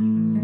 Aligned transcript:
Muy 0.00 0.39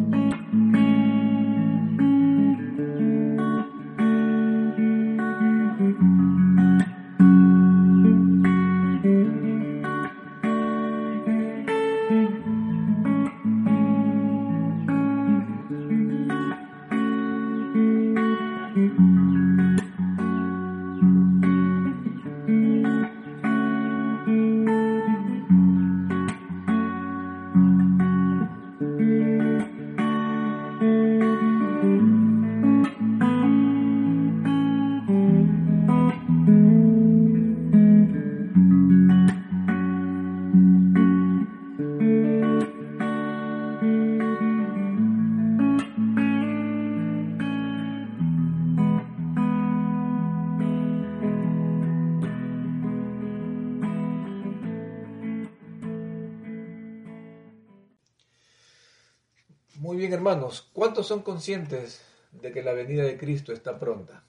hermanos, 61.06 61.06
¿cuántos 61.06 61.08
son 61.08 61.22
conscientes 61.22 62.00
de 62.32 62.52
que 62.52 62.62
la 62.62 62.72
venida 62.72 63.04
de 63.04 63.16
Cristo 63.16 63.52
está 63.52 63.78
pronta? 63.78 64.22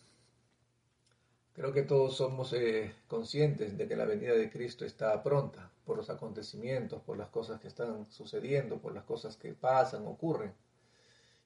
Creo 1.54 1.74
que 1.74 1.84
todos 1.84 2.16
somos 2.16 2.54
eh, 2.54 2.94
conscientes 3.08 3.78
de 3.78 3.88
que 3.88 3.96
la 3.96 4.06
venida 4.06 4.34
de 4.34 4.50
Cristo 4.50 4.86
está 4.86 5.24
pronta 5.24 5.72
por 5.86 5.98
los 5.98 6.10
acontecimientos, 6.10 7.02
por 7.02 7.18
las 7.18 7.30
cosas 7.30 7.60
que 7.60 7.68
están 7.68 8.06
sucediendo, 8.12 8.78
por 8.78 8.94
las 8.94 9.04
cosas 9.06 9.38
que 9.38 9.54
pasan, 9.54 10.06
ocurren. 10.06 10.54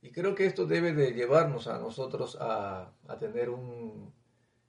Y 0.01 0.11
creo 0.11 0.35
que 0.35 0.45
esto 0.45 0.65
debe 0.65 0.93
de 0.93 1.13
llevarnos 1.13 1.67
a 1.67 1.77
nosotros 1.79 2.37
a, 2.39 2.91
tener 3.19 3.49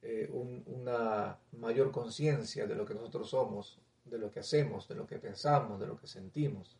eh, 0.01 0.29
un, 0.31 0.63
una 0.67 1.37
mayor 1.51 1.91
conciencia 1.91 2.67
de 2.67 2.75
lo 2.75 2.85
que 2.85 2.93
nosotros 2.93 3.29
somos, 3.29 3.79
de 4.05 4.17
lo 4.17 4.29
que 4.29 4.39
hacemos, 4.39 4.87
de 4.87 4.95
lo 4.95 5.05
que 5.05 5.17
pensamos, 5.17 5.79
de 5.79 5.87
lo 5.87 5.97
que 5.97 6.07
sentimos. 6.07 6.77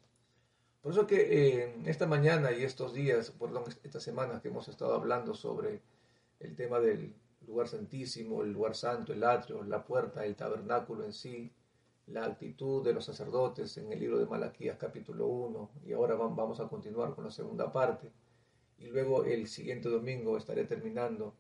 Por 0.84 0.92
eso 0.92 1.08
que 1.08 1.62
eh, 1.62 1.76
esta 1.86 2.08
mañana 2.08 2.52
y 2.52 2.64
estos 2.64 2.94
días, 2.94 3.32
perdón, 3.32 3.64
estas 3.84 4.04
semanas 4.04 4.42
que 4.42 4.50
hemos 4.50 4.68
estado 4.68 4.94
hablando 4.94 5.34
sobre 5.34 5.82
el 6.42 6.58
tema 6.58 6.82
del 6.82 7.16
lugar 7.48 7.70
santísimo, 7.70 8.42
el 8.42 8.52
lugar 8.52 8.76
santo, 8.76 9.14
el 9.14 9.24
atrio, 9.24 9.64
la 9.64 9.86
puerta, 9.86 10.26
el 10.26 10.36
tabernáculo 10.36 11.06
en 11.06 11.14
sí, 11.14 11.54
la 12.08 12.26
actitud 12.26 12.84
de 12.84 12.92
los 12.92 13.06
sacerdotes 13.06 13.78
en 13.78 13.94
el 13.94 14.00
libro 14.02 14.20
de 14.20 14.26
Malaquías 14.26 14.76
capítulo 14.78 15.26
1, 15.28 15.70
y 15.86 15.94
ahora 15.94 16.16
vamos 16.16 16.60
a 16.60 16.68
continuar 16.68 17.16
con 17.16 17.24
la 17.24 17.32
segunda 17.32 17.72
parte, 17.72 18.12
y 18.78 18.88
luego 18.88 19.24
el 19.24 19.48
siguiente 19.48 19.88
domingo 19.88 20.36
estaré 20.36 20.66
terminando 20.66 21.34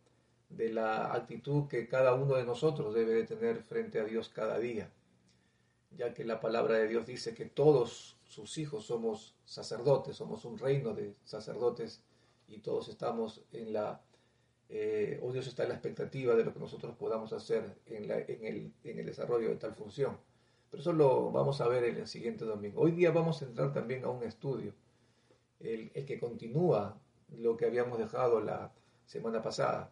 de 0.47 0.71
la 0.71 1.13
actitud 1.13 1.67
que 1.67 1.89
cada 1.89 2.13
uno 2.13 2.35
de 2.35 2.45
nosotros 2.45 2.95
debe 2.95 3.13
de 3.13 3.25
tener 3.25 3.61
frente 3.61 3.99
a 3.99 4.05
Dios 4.05 4.29
cada 4.29 4.57
día, 4.57 4.89
ya 5.97 6.13
que 6.13 6.23
la 6.23 6.39
palabra 6.39 6.75
de 6.75 6.87
Dios 6.87 7.05
dice 7.05 7.33
que 7.33 7.43
todos 7.43 8.12
sus 8.33 8.57
hijos 8.57 8.85
somos 8.85 9.35
sacerdotes, 9.45 10.17
somos 10.17 10.43
un 10.45 10.57
reino 10.57 10.93
de 10.93 11.15
sacerdotes 11.23 12.01
y 12.47 12.57
todos 12.59 12.89
estamos 12.89 13.43
en 13.51 13.71
la, 13.73 14.01
eh, 14.69 15.19
o 15.21 15.31
Dios 15.31 15.45
está 15.47 15.63
en 15.63 15.69
la 15.69 15.75
expectativa 15.75 16.33
de 16.33 16.43
lo 16.43 16.51
que 16.51 16.59
nosotros 16.59 16.95
podamos 16.95 17.31
hacer 17.31 17.77
en, 17.85 18.07
la, 18.07 18.17
en, 18.17 18.43
el, 18.43 18.73
en 18.83 18.99
el 18.99 19.05
desarrollo 19.05 19.49
de 19.49 19.57
tal 19.57 19.75
función. 19.75 20.17
Pero 20.71 20.81
eso 20.81 20.93
lo 20.93 21.31
vamos 21.31 21.61
a 21.61 21.67
ver 21.67 21.83
en 21.83 21.97
el 21.97 22.07
siguiente 22.07 22.43
domingo. 22.43 22.81
Hoy 22.81 22.91
día 22.91 23.11
vamos 23.11 23.41
a 23.41 23.45
entrar 23.45 23.71
también 23.71 24.03
a 24.03 24.09
un 24.09 24.23
estudio, 24.23 24.73
el, 25.59 25.91
el 25.93 26.05
que 26.05 26.19
continúa 26.19 26.99
lo 27.37 27.55
que 27.55 27.65
habíamos 27.65 27.99
dejado 27.99 28.41
la 28.41 28.73
semana 29.05 29.43
pasada. 29.43 29.91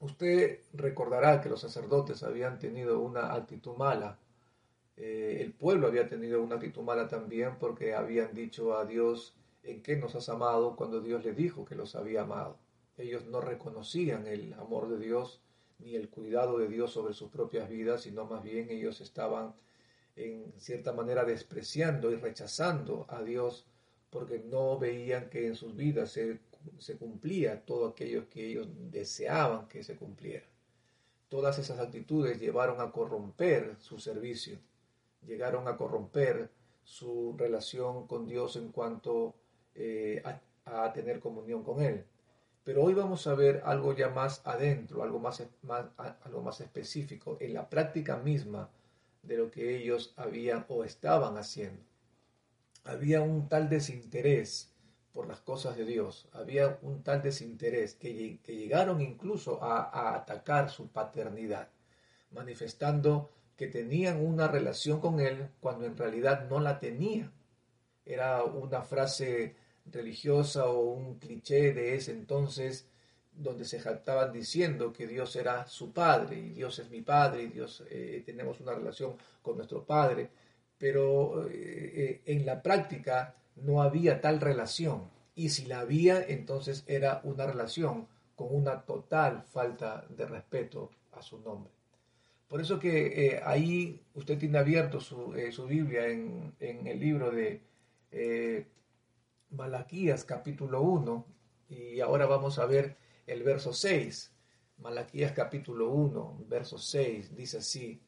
Usted 0.00 0.62
recordará 0.72 1.40
que 1.40 1.48
los 1.48 1.60
sacerdotes 1.60 2.24
habían 2.24 2.58
tenido 2.58 3.00
una 3.00 3.34
actitud 3.34 3.76
mala 3.76 4.18
eh, 4.96 5.38
el 5.42 5.52
pueblo 5.52 5.86
había 5.86 6.08
tenido 6.08 6.42
una 6.42 6.56
actitud 6.56 6.82
mala 6.82 7.08
también 7.08 7.58
porque 7.58 7.94
habían 7.94 8.34
dicho 8.34 8.76
a 8.76 8.86
Dios 8.86 9.34
en 9.62 9.82
qué 9.82 9.96
nos 9.96 10.14
has 10.14 10.28
amado 10.28 10.74
cuando 10.74 11.00
Dios 11.00 11.24
les 11.24 11.36
dijo 11.36 11.64
que 11.64 11.74
los 11.74 11.94
había 11.94 12.22
amado. 12.22 12.58
Ellos 12.96 13.26
no 13.26 13.40
reconocían 13.40 14.26
el 14.26 14.54
amor 14.54 14.88
de 14.88 14.98
Dios 14.98 15.42
ni 15.78 15.94
el 15.96 16.08
cuidado 16.08 16.58
de 16.58 16.68
Dios 16.68 16.92
sobre 16.92 17.12
sus 17.12 17.30
propias 17.30 17.68
vidas, 17.68 18.02
sino 18.02 18.24
más 18.24 18.42
bien 18.42 18.70
ellos 18.70 19.02
estaban 19.02 19.54
en 20.14 20.54
cierta 20.56 20.94
manera 20.94 21.24
despreciando 21.24 22.10
y 22.10 22.16
rechazando 22.16 23.04
a 23.10 23.22
Dios 23.22 23.66
porque 24.08 24.38
no 24.38 24.78
veían 24.78 25.28
que 25.28 25.46
en 25.46 25.56
sus 25.56 25.76
vidas 25.76 26.12
se, 26.12 26.40
se 26.78 26.96
cumplía 26.96 27.66
todo 27.66 27.88
aquello 27.88 28.30
que 28.30 28.46
ellos 28.46 28.68
deseaban 28.90 29.68
que 29.68 29.84
se 29.84 29.96
cumpliera. 29.96 30.46
Todas 31.28 31.58
esas 31.58 31.80
actitudes 31.80 32.40
llevaron 32.40 32.80
a 32.80 32.90
corromper 32.92 33.76
su 33.78 33.98
servicio 33.98 34.58
llegaron 35.26 35.68
a 35.68 35.76
corromper 35.76 36.50
su 36.84 37.34
relación 37.36 38.06
con 38.06 38.26
Dios 38.26 38.56
en 38.56 38.70
cuanto 38.70 39.34
eh, 39.74 40.22
a, 40.64 40.92
tener 40.92 41.20
comunión 41.20 41.62
con 41.62 41.82
Él. 41.82 42.04
Pero 42.64 42.82
hoy 42.82 42.94
vamos 42.94 43.26
a 43.26 43.34
ver 43.34 43.62
algo 43.64 43.94
ya 43.94 44.08
más 44.08 44.40
adentro, 44.44 45.02
algo 45.02 45.18
más, 45.18 45.42
algo 46.24 46.42
más 46.42 46.60
específico, 46.60 47.36
en 47.40 47.54
la 47.54 47.68
práctica 47.68 48.16
misma 48.16 48.70
de 49.22 49.36
lo 49.36 49.50
que 49.50 49.76
ellos 49.76 50.14
habían 50.16 50.64
o 50.68 50.84
estaban 50.84 51.36
haciendo. 51.36 51.82
Había 52.84 53.20
un 53.20 53.48
tal 53.48 53.68
desinterés 53.68 54.72
por 55.12 55.28
las 55.28 55.40
cosas 55.40 55.76
de 55.76 55.84
Dios, 55.84 56.28
había 56.32 56.78
un 56.82 57.02
tal 57.02 57.22
desinterés 57.22 57.94
que, 57.94 58.38
que 58.42 58.56
llegaron 58.56 59.00
incluso 59.00 59.62
a 59.62 60.14
atacar 60.14 60.70
su 60.70 60.88
paternidad, 60.88 61.68
manifestando 62.30 63.30
que 63.56 63.66
tenían 63.66 64.24
una 64.24 64.48
relación 64.48 65.00
con 65.00 65.20
Él 65.20 65.48
cuando 65.60 65.86
en 65.86 65.96
realidad 65.96 66.48
no 66.48 66.60
la 66.60 66.78
tenían. 66.78 67.32
Era 68.04 68.44
una 68.44 68.82
frase 68.82 69.56
religiosa 69.86 70.68
o 70.68 70.80
un 70.80 71.18
cliché 71.18 71.72
de 71.72 71.94
ese 71.94 72.12
entonces 72.12 72.86
donde 73.32 73.64
se 73.64 73.80
jactaban 73.80 74.32
diciendo 74.32 74.92
que 74.92 75.06
Dios 75.06 75.36
era 75.36 75.66
su 75.66 75.92
Padre 75.92 76.38
y 76.38 76.48
Dios 76.50 76.78
es 76.78 76.90
mi 76.90 77.02
Padre 77.02 77.42
y 77.44 77.46
Dios 77.48 77.84
eh, 77.90 78.22
tenemos 78.24 78.60
una 78.60 78.72
relación 78.72 79.16
con 79.42 79.56
nuestro 79.56 79.84
Padre, 79.84 80.30
pero 80.78 81.46
eh, 81.48 82.22
en 82.24 82.46
la 82.46 82.62
práctica 82.62 83.34
no 83.56 83.82
había 83.82 84.20
tal 84.20 84.40
relación 84.40 85.10
y 85.34 85.50
si 85.50 85.66
la 85.66 85.80
había 85.80 86.22
entonces 86.22 86.84
era 86.86 87.20
una 87.24 87.46
relación 87.46 88.08
con 88.34 88.54
una 88.54 88.82
total 88.82 89.42
falta 89.42 90.04
de 90.08 90.26
respeto 90.26 90.90
a 91.12 91.22
su 91.22 91.38
nombre. 91.40 91.75
Por 92.48 92.60
eso 92.60 92.78
que 92.78 93.26
eh, 93.26 93.40
ahí 93.44 94.00
usted 94.14 94.38
tiene 94.38 94.58
abierto 94.58 95.00
su, 95.00 95.34
eh, 95.34 95.50
su 95.50 95.66
Biblia 95.66 96.06
en, 96.06 96.54
en, 96.60 96.86
el 96.86 97.00
libro 97.00 97.30
de 97.30 97.60
eh, 98.12 98.66
Malaquías 99.50 100.24
capítulo 100.24 100.82
1 100.82 101.26
y 101.68 102.00
ahora 102.00 102.26
vamos 102.26 102.58
a 102.58 102.66
ver 102.66 102.96
el 103.26 103.42
verso 103.42 103.72
6. 103.72 104.32
Malaquías 104.78 105.32
capítulo 105.32 105.90
1, 105.90 106.44
verso 106.48 106.78
6 106.78 107.34
dice 107.34 107.58
así, 107.58 108.00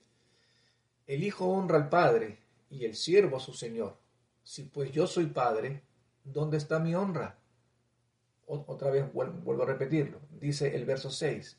el 1.07 1.25
Hijo 1.25 1.47
honra 1.47 1.77
al 1.79 1.89
Padre 1.89 2.39
y 2.71 2.85
el 2.85 2.95
siervo 2.95 3.39
a 3.39 3.41
su 3.41 3.55
Señor. 3.55 3.97
Si 4.45 4.65
pues 4.65 4.93
yo 4.93 5.07
soy 5.07 5.27
Padre, 5.27 5.83
¿dónde 6.25 6.59
está 6.59 6.79
mi 6.79 6.95
honra? 6.95 7.39
Otra 8.47 8.91
vez 8.91 9.13
vuelvo 9.13 9.63
a 9.63 9.67
repetirlo. 9.67 10.21
Dice 10.41 10.75
el 10.77 10.85
verso 10.85 11.11
6. 11.11 11.59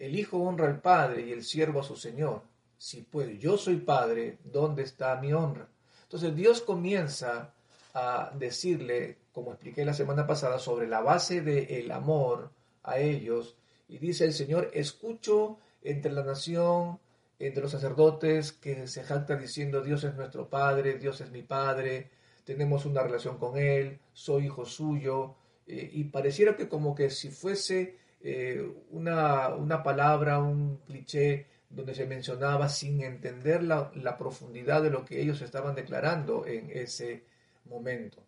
El 0.00 0.18
Hijo 0.18 0.38
honra 0.38 0.66
al 0.66 0.80
Padre 0.80 1.26
y 1.26 1.32
el 1.32 1.44
siervo 1.44 1.80
a 1.80 1.84
su 1.84 1.94
Señor. 1.94 2.42
Si 2.78 3.02
pues 3.02 3.38
yo 3.38 3.58
soy 3.58 3.76
Padre, 3.76 4.38
¿dónde 4.44 4.82
está 4.82 5.14
mi 5.20 5.34
honra? 5.34 5.68
Entonces 6.04 6.34
Dios 6.34 6.62
comienza 6.62 7.52
a 7.92 8.32
decirle, 8.34 9.18
como 9.30 9.52
expliqué 9.52 9.84
la 9.84 9.92
semana 9.92 10.26
pasada, 10.26 10.58
sobre 10.58 10.88
la 10.88 11.02
base 11.02 11.42
del 11.42 11.92
amor 11.92 12.50
a 12.82 12.98
ellos. 12.98 13.58
Y 13.88 13.98
dice 13.98 14.24
el 14.24 14.32
Señor, 14.32 14.70
escucho 14.72 15.58
entre 15.82 16.12
la 16.12 16.24
nación, 16.24 16.98
entre 17.38 17.62
los 17.62 17.72
sacerdotes 17.72 18.52
que 18.52 18.86
se 18.86 19.04
jacta 19.04 19.36
diciendo, 19.36 19.82
Dios 19.82 20.02
es 20.04 20.14
nuestro 20.14 20.48
Padre, 20.48 20.96
Dios 20.96 21.20
es 21.20 21.30
mi 21.30 21.42
Padre, 21.42 22.08
tenemos 22.44 22.86
una 22.86 23.02
relación 23.02 23.36
con 23.36 23.58
Él, 23.58 24.00
soy 24.14 24.46
hijo 24.46 24.64
suyo. 24.64 25.34
Eh, 25.66 25.90
y 25.92 26.04
pareciera 26.04 26.56
que 26.56 26.70
como 26.70 26.94
que 26.94 27.10
si 27.10 27.28
fuese 27.28 27.98
eh, 28.22 28.70
una, 28.90 29.48
una, 29.48 29.82
palabra, 29.82 30.40
un 30.40 30.78
cliché 30.86 31.46
donde 31.70 31.94
se 31.94 32.06
mencionaba 32.06 32.68
sin 32.68 33.02
entender 33.02 33.62
la, 33.62 34.18
profundidad 34.18 34.82
de 34.82 34.90
lo 34.90 35.04
que 35.04 35.22
ellos 35.22 35.40
estaban 35.40 35.74
declarando 35.74 36.44
en 36.46 36.70
ese 36.70 37.24
momento. 37.64 38.22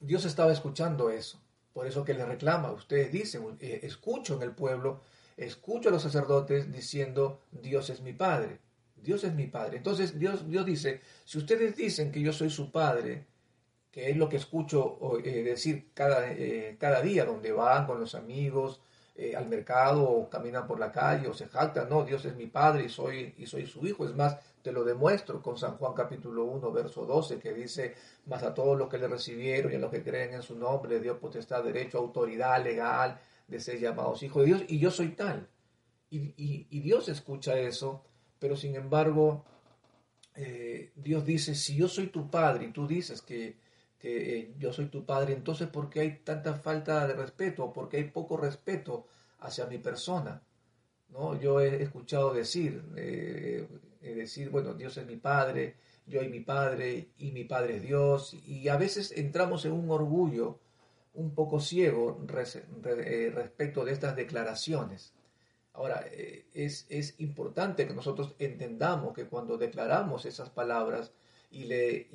Dios 0.00 0.24
estaba 0.24 0.52
escuchando 0.52 1.10
eso. 1.10 1.40
Por 1.72 1.86
eso 1.86 2.04
que 2.04 2.14
le 2.14 2.24
reclama, 2.24 2.72
ustedes 2.72 3.12
dicen, 3.12 3.56
eh, 3.60 3.80
escucho 3.82 4.34
en 4.34 4.42
el 4.42 4.52
pueblo, 4.52 5.02
escucho 5.36 5.90
a 5.90 5.92
los 5.92 6.02
sacerdotes 6.02 6.72
diciendo, 6.72 7.42
Dios 7.52 7.90
es 7.90 8.00
mi 8.00 8.14
Padre, 8.14 8.58
Dios 8.96 9.22
es 9.24 9.34
mi 9.34 9.46
Padre. 9.46 9.76
Entonces 9.76 10.18
Dios, 10.18 10.48
Dios 10.48 10.64
dice, 10.64 11.02
si 11.26 11.36
ustedes 11.36 11.76
dicen 11.76 12.10
que 12.10 12.22
yo 12.22 12.32
soy 12.32 12.48
su 12.48 12.72
Padre, 12.72 13.26
que 13.92 14.10
es 14.10 14.16
lo 14.16 14.28
que 14.28 14.36
escucho 14.36 14.98
eh, 15.22 15.42
decir 15.42 15.90
cada, 15.92 16.32
eh, 16.32 16.76
cada 16.80 17.02
día, 17.02 17.26
donde 17.26 17.52
van 17.52 17.86
con 17.86 18.00
los 18.00 18.14
amigos, 18.14 18.80
al 19.36 19.48
mercado 19.48 20.02
o 20.02 20.28
caminan 20.28 20.66
por 20.66 20.78
la 20.78 20.92
calle 20.92 21.26
o 21.28 21.32
se 21.32 21.48
jactan, 21.48 21.88
no, 21.88 22.04
Dios 22.04 22.24
es 22.26 22.36
mi 22.36 22.46
Padre 22.46 22.84
y 22.84 22.88
soy, 22.88 23.34
y 23.38 23.46
soy 23.46 23.66
su 23.66 23.86
Hijo. 23.86 24.04
Es 24.04 24.14
más, 24.14 24.36
te 24.62 24.72
lo 24.72 24.84
demuestro 24.84 25.40
con 25.40 25.56
San 25.56 25.76
Juan 25.76 25.94
capítulo 25.94 26.44
1, 26.44 26.72
verso 26.72 27.06
12, 27.06 27.38
que 27.38 27.54
dice, 27.54 27.94
más 28.26 28.42
a 28.42 28.52
todos 28.52 28.76
los 28.76 28.88
que 28.88 28.98
le 28.98 29.08
recibieron 29.08 29.72
y 29.72 29.76
a 29.76 29.78
los 29.78 29.90
que 29.90 30.02
creen 30.02 30.34
en 30.34 30.42
su 30.42 30.58
nombre, 30.58 30.90
le 30.90 31.00
dio 31.00 31.18
potestad, 31.18 31.62
derecho, 31.62 31.98
autoridad 31.98 32.62
legal 32.62 33.18
de 33.46 33.60
ser 33.60 33.78
llamados 33.78 34.22
hijos 34.22 34.42
de 34.42 34.46
Dios, 34.46 34.64
y 34.68 34.78
yo 34.78 34.90
soy 34.90 35.10
tal. 35.10 35.48
Y, 36.10 36.80
Dios 36.80 37.08
escucha 37.08 37.58
eso, 37.58 38.02
pero 38.38 38.56
sin 38.56 38.74
embargo, 38.76 39.44
eh, 40.34 40.92
Dios 40.94 41.24
dice, 41.24 41.54
si 41.54 41.76
yo 41.76 41.88
soy 41.88 42.08
tu 42.08 42.30
padre 42.30 42.66
y 42.66 42.72
tú 42.72 42.86
dices 42.86 43.22
que, 43.22 43.56
que 43.98 44.38
eh, 44.38 44.54
yo 44.58 44.72
soy 44.72 44.86
tu 44.86 45.04
padre, 45.04 45.32
entonces 45.32 45.68
¿por 45.68 45.88
qué 45.90 46.00
hay 46.00 46.18
tanta 46.18 46.54
falta 46.54 47.06
de 47.06 47.14
respeto? 47.14 47.72
¿Por 47.72 47.88
qué 47.88 47.98
hay 47.98 48.04
poco 48.04 48.36
respeto 48.36 49.06
hacia 49.40 49.66
mi 49.66 49.78
persona? 49.78 50.42
¿No? 51.10 51.38
Yo 51.38 51.60
he 51.60 51.82
escuchado 51.82 52.34
decir, 52.34 52.82
eh, 52.96 53.66
decir, 54.00 54.50
bueno, 54.50 54.74
Dios 54.74 54.96
es 54.96 55.06
mi 55.06 55.16
Padre, 55.16 55.76
yo 56.06 56.22
y 56.22 56.28
mi 56.28 56.40
Padre, 56.40 57.08
y 57.18 57.32
mi 57.32 57.44
Padre 57.44 57.76
es 57.76 57.82
Dios, 57.82 58.34
y 58.46 58.68
a 58.68 58.76
veces 58.76 59.12
entramos 59.12 59.64
en 59.64 59.72
un 59.72 59.90
orgullo 59.90 60.58
un 61.14 61.34
poco 61.34 61.60
ciego 61.60 62.24
eh, 62.84 63.32
respecto 63.34 63.84
de 63.84 63.92
estas 63.92 64.14
declaraciones. 64.14 65.12
Ahora, 65.72 66.04
eh, 66.10 66.46
es, 66.54 66.86
es, 66.88 67.18
importante 67.18 67.86
que 67.86 67.94
nosotros 67.94 68.34
entendamos 68.38 69.14
que 69.14 69.26
cuando 69.26 69.58
declaramos 69.58 70.24
esas 70.24 70.50
palabras 70.50 71.12
y, 71.50 71.64
le, 71.64 72.08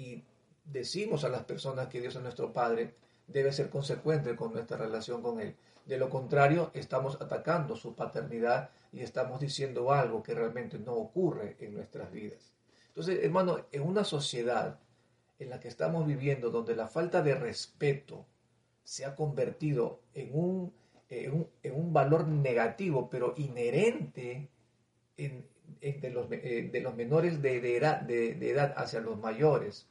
decimos 0.71 1.23
a 1.23 1.29
las 1.29 1.44
personas 1.44 1.88
que 1.88 2.01
Dios 2.01 2.15
es 2.15 2.21
nuestro 2.21 2.51
Padre, 2.53 2.95
debe 3.27 3.53
ser 3.53 3.69
consecuente 3.69 4.35
con 4.35 4.53
nuestra 4.53 4.77
relación 4.77 5.21
con 5.21 5.39
Él. 5.39 5.56
De 5.85 5.97
lo 5.97 6.09
contrario, 6.09 6.71
estamos 6.73 7.19
atacando 7.21 7.75
su 7.75 7.95
paternidad 7.95 8.69
y 8.91 9.01
estamos 9.01 9.39
diciendo 9.39 9.91
algo 9.91 10.21
que 10.21 10.33
realmente 10.33 10.77
no 10.77 10.94
ocurre 10.94 11.56
en 11.59 11.73
nuestras 11.73 12.12
vidas. 12.12 12.53
Entonces, 12.89 13.23
hermano, 13.23 13.65
en 13.71 13.81
una 13.83 14.03
sociedad 14.03 14.79
en 15.39 15.50
la 15.50 15.59
que 15.59 15.69
estamos 15.69 16.06
viviendo, 16.06 16.51
donde 16.51 16.75
la 16.75 16.88
falta 16.88 17.21
de 17.21 17.35
respeto 17.35 18.25
se 18.83 19.06
ha 19.06 19.15
convertido 19.15 20.01
en 20.13 20.29
un, 20.33 20.73
en 21.09 21.73
un, 21.73 21.94
valor 21.94 22.27
negativo, 22.27 23.09
pero 23.09 23.33
inherente 23.38 24.50
en, 25.18 25.45
de, 25.79 26.09
los, 26.09 26.31
eh, 26.31 26.69
de, 26.71 26.81
los, 26.81 26.95
menores 26.95 27.41
de, 27.41 27.77
edad, 27.77 28.01
de, 28.01 28.31
edad 28.50 28.73
hacia 28.77 29.00
los 29.00 29.18
mayores, 29.18 29.88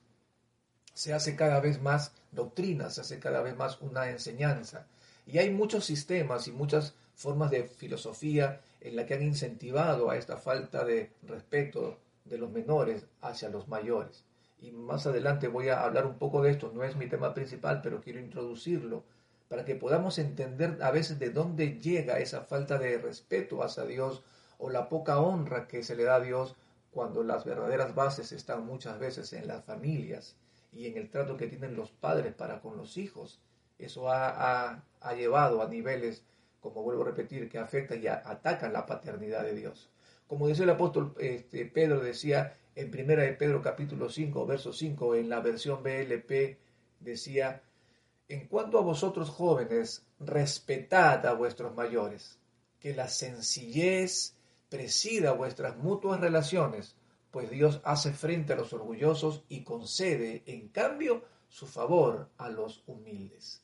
se 1.00 1.14
hace 1.14 1.34
cada 1.34 1.60
vez 1.60 1.80
más 1.80 2.12
doctrina, 2.30 2.90
se 2.90 3.00
hace 3.00 3.18
cada 3.18 3.40
vez 3.40 3.56
más 3.56 3.80
una 3.80 4.10
enseñanza. 4.10 4.86
Y 5.26 5.38
hay 5.38 5.48
muchos 5.48 5.86
sistemas 5.86 6.46
y 6.46 6.52
muchas 6.52 6.94
formas 7.14 7.50
de 7.50 7.64
filosofía 7.64 8.60
en 8.82 8.96
la 8.96 9.06
que 9.06 9.14
han 9.14 9.22
incentivado 9.22 10.10
a 10.10 10.18
esta 10.18 10.36
falta 10.36 10.84
de 10.84 11.10
respeto 11.22 11.96
de 12.26 12.36
los 12.36 12.50
menores 12.50 13.06
hacia 13.22 13.48
los 13.48 13.66
mayores. 13.66 14.26
Y 14.60 14.72
más 14.72 15.06
adelante 15.06 15.48
voy 15.48 15.70
a 15.70 15.84
hablar 15.84 16.04
un 16.04 16.18
poco 16.18 16.42
de 16.42 16.50
esto, 16.50 16.70
no 16.74 16.84
es 16.84 16.96
mi 16.96 17.06
tema 17.06 17.32
principal, 17.32 17.80
pero 17.80 18.02
quiero 18.02 18.20
introducirlo 18.20 19.02
para 19.48 19.64
que 19.64 19.76
podamos 19.76 20.18
entender 20.18 20.82
a 20.82 20.90
veces 20.90 21.18
de 21.18 21.30
dónde 21.30 21.80
llega 21.80 22.18
esa 22.18 22.42
falta 22.42 22.76
de 22.76 22.98
respeto 22.98 23.62
hacia 23.62 23.86
Dios 23.86 24.22
o 24.58 24.68
la 24.68 24.90
poca 24.90 25.18
honra 25.18 25.66
que 25.66 25.82
se 25.82 25.96
le 25.96 26.04
da 26.04 26.16
a 26.16 26.20
Dios 26.20 26.56
cuando 26.90 27.22
las 27.22 27.46
verdaderas 27.46 27.94
bases 27.94 28.32
están 28.32 28.66
muchas 28.66 28.98
veces 28.98 29.32
en 29.32 29.48
las 29.48 29.64
familias 29.64 30.36
y 30.72 30.86
en 30.86 30.96
el 30.96 31.10
trato 31.10 31.36
que 31.36 31.46
tienen 31.46 31.76
los 31.76 31.90
padres 31.90 32.34
para 32.34 32.60
con 32.60 32.76
los 32.76 32.96
hijos. 32.96 33.40
Eso 33.78 34.10
ha, 34.10 34.84
ha 35.00 35.14
llevado 35.14 35.62
a 35.62 35.68
niveles 35.68 36.24
como 36.60 36.82
vuelvo 36.82 37.02
a 37.02 37.06
repetir, 37.06 37.48
que 37.48 37.58
afectan 37.58 38.02
y 38.02 38.06
atacan 38.06 38.72
la 38.72 38.86
paternidad 38.86 39.42
de 39.42 39.54
Dios. 39.54 39.90
Como 40.26 40.46
dice 40.46 40.62
el 40.62 40.70
apóstol 40.70 41.14
este, 41.18 41.66
Pedro, 41.66 42.00
decía 42.00 42.56
en 42.74 42.90
primera 42.90 43.24
de 43.24 43.32
Pedro 43.32 43.62
capítulo 43.62 44.08
5, 44.08 44.46
verso 44.46 44.72
5, 44.72 45.16
en 45.16 45.28
la 45.28 45.40
versión 45.40 45.82
BLP, 45.82 46.58
decía, 47.00 47.62
en 48.28 48.46
cuanto 48.46 48.78
a 48.78 48.82
vosotros 48.82 49.28
jóvenes, 49.28 50.06
respetad 50.20 51.26
a 51.26 51.32
vuestros 51.32 51.74
mayores, 51.74 52.38
que 52.78 52.94
la 52.94 53.08
sencillez 53.08 54.36
presida 54.68 55.32
vuestras 55.32 55.76
mutuas 55.78 56.20
relaciones, 56.20 56.94
pues 57.30 57.50
Dios 57.50 57.80
hace 57.84 58.12
frente 58.12 58.52
a 58.52 58.56
los 58.56 58.72
orgullosos 58.72 59.44
y 59.48 59.62
concede, 59.62 60.42
en 60.46 60.68
cambio, 60.68 61.22
su 61.48 61.66
favor 61.66 62.28
a 62.38 62.48
los 62.48 62.82
humildes. 62.86 63.62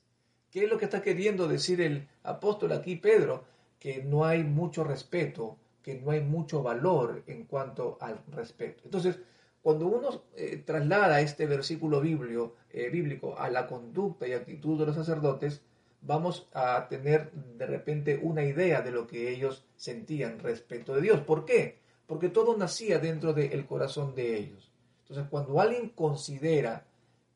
¿Qué 0.50 0.64
es 0.64 0.70
lo 0.70 0.78
que 0.78 0.86
está 0.86 1.02
queriendo 1.02 1.48
decir 1.48 1.80
el 1.80 2.08
apóstol 2.22 2.72
aquí, 2.72 2.96
Pedro? 2.96 3.44
Que 3.78 4.02
no 4.02 4.24
hay 4.24 4.42
mucho 4.42 4.84
respeto, 4.84 5.58
que 5.82 5.94
no 5.94 6.10
hay 6.10 6.20
mucho 6.20 6.62
valor 6.62 7.22
en 7.26 7.44
cuanto 7.44 7.98
al 8.00 8.22
respeto. 8.28 8.82
Entonces, 8.84 9.18
cuando 9.62 9.86
uno 9.86 10.22
eh, 10.36 10.62
traslada 10.64 11.20
este 11.20 11.46
versículo 11.46 12.02
eh, 12.02 12.88
bíblico 12.90 13.38
a 13.38 13.50
la 13.50 13.66
conducta 13.66 14.26
y 14.28 14.32
actitud 14.32 14.78
de 14.78 14.86
los 14.86 14.94
sacerdotes, 14.94 15.60
vamos 16.02 16.48
a 16.52 16.86
tener 16.88 17.32
de 17.32 17.66
repente 17.66 18.18
una 18.22 18.44
idea 18.44 18.80
de 18.80 18.92
lo 18.92 19.06
que 19.06 19.30
ellos 19.30 19.66
sentían 19.76 20.38
respecto 20.38 20.94
de 20.94 21.02
Dios. 21.02 21.20
¿Por 21.20 21.44
qué? 21.44 21.78
Porque 22.06 22.28
todo 22.28 22.56
nacía 22.56 22.98
dentro 22.98 23.32
del 23.32 23.66
corazón 23.66 24.14
de 24.14 24.38
ellos. 24.38 24.70
Entonces, 25.02 25.26
cuando 25.28 25.60
alguien 25.60 25.90
considera 25.90 26.86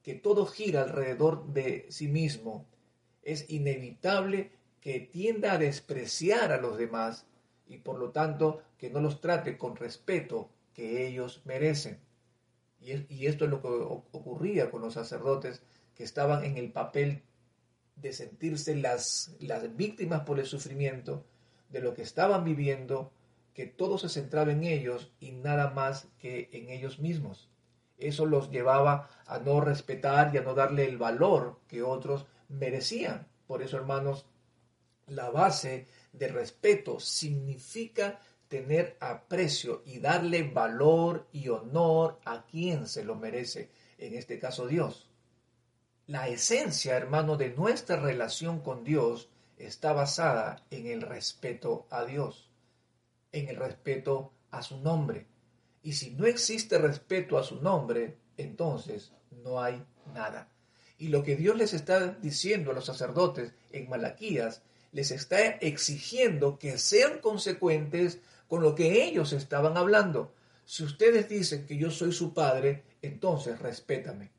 que 0.02 0.14
todo 0.14 0.46
gira 0.46 0.82
alrededor 0.82 1.46
de 1.52 1.86
sí 1.90 2.08
mismo, 2.08 2.66
es 3.22 3.50
inevitable 3.50 4.52
que 4.80 5.00
tienda 5.00 5.52
a 5.52 5.58
despreciar 5.58 6.52
a 6.52 6.60
los 6.60 6.78
demás 6.78 7.26
y 7.66 7.78
por 7.78 7.98
lo 7.98 8.10
tanto 8.10 8.62
que 8.78 8.90
no 8.90 9.00
los 9.00 9.20
trate 9.20 9.58
con 9.58 9.76
respeto 9.76 10.50
que 10.74 11.06
ellos 11.06 11.42
merecen. 11.44 12.00
Y, 12.80 13.26
esto 13.26 13.44
es 13.44 13.50
lo 13.50 13.60
que 13.60 13.68
ocurría 13.68 14.70
con 14.70 14.80
los 14.80 14.94
sacerdotes 14.94 15.62
que 15.94 16.02
estaban 16.02 16.44
en 16.44 16.56
el 16.56 16.72
papel 16.72 17.22
de 17.96 18.14
sentirse 18.14 18.74
las, 18.74 19.36
las 19.38 19.76
víctimas 19.76 20.22
por 20.22 20.40
el 20.40 20.46
sufrimiento 20.46 21.26
de 21.68 21.80
lo 21.80 21.92
que 21.92 22.02
estaban 22.02 22.42
viviendo, 22.42 23.12
que 23.54 23.66
todo 23.66 23.99
se 23.99 24.09
centraba 24.09 24.52
en 24.52 24.64
ellos 24.64 25.12
y 25.21 25.33
nada 25.33 25.71
más 25.71 26.09
que 26.19 26.49
en 26.52 26.71
ellos 26.71 26.99
mismos. 26.99 27.50
Eso 27.99 28.25
los 28.26 28.50
llevaba 28.50 29.09
a 29.26 29.38
no 29.38 29.61
respetar 29.61 30.35
y 30.35 30.38
a 30.38 30.42
no 30.42 30.54
darle 30.54 30.87
el 30.87 30.97
valor 30.97 31.61
que 31.69 31.83
otros 31.83 32.26
merecían. 32.49 33.28
Por 33.47 33.62
eso, 33.62 33.76
hermanos, 33.76 34.26
la 35.07 35.30
base 35.30 35.87
de 36.12 36.28
respeto 36.28 37.00
significa 37.00 38.21
tener 38.49 38.97
aprecio 39.00 39.83
y 39.87 40.00
darle 40.00 40.42
valor 40.42 41.28
y 41.33 41.49
honor 41.49 42.19
a 42.25 42.47
quien 42.47 42.88
se 42.88 43.04
lo 43.04 43.14
merece, 43.14 43.71
en 43.99 44.14
este 44.14 44.38
caso 44.38 44.66
Dios. 44.66 45.09
La 46.07 46.26
esencia, 46.26 46.97
hermano, 46.97 47.37
de 47.37 47.50
nuestra 47.50 47.97
relación 47.97 48.61
con 48.61 48.83
Dios 48.83 49.28
está 49.57 49.92
basada 49.92 50.64
en 50.71 50.87
el 50.88 51.02
respeto 51.02 51.87
a 51.90 52.04
Dios, 52.04 52.50
en 53.32 53.49
el 53.49 53.56
respeto 53.56 54.32
a 54.50 54.62
su 54.62 54.78
nombre. 54.78 55.26
Y 55.82 55.92
si 55.94 56.10
no 56.10 56.26
existe 56.26 56.78
respeto 56.78 57.38
a 57.38 57.44
su 57.44 57.60
nombre, 57.62 58.18
entonces 58.37 59.12
no 59.42 59.60
hay 59.60 59.82
nada. 60.12 60.49
Y 60.99 61.08
lo 61.08 61.22
que 61.22 61.37
Dios 61.37 61.56
les 61.56 61.72
está 61.72 62.08
diciendo 62.08 62.70
a 62.70 62.75
los 62.75 62.84
sacerdotes 62.84 63.54
en 63.72 63.88
Malaquías, 63.88 64.62
les 64.92 65.10
está 65.10 65.40
exigiendo 65.46 66.58
que 66.58 66.76
sean 66.78 67.20
consecuentes 67.20 68.18
con 68.49 68.62
lo 68.62 68.75
que 68.75 69.04
ellos 69.04 69.32
estaban 69.32 69.76
hablando. 69.76 70.34
Si 70.64 70.82
ustedes 70.82 71.28
dicen 71.28 71.66
que 71.66 71.76
yo 71.76 71.90
soy 71.90 72.12
su 72.12 72.34
padre, 72.34 72.84
entonces 73.00 73.58
respétame. 73.60 74.30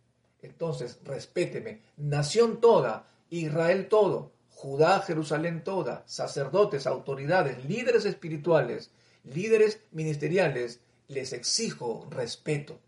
Entonces 0.42 1.00
respéteme. 1.04 1.82
Nación 1.98 2.60
toda, 2.62 3.08
Israel 3.30 3.88
todo, 3.88 4.32
Judá, 4.62 5.00
Jerusalén 5.00 5.64
toda, 5.64 6.04
sacerdotes, 6.06 6.86
autoridades, 6.86 7.66
líderes 7.66 8.06
espirituales, 8.06 8.92
líderes 9.24 9.82
ministeriales, 9.90 10.82
les 11.08 11.34
exijo 11.34 12.08
respeto. 12.12 12.80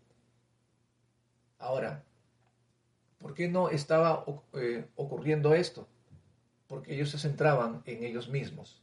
Ahora, 1.58 2.04
¿por 3.18 3.34
qué 3.34 3.48
no 3.48 3.70
estaba 3.70 4.24
eh, 4.52 4.86
ocurriendo 4.94 5.52
esto? 5.52 5.88
Porque 6.68 6.94
ellos 6.94 7.10
se 7.10 7.18
centraban 7.18 7.82
en 7.86 8.04
ellos 8.04 8.28
mismos. 8.28 8.80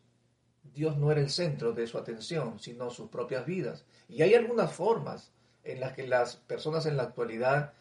Dios 0.62 0.98
no 0.98 1.14
era 1.14 1.22
el 1.22 1.30
centro 1.30 1.72
de 1.72 1.88
su 1.88 1.98
atención, 1.98 2.60
sino 2.60 2.90
sus 2.90 3.10
propias 3.10 3.46
vidas. 3.46 3.86
Y 4.10 4.22
hay 4.22 4.34
algunas 4.34 4.74
formas 4.74 5.32
en 5.64 5.80
las 5.80 5.94
que 5.94 6.06
las 6.06 6.36
personas 6.36 6.86
en 6.86 6.98
la 6.98 7.04
actualidad 7.04 7.72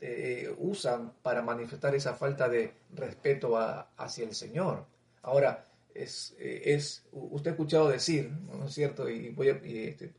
eh, 0.00 0.54
usan 0.58 1.12
para 1.22 1.42
manifestar 1.42 1.94
esa 1.94 2.14
falta 2.14 2.48
de 2.48 2.72
respeto 2.94 3.56
hacia 3.96 4.24
el 4.24 4.34
Señor. 4.34 4.86
Ahora, 5.22 5.64
es, 5.92 6.36
eh, 6.38 6.62
es, 6.66 7.04
usted 7.10 7.50
ha 7.50 7.54
escuchado 7.54 7.88
decir, 7.88 8.30
¿no 8.30 8.66
es 8.66 8.74
cierto? 8.74 9.08
Y 9.08 9.30
voy 9.30 9.48
a, 9.48 9.60
este, 9.64 10.12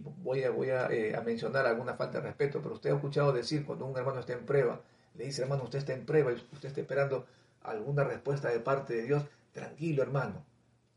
voy 0.00 0.42
a, 0.42 0.50
voy 0.50 0.70
eh, 0.70 1.14
a, 1.16 1.20
mencionar 1.20 1.66
alguna 1.66 1.94
falta 1.94 2.18
de 2.18 2.24
respeto, 2.26 2.60
pero 2.60 2.74
usted 2.74 2.90
ha 2.90 2.94
escuchado 2.94 3.32
decir 3.32 3.64
cuando 3.64 3.86
un 3.86 3.96
hermano 3.96 4.20
está 4.20 4.32
en 4.32 4.44
prueba, 4.44 4.80
le 5.14 5.26
dice, 5.26 5.42
hermano, 5.42 5.64
usted 5.64 5.78
está 5.78 5.92
en 5.92 6.04
prueba 6.04 6.32
y 6.32 6.34
usted 6.34 6.68
está 6.68 6.80
esperando 6.80 7.26
alguna 7.62 8.02
respuesta 8.02 8.48
de 8.48 8.58
parte 8.58 8.94
de 8.94 9.02
Dios, 9.04 9.24
tranquilo, 9.52 10.02
hermano, 10.02 10.44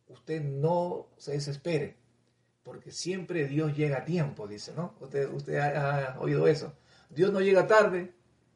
usted 0.07 0.41
no 0.43 1.07
se 1.17 1.33
desespere, 1.33 1.95
porque 2.63 2.91
siempre 2.91 3.45
Dios 3.45 3.75
llega 3.75 3.99
a 3.99 4.05
tiempo, 4.05 4.47
dice, 4.47 4.73
¿no? 4.75 4.95
Usted, 4.99 5.31
usted 5.31 5.57
ha 5.57 6.17
oído 6.19 6.47
eso. 6.47 6.73
Dios 7.09 7.31
no 7.31 7.41
llega 7.41 7.67
tarde, 7.67 8.13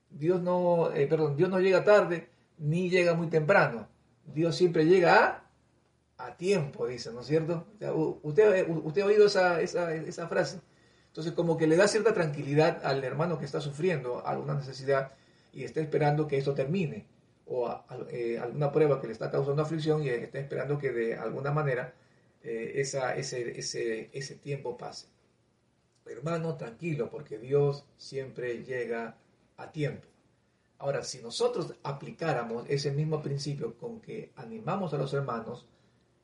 Dios 0.09 0.41
no, 0.41 0.91
eh, 0.93 1.07
perdón, 1.07 1.35
Dios 1.37 1.49
no 1.49 1.59
llega 1.59 1.83
tarde 1.83 2.29
ni 2.57 2.89
llega 2.89 3.13
muy 3.13 3.27
temprano. 3.27 3.87
Dios 4.25 4.55
siempre 4.55 4.85
llega 4.85 5.43
a, 6.17 6.25
a 6.25 6.37
tiempo, 6.37 6.87
dice, 6.87 7.11
¿no 7.11 7.21
es 7.21 7.27
cierto? 7.27 7.65
usted, 8.23 8.67
usted 8.69 9.01
ha 9.01 9.05
oído 9.05 9.25
esa, 9.25 9.61
esa, 9.61 9.93
esa 9.93 10.27
frase. 10.27 10.59
Entonces, 11.07 11.33
como 11.33 11.57
que 11.57 11.67
le 11.67 11.75
da 11.75 11.87
cierta 11.87 12.13
tranquilidad 12.13 12.85
al 12.85 13.03
hermano 13.03 13.39
que 13.39 13.45
está 13.45 13.61
sufriendo 13.61 14.25
alguna 14.25 14.53
necesidad 14.53 15.13
y 15.53 15.63
está 15.63 15.79
esperando 15.81 16.27
que 16.27 16.37
esto 16.37 16.53
termine, 16.53 17.07
o 17.47 17.83
eh, 18.09 18.37
alguna 18.39 18.71
prueba 18.71 19.01
que 19.01 19.07
le 19.07 19.13
está 19.13 19.31
causando 19.31 19.63
aflicción 19.63 20.03
y 20.03 20.09
está 20.09 20.39
esperando 20.39 20.77
que 20.77 20.91
de 20.91 21.15
alguna 21.15 21.51
manera 21.51 21.93
eh, 22.43 22.73
ese, 22.75 22.99
ese, 23.17 24.09
ese 24.13 24.35
tiempo 24.35 24.77
pase. 24.77 25.07
Hermano, 26.09 26.55
tranquilo, 26.57 27.09
porque 27.09 27.37
Dios 27.37 27.85
siempre 27.97 28.63
llega 28.63 29.17
a 29.57 29.71
tiempo. 29.71 30.07
Ahora, 30.79 31.03
si 31.03 31.21
nosotros 31.21 31.75
aplicáramos 31.83 32.65
ese 32.69 32.91
mismo 32.91 33.21
principio 33.21 33.77
con 33.77 33.99
que 33.99 34.31
animamos 34.35 34.93
a 34.93 34.97
los 34.97 35.13
hermanos, 35.13 35.67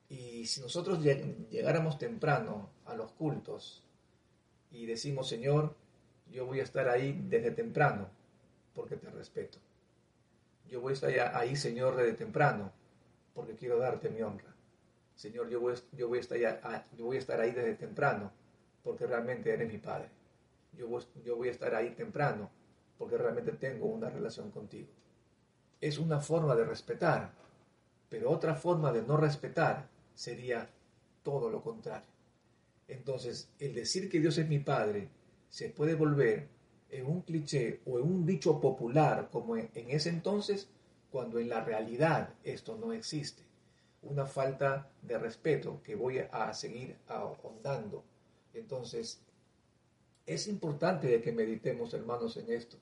y 0.09 0.45
si 0.45 0.61
nosotros 0.61 1.03
llegáramos 1.03 1.97
temprano 1.97 2.69
a 2.85 2.95
los 2.95 3.11
cultos 3.11 3.83
y 4.71 4.85
decimos, 4.85 5.27
Señor, 5.27 5.75
yo 6.31 6.45
voy 6.45 6.59
a 6.59 6.63
estar 6.63 6.87
ahí 6.87 7.19
desde 7.27 7.51
temprano, 7.51 8.09
porque 8.73 8.95
te 8.95 9.09
respeto. 9.09 9.57
Yo 10.69 10.81
voy 10.81 10.91
a 10.91 10.93
estar 10.93 11.35
ahí, 11.35 11.55
Señor, 11.55 11.95
desde 11.95 12.13
temprano, 12.13 12.71
porque 13.33 13.55
quiero 13.55 13.77
darte 13.77 14.09
mi 14.09 14.21
honra. 14.21 14.55
Señor, 15.15 15.49
yo 15.49 15.59
voy, 15.59 15.75
yo 15.93 16.07
voy, 16.07 16.17
a, 16.17 16.21
estar 16.21 16.87
yo 16.97 17.05
voy 17.05 17.17
a 17.17 17.19
estar 17.19 17.39
ahí 17.39 17.51
desde 17.51 17.75
temprano, 17.75 18.31
porque 18.85 19.07
realmente 19.07 19.51
eres 19.51 19.67
mi 19.67 19.79
Padre. 19.79 20.09
Yo 20.77 20.87
voy, 20.87 21.47
a 21.47 21.51
estar 21.51 21.73
ahí 21.73 21.95
temprano 21.95 22.51
porque 22.97 23.17
realmente 23.17 23.53
tengo 23.53 23.87
una 23.87 24.11
relación 24.11 24.51
contigo. 24.51 24.89
Es 25.81 25.97
una 25.97 26.19
forma 26.21 26.55
de 26.55 26.65
respetar, 26.65 27.33
pero 28.07 28.29
otra 28.29 28.53
forma 28.53 28.93
de 28.93 29.01
no 29.01 29.17
respetar 29.17 29.89
sería 30.13 30.69
todo 31.23 31.49
lo 31.49 31.63
contrario. 31.63 32.07
Entonces, 32.87 33.49
el 33.57 33.73
decir 33.73 34.07
que 34.07 34.19
Dios 34.19 34.37
es 34.37 34.47
mi 34.47 34.59
Padre 34.59 35.09
se 35.49 35.69
puede 35.69 35.95
volver 35.95 36.47
en 36.91 37.07
un 37.07 37.21
cliché 37.21 37.81
o 37.85 37.97
en 37.97 38.05
un 38.05 38.25
dicho 38.25 38.61
popular 38.61 39.29
como 39.31 39.57
en, 39.57 39.71
en 39.73 39.89
ese 39.89 40.09
entonces, 40.09 40.69
cuando 41.11 41.39
en 41.39 41.49
la 41.49 41.63
realidad 41.63 42.35
esto 42.43 42.77
no 42.77 42.93
existe. 42.93 43.41
Una 44.03 44.27
falta 44.27 44.91
de 45.01 45.17
respeto 45.17 45.81
que 45.81 45.95
voy 45.95 46.19
a 46.19 46.53
seguir 46.53 46.97
ahondando 47.07 48.03
entonces, 48.55 49.21
es 50.25 50.47
importante 50.47 51.07
de 51.07 51.21
que 51.21 51.31
meditemos, 51.31 51.93
hermanos, 51.93 52.37
en 52.37 52.51
esto. 52.51 52.77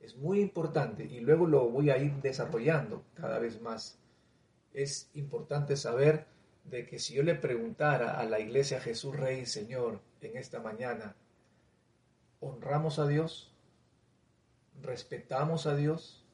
Es 0.00 0.16
muy 0.16 0.40
importante 0.40 1.04
y 1.04 1.20
luego 1.20 1.46
lo 1.46 1.68
voy 1.68 1.90
a 1.90 1.98
ir 1.98 2.12
desarrollando 2.22 3.02
cada 3.14 3.38
vez 3.38 3.60
más. 3.60 3.98
Es 4.72 5.10
importante 5.14 5.76
saber 5.76 6.26
de 6.64 6.86
que 6.86 6.98
si 6.98 7.14
yo 7.14 7.22
le 7.22 7.34
preguntara 7.34 8.18
a 8.18 8.24
la 8.24 8.40
iglesia 8.40 8.80
Jesús 8.80 9.16
Rey 9.16 9.40
y 9.40 9.46
Señor 9.46 10.00
en 10.20 10.36
esta 10.36 10.60
mañana, 10.60 11.16
¿honramos 12.40 12.98
a 12.98 13.06
Dios? 13.06 13.52
¿Respetamos 14.82 15.66
a 15.66 15.74
Dios? 15.74 16.24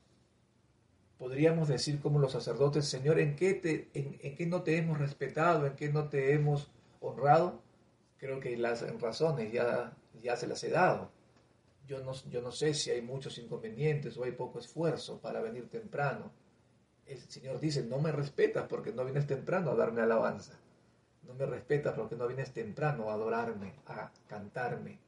Podríamos 1.19 1.69
decir 1.69 2.01
como 2.01 2.19
los 2.19 2.33
sacerdotes, 2.33 2.87
Señor, 2.87 3.21
¿en 3.21 3.37
qué, 3.37 3.55
te, 3.55 3.91
en, 3.95 4.19
en 4.21 4.35
qué 4.35 4.47
no 4.47 4.63
te 4.63 4.77
hemos 4.77 4.99
respetado? 4.99 5.67
¿En 5.67 5.77
qué 5.77 5.89
no 5.89 6.09
te 6.09 6.35
hemos 6.35 6.71
honrado? 7.01 7.62
Creo 8.23 8.39
que 8.39 8.57
las 8.57 8.89
razones 9.01 9.53
ya, 9.53 9.97
ya 10.23 10.37
se 10.37 10.47
las 10.47 10.63
he 10.63 10.71
dado. 10.71 11.11
Yo 11.89 11.99
no, 12.05 12.13
yo 12.31 12.41
no 12.41 12.53
sé 12.53 12.73
si 12.73 12.93
hay 12.93 13.03
muchos 13.03 13.37
inconvenientes 13.39 14.17
o 14.17 14.23
hay 14.23 14.31
poco 14.31 14.61
esfuerzo 14.61 15.19
para 15.19 15.41
venir 15.41 15.69
temprano. 15.69 16.31
El 17.05 17.19
Señor 17.19 17.59
dice, 17.59 17.83
no 17.83 17.99
me 17.99 18.13
respetas 18.13 18.69
porque 18.69 18.93
no 18.93 19.05
vienes 19.05 19.27
temprano 19.27 19.73
a 19.73 19.75
darme 19.75 20.03
alabanza. 20.03 20.57
No 21.25 21.35
me 21.35 21.47
respetas 21.47 21.95
porque 21.95 22.15
no 22.15 22.29
vienes 22.29 22.53
temprano 22.53 23.11
a 23.11 23.15
adorarme, 23.15 23.75
a 23.87 24.13
cantarme. 24.29 25.01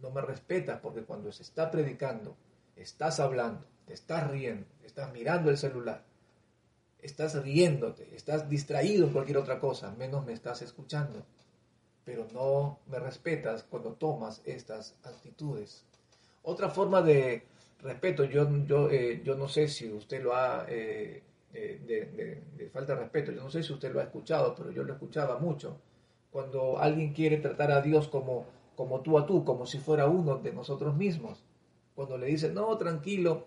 No 0.00 0.12
me 0.12 0.20
respetas 0.20 0.78
porque 0.78 1.02
cuando 1.02 1.32
se 1.32 1.42
está 1.42 1.68
predicando, 1.68 2.36
estás 2.76 3.18
hablando, 3.18 3.66
te 3.86 3.94
estás 3.94 4.30
riendo, 4.30 4.68
estás 4.84 5.12
mirando 5.12 5.50
el 5.50 5.58
celular, 5.58 6.04
estás 7.00 7.42
riéndote, 7.42 8.14
estás 8.14 8.48
distraído 8.48 9.08
en 9.08 9.12
cualquier 9.12 9.38
otra 9.38 9.58
cosa, 9.58 9.90
menos 9.96 10.24
me 10.24 10.32
estás 10.32 10.62
escuchando 10.62 11.26
pero 12.04 12.26
no 12.32 12.78
me 12.86 12.98
respetas 12.98 13.62
cuando 13.64 13.92
tomas 13.92 14.42
estas 14.44 14.96
actitudes. 15.04 15.84
Otra 16.42 16.68
forma 16.68 17.02
de 17.02 17.44
respeto, 17.80 18.24
yo, 18.24 18.48
yo, 18.66 18.90
eh, 18.90 19.22
yo 19.24 19.34
no 19.34 19.48
sé 19.48 19.68
si 19.68 19.90
usted 19.92 20.22
lo 20.22 20.34
ha, 20.34 20.66
eh, 20.68 21.22
de, 21.52 22.42
de, 22.56 22.70
falta 22.70 22.94
de 22.94 23.00
respeto, 23.00 23.32
yo 23.32 23.42
no 23.42 23.50
sé 23.50 23.62
si 23.62 23.72
usted 23.72 23.92
lo 23.92 24.00
ha 24.00 24.04
escuchado, 24.04 24.54
pero 24.54 24.70
yo 24.70 24.82
lo 24.84 24.92
escuchaba 24.94 25.38
mucho. 25.38 25.76
Cuando 26.30 26.78
alguien 26.78 27.12
quiere 27.12 27.38
tratar 27.38 27.70
a 27.72 27.82
Dios 27.82 28.08
como, 28.08 28.46
como 28.74 29.00
tú 29.00 29.18
a 29.18 29.26
tú, 29.26 29.44
como 29.44 29.66
si 29.66 29.78
fuera 29.78 30.06
uno 30.06 30.38
de 30.38 30.52
nosotros 30.52 30.96
mismos. 30.96 31.44
Cuando 31.94 32.16
le 32.16 32.26
dice, 32.26 32.50
no, 32.50 32.76
tranquilo, 32.78 33.46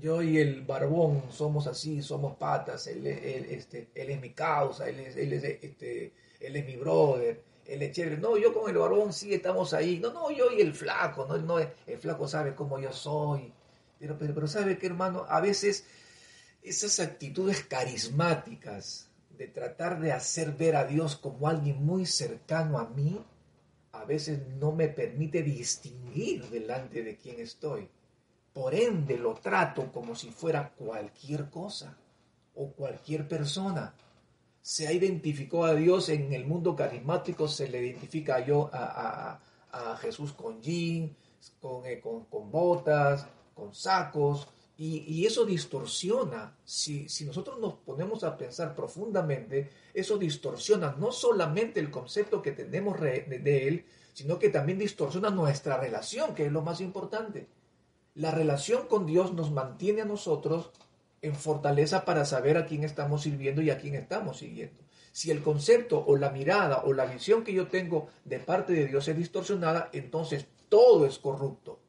yo 0.00 0.22
y 0.22 0.38
el 0.38 0.62
barbón 0.62 1.22
somos 1.30 1.66
así, 1.66 2.02
somos 2.02 2.36
patas, 2.36 2.86
él, 2.86 3.06
este, 3.06 3.88
él 3.94 4.10
es 4.10 4.20
mi 4.20 4.30
causa, 4.30 4.88
él 4.88 5.00
es, 5.00 5.16
él 5.16 5.32
es, 5.32 5.44
este, 5.44 6.12
él 6.38 6.56
es 6.56 6.64
mi 6.64 6.76
brother, 6.76 7.42
el 7.70 7.82
es 7.82 8.18
No, 8.18 8.36
yo 8.36 8.52
con 8.52 8.68
el 8.68 8.76
varón 8.76 9.12
sí 9.12 9.32
estamos 9.32 9.72
ahí. 9.72 10.00
No, 10.00 10.12
no, 10.12 10.30
yo 10.30 10.50
y 10.50 10.60
el 10.60 10.74
flaco. 10.74 11.24
No, 11.26 11.38
no 11.38 11.58
el 11.58 11.98
flaco 11.98 12.26
sabe 12.26 12.54
cómo 12.54 12.78
yo 12.78 12.92
soy. 12.92 13.52
Pero, 13.98 14.18
pero, 14.18 14.34
pero 14.34 14.48
¿sabe 14.48 14.76
qué, 14.76 14.86
hermano? 14.86 15.24
A 15.28 15.40
veces 15.40 15.84
esas 16.62 16.98
actitudes 17.00 17.64
carismáticas 17.64 19.08
de 19.38 19.46
tratar 19.46 20.00
de 20.00 20.12
hacer 20.12 20.52
ver 20.52 20.76
a 20.76 20.84
Dios 20.84 21.16
como 21.16 21.48
alguien 21.48 21.84
muy 21.84 22.06
cercano 22.06 22.78
a 22.78 22.88
mí, 22.88 23.24
a 23.92 24.04
veces 24.04 24.40
no 24.58 24.72
me 24.72 24.88
permite 24.88 25.42
distinguir 25.42 26.48
delante 26.50 27.02
de 27.02 27.16
quién 27.16 27.40
estoy. 27.40 27.88
Por 28.52 28.74
ende 28.74 29.16
lo 29.16 29.34
trato 29.34 29.92
como 29.92 30.14
si 30.16 30.30
fuera 30.30 30.70
cualquier 30.70 31.48
cosa 31.48 31.96
o 32.54 32.72
cualquier 32.72 33.28
persona 33.28 33.94
se 34.62 34.86
ha 34.86 34.92
identificado 34.92 35.64
a 35.64 35.74
Dios 35.74 36.08
en 36.08 36.32
el 36.32 36.46
mundo 36.46 36.76
carismático, 36.76 37.48
se 37.48 37.68
le 37.68 37.80
identifica 37.86 38.44
yo 38.44 38.70
a, 38.72 39.38
Jesús 40.00 40.32
con 40.32 40.60
jean, 40.60 41.14
eh, 41.84 42.00
con, 42.02 42.24
con, 42.24 42.50
botas, 42.50 43.26
con 43.54 43.72
sacos, 43.72 44.48
y, 44.76 45.26
eso 45.26 45.44
distorsiona. 45.44 46.56
Si, 46.64 47.08
si, 47.08 47.24
nosotros 47.26 47.60
nos 47.60 47.74
ponemos 47.74 48.24
a 48.24 48.36
pensar 48.36 48.74
profundamente, 48.74 49.70
eso 49.94 50.16
distorsiona 50.16 50.96
no 50.98 51.12
solamente 51.12 51.78
el 51.78 51.90
concepto 51.90 52.42
que 52.42 52.52
tenemos 52.52 52.98
de 53.00 53.68
Él, 53.68 53.84
sino 54.12 54.38
que 54.38 54.48
también 54.48 54.78
distorsiona 54.78 55.30
nuestra 55.30 55.76
relación, 55.76 56.34
que 56.34 56.46
es 56.46 56.52
lo 56.52 56.62
más 56.62 56.80
importante. 56.80 57.46
La 58.14 58.30
relación 58.30 58.86
con 58.88 59.06
Dios 59.06 59.32
nos 59.34 59.50
mantiene 59.50 60.02
a 60.02 60.06
nosotros 60.06 60.70
en 61.22 61.34
fortaleza 61.34 62.04
para 62.04 62.24
saber 62.24 62.56
a 62.56 62.66
quién 62.66 62.84
estamos 62.84 63.22
sirviendo 63.22 63.60
y 63.62 63.70
a 63.70 63.78
quién 63.78 63.94
estamos 63.94 64.38
siguiendo. 64.38 64.82
Si 65.12 65.30
el 65.30 65.42
concepto 65.42 66.02
o 66.06 66.16
la 66.16 66.30
mirada 66.30 66.82
o 66.84 66.92
la 66.92 67.04
visión 67.04 67.44
que 67.44 67.52
yo 67.52 67.66
tengo 67.66 68.08
de 68.24 68.38
parte 68.38 68.72
de 68.72 68.86
Dios 68.86 69.06
es 69.08 69.16
distorsionada, 69.16 69.90
entonces 69.92 70.46
todo 70.68 71.04
es 71.04 71.18
corrupto. 71.18 71.80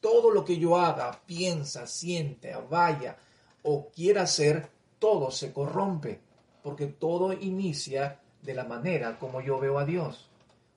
Todo 0.00 0.30
lo 0.30 0.44
que 0.44 0.58
yo 0.58 0.76
haga, 0.76 1.22
piensa, 1.26 1.86
siente, 1.86 2.54
vaya 2.68 3.16
o 3.62 3.90
quiera 3.90 4.22
hacer, 4.22 4.68
todo 4.98 5.30
se 5.30 5.52
corrompe, 5.52 6.20
porque 6.62 6.86
todo 6.86 7.32
inicia 7.32 8.20
de 8.42 8.54
la 8.54 8.64
manera 8.64 9.18
como 9.18 9.40
yo 9.40 9.58
veo 9.58 9.78
a 9.78 9.84
Dios. 9.84 10.28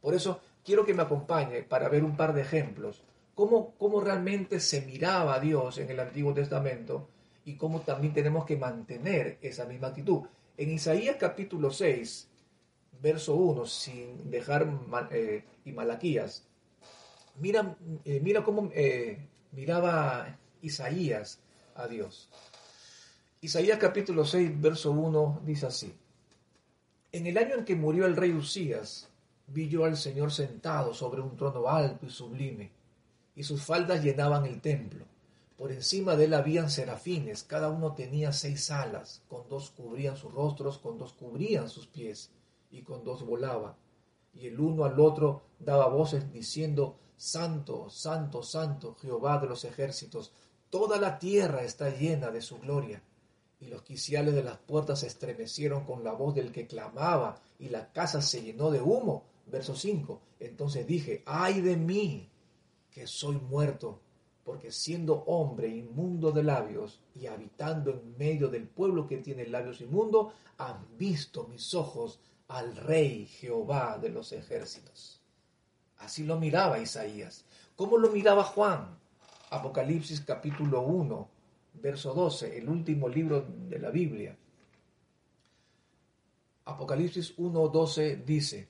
Por 0.01 0.13
eso 0.13 0.39
quiero 0.63 0.85
que 0.85 0.93
me 0.93 1.03
acompañe 1.03 1.63
para 1.63 1.89
ver 1.89 2.03
un 2.03 2.15
par 2.15 2.33
de 2.33 2.41
ejemplos, 2.41 3.03
cómo, 3.35 3.73
cómo 3.77 3.99
realmente 3.99 4.59
se 4.59 4.81
miraba 4.81 5.35
a 5.35 5.39
Dios 5.39 5.77
en 5.77 5.89
el 5.89 5.99
Antiguo 5.99 6.33
Testamento 6.33 7.09
y 7.47 7.55
cómo 7.55 7.79
también 7.79 8.13
tenemos 8.13 8.43
que 8.43 8.57
mantener 8.57 9.37
esa 9.41 9.63
misma 9.63 9.87
actitud. 9.87 10.23
En 10.57 10.69
Isaías 10.69 11.15
capítulo 11.17 11.71
6, 11.71 12.27
verso 13.01 13.35
1, 13.35 13.65
sin 13.65 14.29
dejar 14.29 14.67
eh, 15.11 15.45
y 15.63 15.71
Malaquías, 15.71 16.45
mira, 17.39 17.77
eh, 18.03 18.19
mira 18.21 18.43
cómo 18.43 18.69
eh, 18.73 19.25
miraba 19.53 20.37
Isaías 20.61 21.39
a 21.73 21.87
Dios. 21.87 22.29
Isaías 23.39 23.77
capítulo 23.77 24.25
6, 24.25 24.59
verso 24.59 24.91
1 24.91 25.43
dice 25.45 25.67
así. 25.67 25.93
En 27.13 27.27
el 27.27 27.37
año 27.37 27.55
en 27.55 27.63
que 27.63 27.77
murió 27.77 28.07
el 28.07 28.17
rey 28.17 28.33
Usías, 28.33 29.07
vi 29.47 29.69
yo 29.69 29.85
al 29.85 29.95
Señor 29.95 30.33
sentado 30.33 30.93
sobre 30.93 31.21
un 31.21 31.37
trono 31.37 31.69
alto 31.69 32.07
y 32.07 32.09
sublime, 32.09 32.71
y 33.37 33.43
sus 33.43 33.63
faldas 33.63 34.03
llenaban 34.03 34.45
el 34.45 34.59
templo 34.59 35.05
por 35.57 35.71
encima 35.71 36.15
de 36.15 36.25
él 36.25 36.35
habían 36.35 36.69
serafines, 36.69 37.43
cada 37.43 37.69
uno 37.69 37.95
tenía 37.95 38.31
seis 38.31 38.69
alas, 38.69 39.23
con 39.27 39.49
dos 39.49 39.71
cubrían 39.71 40.15
sus 40.15 40.31
rostros, 40.31 40.77
con 40.77 40.99
dos 40.99 41.13
cubrían 41.13 41.67
sus 41.67 41.87
pies, 41.87 42.29
y 42.69 42.83
con 42.83 43.03
dos 43.03 43.25
volaba. 43.25 43.75
Y 44.35 44.45
el 44.45 44.59
uno 44.59 44.85
al 44.85 44.99
otro 44.99 45.41
daba 45.57 45.87
voces 45.87 46.31
diciendo, 46.31 46.99
Santo, 47.17 47.89
Santo, 47.89 48.43
Santo, 48.43 48.95
Jehová 49.01 49.39
de 49.39 49.47
los 49.47 49.65
ejércitos, 49.65 50.31
toda 50.69 50.99
la 50.99 51.17
tierra 51.17 51.63
está 51.63 51.89
llena 51.89 52.29
de 52.29 52.43
su 52.43 52.59
gloria. 52.59 53.01
Y 53.59 53.65
los 53.65 53.81
quiciales 53.81 54.35
de 54.35 54.43
las 54.43 54.59
puertas 54.59 54.99
se 54.99 55.07
estremecieron 55.07 55.85
con 55.85 56.03
la 56.03 56.13
voz 56.13 56.35
del 56.35 56.51
que 56.51 56.67
clamaba, 56.67 57.41
y 57.57 57.69
la 57.69 57.91
casa 57.91 58.21
se 58.21 58.43
llenó 58.43 58.69
de 58.69 58.81
humo. 58.81 59.25
Verso 59.47 59.75
5. 59.75 60.21
Entonces 60.39 60.85
dije, 60.85 61.23
ay 61.25 61.61
de 61.61 61.77
mí, 61.77 62.29
que 62.91 63.07
soy 63.07 63.37
muerto 63.37 64.01
porque 64.47 64.71
siendo 64.71 65.25
hombre 65.25 65.67
inmundo 65.67 66.31
de 66.31 66.41
labios 66.41 67.01
y 67.13 67.27
habitando 67.27 67.91
en 67.91 68.17
medio 68.17 68.47
del 68.47 68.65
pueblo 68.65 69.05
que 69.05 69.17
tiene 69.17 69.45
labios 69.45 69.81
inmundos, 69.81 70.31
han 70.57 70.87
visto 70.97 71.49
mis 71.49 71.73
ojos 71.73 72.21
al 72.47 72.77
Rey 72.77 73.25
Jehová 73.25 73.97
de 73.97 74.07
los 74.07 74.31
ejércitos. 74.31 75.21
Así 75.97 76.23
lo 76.23 76.39
miraba 76.39 76.79
Isaías. 76.79 77.43
¿Cómo 77.75 77.97
lo 77.97 78.09
miraba 78.09 78.45
Juan? 78.45 78.97
Apocalipsis 79.49 80.21
capítulo 80.21 80.79
1, 80.79 81.29
verso 81.81 82.13
12, 82.13 82.57
el 82.57 82.69
último 82.69 83.09
libro 83.09 83.45
de 83.67 83.79
la 83.79 83.89
Biblia. 83.89 84.37
Apocalipsis 86.63 87.33
1, 87.35 87.67
12 87.67 88.23
dice, 88.25 88.69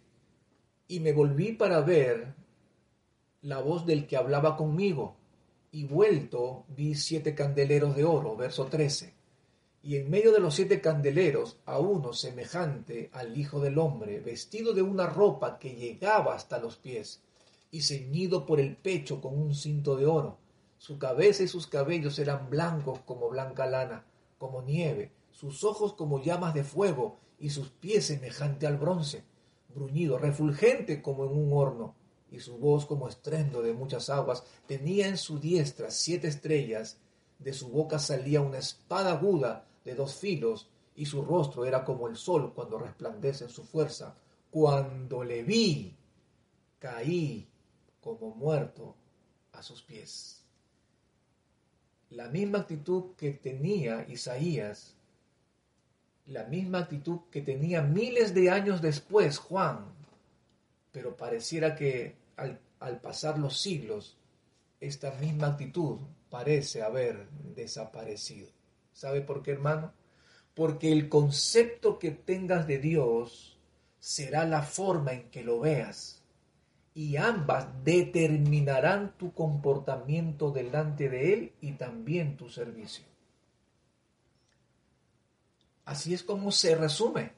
y 0.88 1.02
me 1.02 1.14
volví 1.14 1.52
para 1.52 1.82
ver 1.82 2.34
la 3.44 3.62
voz 3.62 3.86
del 3.86 4.08
que 4.08 4.18
hablaba 4.18 4.58
conmigo 4.58 5.18
y 5.72 5.84
vuelto 5.86 6.66
vi 6.70 6.96
siete 6.96 7.36
candeleros 7.36 7.96
de 7.96 8.06
oro, 8.06 8.36
verso 8.36 8.66
13. 8.66 9.14
Y 9.84 9.98
en 9.98 10.10
medio 10.10 10.32
de 10.32 10.40
los 10.40 10.56
siete 10.56 10.82
candeleros 10.82 11.60
a 11.66 11.80
uno 11.80 12.14
semejante 12.14 13.10
al 13.14 13.38
Hijo 13.38 13.60
del 13.60 13.78
Hombre, 13.78 14.20
vestido 14.20 14.74
de 14.74 14.82
una 14.82 15.08
ropa 15.08 15.60
que 15.60 15.76
llegaba 15.76 16.36
hasta 16.36 16.60
los 16.60 16.78
pies, 16.78 17.22
y 17.70 17.82
ceñido 17.82 18.46
por 18.46 18.60
el 18.60 18.76
pecho 18.78 19.22
con 19.22 19.38
un 19.38 19.54
cinto 19.54 19.98
de 19.98 20.06
oro. 20.06 20.38
Su 20.78 20.98
cabeza 20.98 21.44
y 21.44 21.48
sus 21.48 21.68
cabellos 21.68 22.18
eran 22.20 22.50
blancos 22.50 23.00
como 23.06 23.30
blanca 23.30 23.66
lana, 23.66 24.06
como 24.38 24.62
nieve, 24.62 25.12
sus 25.32 25.64
ojos 25.64 25.94
como 25.94 26.24
llamas 26.24 26.54
de 26.54 26.64
fuego, 26.64 27.18
y 27.40 27.50
sus 27.50 27.70
pies 27.70 28.06
semejante 28.06 28.68
al 28.68 28.78
bronce, 28.78 29.24
bruñido, 29.76 30.18
refulgente 30.18 31.02
como 31.02 31.26
en 31.26 31.32
un 31.32 31.54
horno 31.54 31.96
y 32.32 32.40
su 32.40 32.58
voz 32.58 32.86
como 32.86 33.08
estrendo 33.08 33.62
de 33.62 33.74
muchas 33.74 34.10
aguas. 34.10 34.44
Tenía 34.66 35.08
en 35.08 35.18
su 35.18 35.40
diestra 35.40 35.92
siete 35.92 36.28
estrellas, 36.28 36.98
de 37.40 37.54
su 37.54 37.70
boca 37.70 38.00
salía 38.00 38.42
una 38.42 38.58
espada 38.58 39.14
aguda 39.14 39.68
de 39.86 39.96
dos 39.96 40.16
filos, 40.16 40.70
y 40.96 41.06
su 41.06 41.22
rostro 41.22 41.66
era 41.66 41.86
como 41.86 42.08
el 42.08 42.18
sol 42.18 42.54
cuando 42.54 42.80
resplandece 42.80 43.46
en 43.46 43.50
su 43.52 43.64
fuerza. 43.64 44.16
Cuando 44.50 45.24
le 45.24 45.44
vi, 45.44 45.96
caí 46.80 47.48
como 48.02 48.34
muerto 48.34 48.96
a 49.54 49.62
sus 49.62 49.84
pies. 49.84 50.44
La 52.10 52.30
misma 52.30 52.60
actitud 52.60 53.16
que 53.16 53.32
tenía 53.32 54.08
Isaías, 54.10 54.96
la 56.26 56.46
misma 56.46 56.80
actitud 56.80 57.22
que 57.32 57.42
tenía 57.42 57.82
miles 57.82 58.34
de 58.34 58.50
años 58.50 58.82
después 58.82 59.38
Juan, 59.38 59.97
pero 60.98 61.16
pareciera 61.16 61.76
que 61.76 62.16
al, 62.38 63.00
pasar 63.02 63.38
los 63.38 63.60
siglos, 63.60 64.18
esta 64.80 65.12
misma 65.22 65.50
actitud 65.50 66.00
parece 66.32 66.82
haber 66.82 67.30
desaparecido. 67.54 68.50
¿Sabe 68.94 69.22
por 69.22 69.44
qué, 69.44 69.52
hermano? 69.52 69.94
Porque 70.56 70.92
el 70.92 71.08
concepto 71.08 72.00
que 72.00 72.10
tengas 72.10 72.66
de 72.66 72.80
Dios 72.80 73.60
será 74.00 74.44
la 74.46 74.64
forma 74.64 75.14
en 75.14 75.30
que 75.30 75.44
lo 75.44 75.60
veas. 75.60 76.24
Y 76.96 77.18
ambas 77.18 77.68
determinarán 77.84 79.16
tu 79.20 79.36
comportamiento 79.36 80.50
delante 80.50 81.10
de 81.10 81.34
Él 81.34 81.54
y 81.62 81.74
también 81.74 82.38
tu 82.38 82.50
servicio. 82.50 83.06
Así 85.86 86.16
es 86.16 86.24
como 86.24 86.52
se 86.52 86.74
resume 86.74 87.34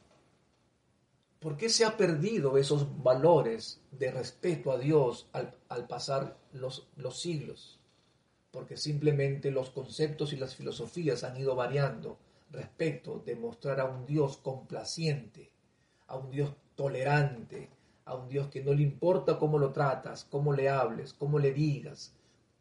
¿Por 1.39 1.55
qué 1.55 1.69
se 1.69 1.85
ha 1.85 1.95
perdido 1.95 2.57
esos 2.57 3.01
valores 3.01 3.81
de 3.91 4.11
respeto 4.11 4.73
a 4.73 4.77
Dios 4.77 5.29
al, 5.31 5.87
pasar 5.87 6.37
los, 6.51 6.89
los 6.97 7.21
siglos? 7.21 7.79
Porque 8.51 8.75
simplemente 8.75 9.49
los 9.49 9.69
conceptos 9.69 10.33
y 10.33 10.37
las 10.37 10.55
filosofías 10.55 11.23
han 11.23 11.37
ido 11.37 11.55
variando 11.55 12.17
respecto 12.51 13.21
de 13.25 13.37
mostrar 13.37 13.79
a 13.79 13.85
un 13.85 14.05
Dios 14.05 14.37
complaciente, 14.37 15.49
a 16.07 16.17
un 16.17 16.29
Dios 16.29 16.51
tolerante, 16.75 17.69
a 18.03 18.15
un 18.15 18.27
Dios 18.27 18.47
que 18.47 18.63
no 18.63 18.73
le 18.73 18.83
importa 18.83 19.37
cómo 19.37 19.59
lo 19.59 19.71
tratas, 19.71 20.25
cómo 20.25 20.51
le 20.51 20.67
hables, 20.67 21.13
cómo 21.13 21.39
le 21.39 21.53
digas, 21.53 22.13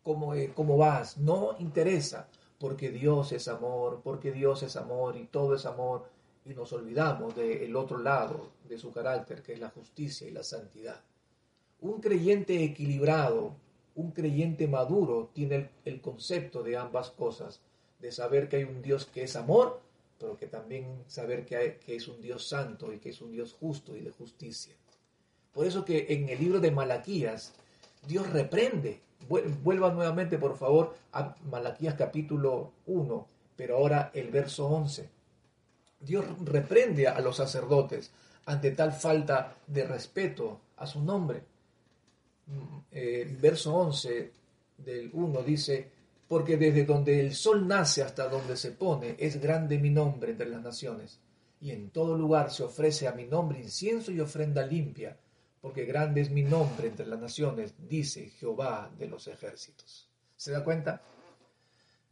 cómo, 0.04 0.34
eh, 0.34 0.52
cómo 0.54 0.76
vas, 0.76 1.18
no 1.18 1.56
interesa, 1.58 2.28
porque 2.60 2.90
Dios 2.90 3.32
es 3.32 3.48
amor, 3.48 4.02
porque 4.04 4.30
Dios 4.30 4.62
es 4.62 4.76
amor 4.76 5.16
y 5.16 5.26
todo 5.26 5.54
es 5.54 5.66
amor, 5.66 6.08
y 6.48 6.54
nos 6.54 6.72
olvidamos 6.72 7.36
del 7.36 7.76
otro 7.76 7.98
lado 7.98 8.52
de 8.66 8.78
su 8.78 8.90
carácter, 8.90 9.42
que 9.42 9.52
es 9.52 9.60
la 9.60 9.68
justicia 9.68 10.26
y 10.26 10.30
la 10.30 10.42
santidad. 10.42 11.00
Un 11.80 12.00
creyente 12.00 12.64
equilibrado, 12.64 13.54
un 13.94 14.12
creyente 14.12 14.66
maduro, 14.66 15.30
tiene 15.34 15.70
el, 15.84 16.00
concepto 16.00 16.62
de 16.62 16.76
ambas 16.76 17.10
cosas, 17.10 17.60
de 18.00 18.10
saber 18.12 18.48
que 18.48 18.56
hay 18.56 18.64
un 18.64 18.80
Dios 18.80 19.04
que 19.04 19.24
es 19.24 19.36
amor, 19.36 19.80
pero 20.18 20.36
que 20.36 20.46
también 20.46 21.04
saber 21.06 21.44
que, 21.44 21.78
que 21.84 21.96
es 21.96 22.08
un 22.08 22.20
Dios 22.22 22.48
santo 22.48 22.92
y 22.92 22.98
que 22.98 23.10
es 23.10 23.20
un 23.20 23.30
Dios 23.30 23.54
justo 23.60 23.94
y 23.94 24.00
de 24.00 24.10
justicia. 24.10 24.74
Por 25.52 25.66
eso 25.66 25.84
que 25.84 26.06
en 26.08 26.28
el 26.30 26.38
libro 26.38 26.60
de 26.60 26.70
Malaquías, 26.70 27.52
Dios 28.06 28.28
reprende. 28.30 29.00
Vuelva 29.28 29.92
nuevamente, 29.92 30.38
por 30.38 30.56
favor, 30.56 30.94
a 31.12 31.34
Malaquías 31.50 31.94
capítulo 31.94 32.72
1, 32.86 33.26
pero 33.56 33.76
ahora 33.76 34.10
el 34.14 34.30
verso 34.30 34.66
11. 34.66 35.17
Dios 36.00 36.24
reprende 36.44 37.08
a 37.08 37.20
los 37.20 37.36
sacerdotes 37.36 38.10
ante 38.46 38.70
tal 38.72 38.92
falta 38.92 39.56
de 39.66 39.84
respeto 39.84 40.60
a 40.76 40.86
su 40.86 41.02
nombre. 41.02 41.42
Mm, 42.46 42.78
eh, 42.90 43.36
verso 43.40 43.74
11 43.74 44.32
del 44.78 45.10
1 45.12 45.42
dice, 45.42 45.90
porque 46.26 46.56
desde 46.56 46.84
donde 46.84 47.20
el 47.20 47.34
sol 47.34 47.66
nace 47.66 48.02
hasta 48.02 48.28
donde 48.28 48.56
se 48.56 48.72
pone 48.72 49.16
es 49.18 49.40
grande 49.40 49.78
mi 49.78 49.90
nombre 49.90 50.32
entre 50.32 50.48
las 50.48 50.62
naciones, 50.62 51.18
y 51.60 51.72
en 51.72 51.90
todo 51.90 52.16
lugar 52.16 52.50
se 52.50 52.62
ofrece 52.62 53.08
a 53.08 53.12
mi 53.12 53.24
nombre 53.24 53.60
incienso 53.60 54.12
y 54.12 54.20
ofrenda 54.20 54.64
limpia, 54.64 55.16
porque 55.60 55.84
grande 55.84 56.20
es 56.20 56.30
mi 56.30 56.42
nombre 56.42 56.88
entre 56.88 57.06
las 57.06 57.18
naciones, 57.18 57.74
dice 57.88 58.30
Jehová 58.30 58.90
de 58.96 59.08
los 59.08 59.26
ejércitos. 59.26 60.08
¿Se 60.36 60.52
da 60.52 60.62
cuenta? 60.62 61.02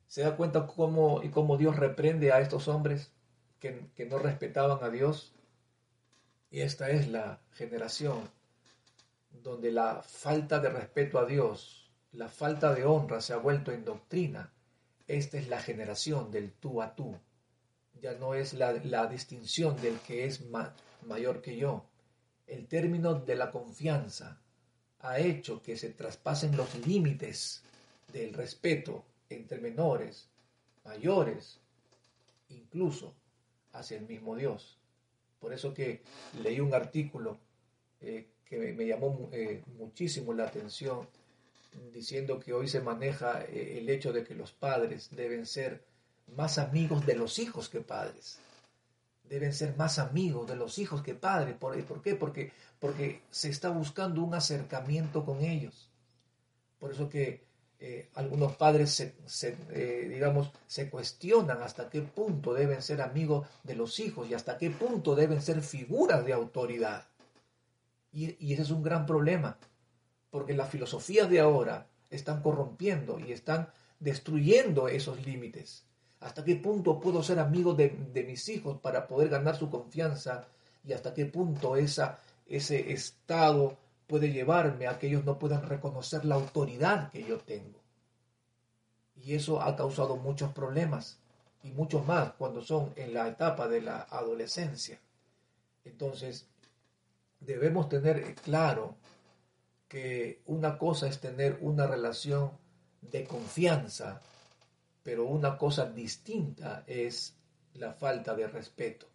¿Se 0.09 0.23
da 0.23 0.37
cuenta 0.37 0.67
cómo 0.67 1.23
y 1.23 1.29
cómo 1.29 1.57
Dios 1.57 1.77
reprende 1.77 2.33
a 2.33 2.41
estos 2.41 2.69
hombres? 2.69 3.13
Que, 3.95 4.07
no 4.07 4.19
respetaban 4.19 4.83
a 4.83 4.91
Dios. 4.91 5.33
Y 6.51 6.61
esta 6.61 6.91
es 6.91 7.09
la 7.09 7.41
generación 7.53 8.31
donde 9.43 9.71
la 9.71 10.03
falta 10.03 10.59
de 10.59 10.71
respeto 10.71 11.19
a 11.19 11.27
Dios 11.27 11.87
la 12.17 12.29
falta 12.31 12.73
de 12.73 12.87
honra 12.87 13.21
se 13.21 13.35
ha 13.35 13.37
vuelto 13.37 13.73
en 13.73 13.85
doctrina, 13.85 14.51
esta 15.07 15.37
es 15.37 15.49
la 15.49 15.61
generación 15.61 16.31
del 16.31 16.51
tú 16.53 16.81
a 16.81 16.95
tú. 16.95 17.15
Ya 18.01 18.15
no 18.15 18.35
es 18.35 18.55
la, 18.55 19.07
distinción 19.07 19.77
del 19.83 19.99
que 20.01 20.25
es 20.25 20.41
mayor 21.03 21.43
que 21.43 21.57
yo. 21.59 21.85
El 22.47 22.69
término 22.69 23.15
de 23.15 23.35
la 23.37 23.51
confianza 23.51 24.41
ha 25.01 25.19
hecho 25.19 25.63
que 25.63 25.77
se 25.77 25.91
traspasen 25.91 26.57
los 26.57 26.75
límites 26.87 27.63
del 28.13 28.33
respeto 28.33 29.05
entre 29.29 29.59
menores, 29.61 30.29
mayores, 30.85 31.61
incluso 32.49 33.15
hacia 33.79 33.99
el 33.99 34.07
mismo 34.07 34.37
Dios. 34.37 34.79
Por 35.41 35.53
eso 35.53 35.75
que 35.75 36.03
leí 36.43 36.61
un 36.61 36.75
artículo 36.75 37.39
eh, 38.01 38.27
que 38.45 38.73
me, 38.73 38.87
llamó 38.87 39.29
eh, 39.33 39.63
muchísimo 39.79 40.33
la 40.33 40.45
atención, 40.45 41.07
diciendo 41.93 42.39
que 42.41 42.53
hoy 42.53 42.69
se 42.69 42.81
maneja 42.81 43.43
eh, 43.45 43.79
el 43.79 43.89
hecho 43.91 44.13
de 44.13 44.25
que 44.25 44.35
los 44.35 44.53
padres 44.53 45.11
deben 45.11 45.47
ser 45.47 45.85
más 46.35 46.59
amigos 46.59 47.05
de 47.07 47.15
los 47.17 47.39
hijos 47.39 47.69
que 47.69 47.81
padres. 47.81 48.39
Deben 49.29 49.53
ser 49.53 49.77
más 49.77 49.99
amigos 49.99 50.49
de 50.49 50.57
los 50.57 50.79
hijos 50.79 51.03
que 51.03 51.15
padres. 51.15 51.57
¿Por, 51.57 51.83
¿por 51.85 52.03
qué? 52.03 52.15
Porque, 52.15 52.53
porque 52.79 53.21
se 53.31 53.51
está 53.51 53.71
buscando 53.71 54.23
un 54.23 54.35
acercamiento 54.35 55.25
con 55.25 55.43
ellos. 55.43 55.91
Por 56.79 56.93
eso 56.93 57.09
que 57.09 57.46
eh, 57.79 58.09
algunos 58.15 58.57
padres 58.57 58.91
se, 59.27 59.57
digamos, 60.09 60.51
se 60.67 60.89
cuestionan 60.89 61.63
hasta 61.63 61.91
qué 61.91 62.01
punto 62.03 62.55
deben 62.55 62.81
ser 62.81 63.03
amigos 63.03 63.47
de 63.65 63.75
los 63.75 64.01
hijos 64.01 64.29
y 64.29 64.35
hasta 64.35 64.57
qué 64.57 64.71
punto 64.71 65.15
deben 65.15 65.43
ser 65.43 65.61
figuras 65.61 66.25
de 66.25 66.33
autoridad. 66.33 67.07
Y, 68.13 68.53
ese 68.55 68.63
es 68.63 68.71
un 68.71 68.83
gran 68.83 69.05
problema, 69.05 69.59
porque 70.31 70.55
las 70.55 70.71
filosofías 70.71 71.29
de 71.29 71.41
ahora 71.41 71.87
están 72.09 72.41
corrompiendo 72.41 73.19
y 73.19 73.33
están 73.33 73.69
destruyendo 74.01 74.89
esos 74.89 75.27
límites. 75.27 75.85
¿Hasta 76.21 76.43
qué 76.43 76.57
punto 76.57 76.99
puedo 76.99 77.23
ser 77.23 77.39
amigo 77.39 77.75
de, 77.75 77.91
mis 78.27 78.49
hijos 78.49 78.81
para 78.81 79.07
poder 79.07 79.29
ganar 79.29 79.57
su 79.57 79.69
confianza? 79.69 80.49
¿Y 80.83 80.95
hasta 80.95 81.13
qué 81.13 81.27
punto 81.27 81.77
esa, 81.77 82.19
ese 82.47 82.91
estado 82.91 83.77
puede 84.07 84.33
llevarme 84.33 84.87
a 84.87 84.99
que 84.99 85.09
ellos 85.09 85.25
no 85.25 85.39
puedan 85.39 85.63
reconocer 85.69 86.25
la 86.25 86.37
autoridad 86.37 87.11
que 87.11 87.25
yo 87.25 87.39
tengo? 87.39 87.81
Y 89.15 89.35
eso 89.35 89.61
ha 89.61 89.77
causado 89.77 90.17
muchos 90.17 90.53
problemas 90.53 91.19
y 91.63 91.73
muchos 91.73 92.07
más 92.07 92.33
cuando 92.35 92.63
son 92.63 92.93
en 92.97 93.15
la 93.15 93.29
etapa 93.29 93.67
de 93.67 93.81
la 93.81 94.03
adolescencia. 94.03 95.01
Entonces, 95.85 96.47
debemos 97.41 97.89
tener 97.89 98.35
claro 98.37 98.97
que 99.89 100.43
una 100.47 100.79
cosa 100.79 101.09
es 101.09 101.21
tener 101.21 101.59
una 101.61 101.87
relación 101.87 102.53
de 103.01 103.25
confianza, 103.25 104.21
pero 105.03 105.25
una 105.25 105.57
cosa 105.57 105.87
distinta 105.87 106.85
es 106.87 107.37
la 107.75 107.93
falta 107.93 108.35
de 108.35 108.49
respeto. 108.49 109.07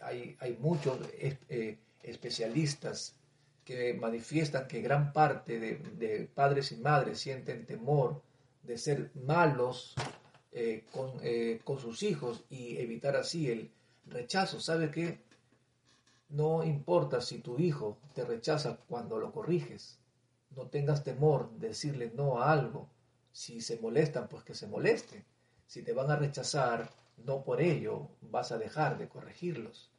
Hay, 0.00 0.36
hay 0.40 0.56
muchos 0.60 0.98
eh, 1.12 1.78
especialistas 2.02 3.16
que 3.64 3.94
manifiestan 3.94 4.68
que 4.68 4.82
gran 4.82 5.12
parte 5.12 5.58
de, 5.58 6.28
padres 6.34 6.72
y 6.72 6.76
madres 6.76 7.18
sienten 7.18 7.66
temor 7.66 8.22
de 8.62 8.78
ser 8.78 9.10
malos 9.14 9.94
eh, 10.52 10.84
con, 10.92 11.12
eh, 11.22 11.60
con, 11.64 11.78
sus 11.78 12.02
hijos 12.02 12.44
y 12.50 12.76
evitar 12.78 13.16
así 13.16 13.50
el 13.50 13.70
rechazo. 14.06 14.60
¿Sabe 14.60 14.90
qué? 14.90 15.18
No 16.28 16.64
importa 16.64 17.20
si 17.20 17.38
tu 17.38 17.58
hijo 17.58 17.98
te 18.14 18.24
rechaza 18.24 18.76
cuando 18.88 19.18
lo 19.18 19.32
corriges. 19.32 19.98
No 20.56 20.66
tengas 20.68 21.02
temor 21.02 21.50
de 21.58 21.68
decirle 21.68 22.12
no 22.14 22.40
a 22.40 22.52
algo. 22.52 22.88
Si 23.32 23.60
se 23.60 23.78
molestan, 23.78 24.28
pues 24.28 24.44
que 24.44 24.54
se 24.54 24.66
moleste. 24.66 25.24
Si 25.66 25.82
te 25.82 25.92
van 25.92 26.10
a 26.10 26.16
rechazar, 26.16 26.90
no 27.24 27.42
por 27.42 27.60
ello 27.60 28.08
vas 28.20 28.52
a 28.52 28.58
dejar 28.58 28.98
de 28.98 29.08
corregirlos. 29.08 29.90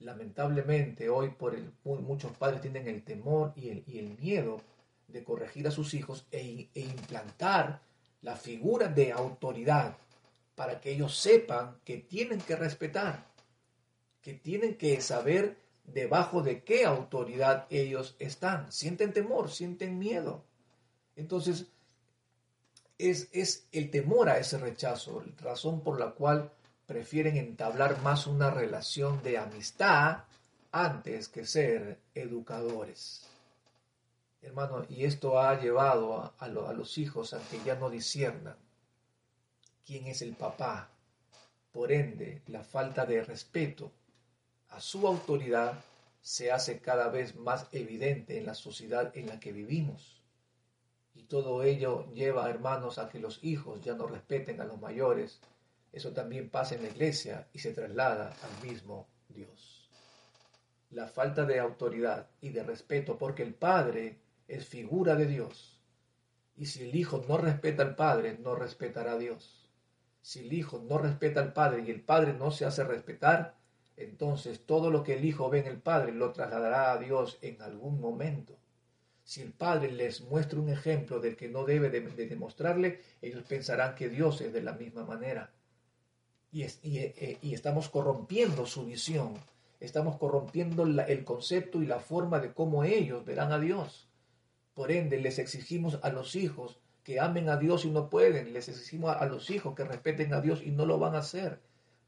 Lamentablemente 0.00 1.08
hoy 1.08 1.30
por 1.30 1.54
el, 1.54 1.72
muchos 1.84 2.32
padres 2.36 2.60
tienen 2.60 2.88
el 2.88 3.02
temor 3.02 3.52
y 3.56 3.98
el, 3.98 4.18
miedo 4.18 4.60
de 5.08 5.22
corregir 5.24 5.66
a 5.68 5.70
sus 5.70 5.94
hijos 5.94 6.26
e, 6.30 6.68
e 6.74 6.80
implantar 6.80 7.80
la 8.22 8.36
figura 8.36 8.88
de 8.88 9.12
autoridad 9.12 9.96
para 10.54 10.80
que 10.80 10.92
ellos 10.92 11.16
sepan 11.16 11.76
que 11.84 11.98
tienen 11.98 12.40
que 12.40 12.56
respetar 12.56 13.30
que 14.22 14.34
tienen 14.34 14.76
que 14.76 15.00
saber 15.00 15.56
debajo 15.84 16.42
de 16.42 16.62
qué 16.62 16.84
autoridad 16.84 17.66
ellos 17.70 18.16
están. 18.18 18.70
Sienten 18.70 19.12
temor, 19.12 19.50
sienten 19.50 19.98
miedo. 19.98 20.44
Entonces, 21.16 21.66
es, 22.98 23.28
es 23.32 23.66
el 23.72 23.90
temor 23.90 24.28
a 24.28 24.38
ese 24.38 24.58
rechazo, 24.58 25.22
la 25.22 25.50
razón 25.50 25.80
por 25.80 25.98
la 25.98 26.12
cual 26.12 26.52
prefieren 26.90 27.36
entablar 27.36 28.02
más 28.02 28.26
una 28.26 28.50
relación 28.50 29.22
de 29.22 29.38
amistad 29.38 30.24
antes 30.72 31.28
que 31.28 31.46
ser 31.46 32.00
educadores. 32.16 33.28
Hermano, 34.42 34.84
y 34.88 35.04
esto 35.04 35.38
ha 35.38 35.60
llevado 35.60 36.16
a, 36.16 36.34
a 36.40 36.48
los 36.48 36.98
hijos 36.98 37.32
a 37.32 37.38
que 37.48 37.62
ya 37.64 37.76
no 37.76 37.90
disiernan 37.90 38.56
quién 39.86 40.08
es 40.08 40.20
el 40.20 40.34
papá. 40.34 40.88
Por 41.70 41.92
ende, 41.92 42.42
la 42.48 42.64
falta 42.64 43.06
de 43.06 43.22
respeto 43.22 43.92
a 44.70 44.80
su 44.80 45.06
autoridad 45.06 45.74
se 46.20 46.50
hace 46.50 46.80
cada 46.80 47.08
vez 47.08 47.36
más 47.36 47.68
evidente 47.70 48.36
en 48.36 48.46
la 48.46 48.54
sociedad 48.54 49.16
en 49.16 49.28
la 49.28 49.38
que 49.38 49.52
vivimos. 49.52 50.20
Y 51.14 51.22
todo 51.22 51.62
ello 51.62 52.12
lleva, 52.14 52.50
hermanos, 52.50 52.98
a 52.98 53.08
que 53.08 53.20
los 53.20 53.38
hijos 53.44 53.80
ya 53.80 53.94
no 53.94 54.08
respeten 54.08 54.60
a 54.60 54.64
los 54.64 54.80
mayores. 54.80 55.38
Eso 55.92 56.12
también 56.12 56.50
pasa 56.50 56.74
en 56.74 56.82
la 56.82 56.88
iglesia 56.88 57.48
y 57.52 57.58
se 57.58 57.72
traslada 57.72 58.36
al 58.42 58.68
mismo 58.68 59.08
Dios. 59.28 59.90
La 60.90 61.06
falta 61.06 61.44
de 61.44 61.58
autoridad 61.58 62.30
y 62.40 62.50
de 62.50 62.62
respeto, 62.62 63.18
porque 63.18 63.42
el 63.42 63.54
Padre 63.54 64.18
es 64.48 64.66
figura 64.66 65.14
de 65.14 65.26
Dios. 65.26 65.80
Y 66.56 66.66
si 66.66 66.82
el 66.82 66.94
Hijo 66.94 67.24
no 67.28 67.38
respeta 67.38 67.82
al 67.82 67.96
Padre, 67.96 68.38
no 68.38 68.54
respetará 68.54 69.12
a 69.12 69.18
Dios. 69.18 69.70
Si 70.22 70.40
el 70.40 70.52
Hijo 70.52 70.84
no 70.86 70.98
respeta 70.98 71.40
al 71.40 71.52
Padre 71.52 71.84
y 71.86 71.90
el 71.90 72.02
Padre 72.02 72.34
no 72.34 72.50
se 72.50 72.66
hace 72.66 72.84
respetar, 72.84 73.56
entonces 73.96 74.66
todo 74.66 74.90
lo 74.90 75.02
que 75.02 75.14
el 75.14 75.24
Hijo 75.24 75.48
ve 75.50 75.60
en 75.60 75.66
el 75.66 75.80
Padre 75.80 76.12
lo 76.12 76.32
trasladará 76.32 76.92
a 76.92 76.98
Dios 76.98 77.38
en 77.42 77.60
algún 77.62 78.00
momento. 78.00 78.58
Si 79.22 79.42
el 79.42 79.52
Padre 79.52 79.92
les 79.92 80.22
muestra 80.22 80.58
un 80.58 80.70
ejemplo 80.70 81.20
del 81.20 81.36
que 81.36 81.48
no 81.48 81.64
debe 81.64 81.88
de, 81.90 82.00
demostrarle, 82.26 83.00
ellos 83.22 83.44
pensarán 83.44 83.94
que 83.94 84.08
Dios 84.08 84.40
es 84.40 84.52
de 84.52 84.62
la 84.62 84.72
misma 84.72 85.04
manera. 85.04 85.52
Y, 86.52 86.62
eh, 86.62 87.38
estamos 87.42 87.88
corrompiendo 87.88 88.66
su 88.66 88.84
visión, 88.84 89.34
estamos 89.78 90.16
corrompiendo 90.16 90.84
el 90.84 91.24
concepto 91.24 91.82
y 91.82 91.86
la 91.86 92.00
forma 92.00 92.40
de 92.40 92.52
cómo 92.52 92.84
ellos 92.84 93.24
verán 93.24 93.52
a 93.52 93.58
Dios. 93.58 94.08
Por 94.74 94.90
ende, 94.90 95.18
les 95.18 95.38
exigimos 95.38 95.98
a 96.02 96.10
los 96.10 96.34
hijos 96.36 96.78
que 97.04 97.20
amen 97.20 97.48
a 97.48 97.56
Dios 97.56 97.84
y 97.84 97.90
no 97.90 98.10
pueden, 98.10 98.52
les 98.52 98.68
exigimos 98.68 99.16
a 99.16 99.24
los 99.26 99.50
hijos 99.50 99.74
que 99.74 99.84
respeten 99.84 100.34
a 100.34 100.40
Dios 100.40 100.62
y 100.62 100.70
no 100.70 100.86
lo 100.86 100.98
van 100.98 101.14
a 101.14 101.18
hacer 101.18 101.60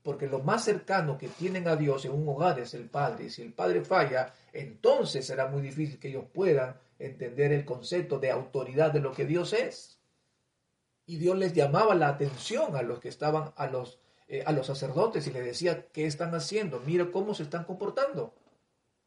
porque 0.02 0.26
lo 0.26 0.40
más 0.40 0.64
cercano 0.64 1.16
que 1.16 1.28
tienen 1.28 1.68
a 1.68 1.76
Dios 1.76 2.04
en 2.04 2.12
un 2.12 2.28
hogar 2.28 2.58
es 2.58 2.74
el 2.74 2.88
Padre. 2.88 3.24
Y 3.24 3.30
si 3.30 3.42
el 3.42 3.52
Padre 3.52 3.84
falla, 3.84 4.34
entonces 4.52 5.26
será 5.26 5.46
muy 5.46 5.62
difícil 5.62 5.98
que 5.98 6.08
ellos 6.08 6.24
puedan 6.32 6.76
entender 6.98 7.52
el 7.52 7.64
concepto 7.64 8.18
de 8.18 8.30
autoridad 8.30 8.92
de 8.92 9.00
lo 9.00 9.12
que 9.12 9.24
Dios 9.24 9.52
es. 9.52 9.98
Y 11.06 11.16
Dios 11.16 11.38
les 11.38 11.52
llamaba 11.52 11.94
la 11.94 12.08
atención 12.08 12.76
a 12.76 12.82
los 12.82 13.00
que 13.00 13.08
estaban, 13.08 13.52
a 13.56 13.66
los, 13.68 14.00
eh, 14.32 14.42
a 14.46 14.52
los 14.52 14.66
sacerdotes, 14.66 15.26
y 15.26 15.30
les 15.30 15.44
decía, 15.44 15.88
¿qué 15.92 16.06
están 16.06 16.34
haciendo? 16.34 16.80
Mire 16.80 17.10
cómo 17.10 17.34
se 17.34 17.42
están 17.42 17.64
comportando. 17.64 18.32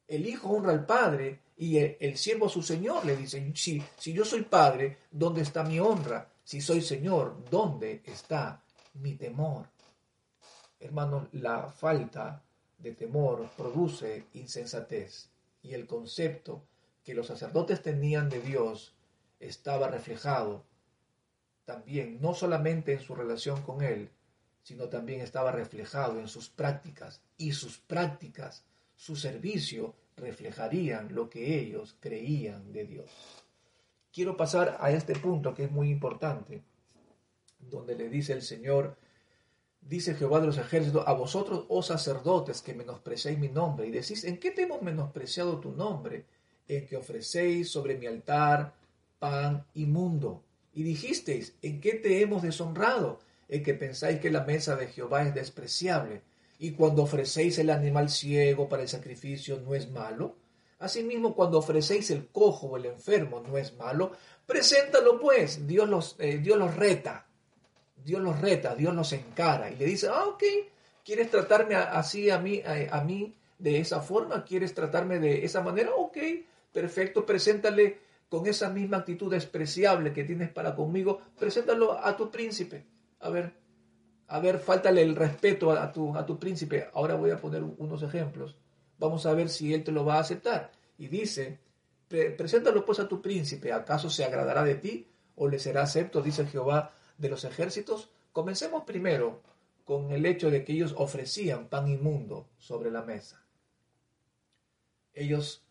El 0.08 0.28
hijo 0.28 0.50
honra 0.50 0.72
al 0.72 0.86
padre 0.86 1.40
y 1.58 1.78
el, 1.78 1.98
el 2.00 2.16
siervo 2.16 2.46
a 2.46 2.50
su 2.50 2.62
señor. 2.62 3.04
Le 3.08 3.16
dicen, 3.16 3.56
si, 3.56 3.82
si 3.98 4.14
yo 4.14 4.24
soy 4.24 4.44
padre, 4.44 5.00
¿dónde 5.10 5.42
está 5.42 5.64
mi 5.64 5.80
honra? 5.80 6.30
Si 6.44 6.62
soy 6.62 6.80
señor, 6.82 7.44
¿dónde 7.50 8.04
está 8.06 8.64
mi 8.94 9.16
temor? 9.16 9.66
Hermanos, 10.80 11.28
la 11.32 11.70
falta 11.70 12.44
de 12.78 12.92
temor 12.92 13.50
produce 13.58 14.28
insensatez 14.34 15.32
y 15.64 15.74
el 15.74 15.88
concepto 15.88 16.68
que 17.04 17.16
los 17.16 17.26
sacerdotes 17.26 17.82
tenían 17.82 18.30
de 18.30 18.42
Dios 18.42 18.94
estaba 19.40 19.88
reflejado 19.88 20.66
también 21.66 22.22
no 22.22 22.36
solamente 22.36 22.94
en 22.94 23.00
su 23.00 23.16
relación 23.16 23.64
con 23.64 23.82
Él, 23.82 24.12
sino 24.66 24.90
también 24.90 25.22
estaba 25.22 25.52
reflejado 25.52 26.20
en 26.20 26.28
sus 26.28 26.50
prácticas 26.50 27.22
y 27.38 27.52
sus 27.52 27.78
prácticas, 27.78 28.66
su 28.96 29.16
servicio 29.16 29.94
reflejarían 30.18 31.14
lo 31.14 31.30
que 31.30 31.60
ellos 31.60 31.96
creían 32.00 32.74
de 32.74 32.86
Dios. 32.86 33.12
Quiero 34.12 34.36
pasar 34.36 34.78
a 34.80 34.90
este 34.90 35.14
punto 35.14 35.54
que 35.54 35.66
es 35.66 35.72
muy 35.72 35.92
importante, 35.92 36.64
donde 37.60 37.94
le 37.94 38.10
dice 38.10 38.34
el 38.34 38.42
Señor 38.42 38.98
Dice 39.88 40.16
Jehová 40.16 40.40
de 40.40 40.48
los 40.48 40.58
ejércitos, 40.58 41.04
a 41.06 41.14
vosotros, 41.14 41.66
oh 41.70 41.84
sacerdotes, 41.84 42.64
que 42.64 42.74
menospreciáis 42.74 43.38
mi 43.38 43.50
nombre, 43.50 43.86
y 43.86 43.92
decís, 43.92 44.24
¿en 44.24 44.40
qué 44.40 44.50
te 44.50 44.64
hemos 44.64 44.82
menospreciado 44.82 45.60
tu 45.60 45.74
nombre? 45.74 46.26
En 46.68 46.88
que 46.88 46.98
ofrecéis 46.98 47.70
sobre 47.70 47.96
mi 47.96 48.08
altar 48.08 48.74
pan 49.20 49.64
inmundo. 49.76 50.44
Y 50.74 50.82
dijisteis, 50.82 51.56
¿en 51.62 51.80
qué 51.80 51.94
te 51.94 52.20
hemos 52.20 52.42
deshonrado? 52.42 53.20
En 53.48 53.64
que 53.64 53.74
pensáis 53.74 54.20
que 54.20 54.32
la 54.32 54.44
mesa 54.44 54.76
de 54.76 54.88
Jehová 54.88 55.24
es 55.24 55.34
despreciable. 55.34 56.22
Y 56.58 56.72
cuando 56.72 57.04
ofrecéis 57.04 57.60
el 57.60 57.70
animal 57.70 58.10
ciego 58.10 58.70
para 58.70 58.84
el 58.84 58.90
sacrificio, 58.90 59.60
¿no 59.60 59.76
es 59.76 59.90
malo? 59.90 60.36
Asimismo, 60.80 61.36
cuando 61.36 61.60
ofrecéis 61.60 62.12
el 62.12 62.28
cojo 62.28 62.68
o 62.68 62.78
el 62.78 62.86
enfermo, 62.86 63.42
¿no 63.42 63.58
es 63.58 63.76
malo? 63.76 64.12
Preséntalo 64.46 65.20
pues, 65.20 65.66
Dios 65.68 65.90
los, 65.90 66.16
eh, 66.20 66.38
Dios 66.38 66.58
los 66.58 66.76
reta. 66.76 67.26
Dios 68.04 68.22
los 68.22 68.40
reta, 68.40 68.76
Dios 68.76 68.94
los 68.94 69.12
encara 69.14 69.72
y 69.72 69.78
le 69.78 69.86
dice, 69.86 70.08
ah, 70.08 70.26
ok, 70.28 70.44
¿quieres 71.04 71.32
tratarme 71.32 71.74
así 71.74 72.30
a 72.30 72.38
mí, 72.38 72.62
a, 72.62 72.98
a 72.98 73.04
mí 73.04 73.34
de 73.58 73.80
esa 73.80 74.00
forma? 74.00 74.46
¿Quieres 74.46 74.76
tratarme 74.76 75.18
de 75.18 75.44
esa 75.44 75.62
manera? 75.62 75.90
Ok, 75.96 76.18
perfecto, 76.72 77.26
preséntale 77.26 77.98
con 78.30 78.46
esa 78.46 78.70
misma 78.70 78.98
actitud 78.98 79.32
despreciable 79.32 80.14
que 80.14 80.24
tienes 80.24 80.50
para 80.52 80.76
conmigo, 80.76 81.20
preséntalo 81.40 81.94
a 81.94 82.16
tu 82.16 82.30
príncipe. 82.30 82.86
A 83.26 83.30
ver, 83.32 83.54
a 84.28 84.40
ver, 84.40 84.60
faltale 84.60 85.02
el 85.02 85.16
respeto 85.16 85.72
a 85.72 85.92
tu, 85.92 86.16
a 86.16 86.24
tu 86.28 86.38
príncipe. 86.38 86.90
Ahora 86.94 87.16
voy 87.16 87.32
a 87.32 87.42
poner 87.42 87.64
unos 87.64 88.04
ejemplos. 88.04 88.56
Vamos 89.00 89.26
a 89.26 89.34
ver 89.34 89.50
si 89.50 89.74
él 89.74 89.84
te 89.84 89.92
lo 89.92 90.06
va 90.06 90.18
a 90.18 90.20
aceptar. 90.20 90.72
Y 91.00 91.08
dice, 91.08 91.60
preséntalo 92.08 92.86
pues 92.86 93.00
a 93.00 93.08
tu 93.08 93.24
príncipe. 93.24 93.74
¿Acaso 93.74 94.12
se 94.12 94.26
agradará 94.26 94.64
de 94.64 94.76
ti 94.76 95.12
o 95.38 95.48
le 95.48 95.58
será 95.58 95.82
acepto? 95.82 96.22
Dice 96.22 96.46
Jehová 96.46 96.94
de 97.18 97.30
los 97.30 97.46
ejércitos. 97.46 98.12
Comencemos 98.32 98.84
primero 98.84 99.42
con 99.86 100.12
el 100.12 100.24
hecho 100.28 100.52
de 100.52 100.64
que 100.64 100.74
ellos 100.74 100.94
ofrecían 100.96 101.68
pan 101.68 101.88
inmundo 101.88 102.50
sobre 102.60 102.92
la 102.92 103.02
mesa. 103.02 103.44
Ellos 105.14 105.66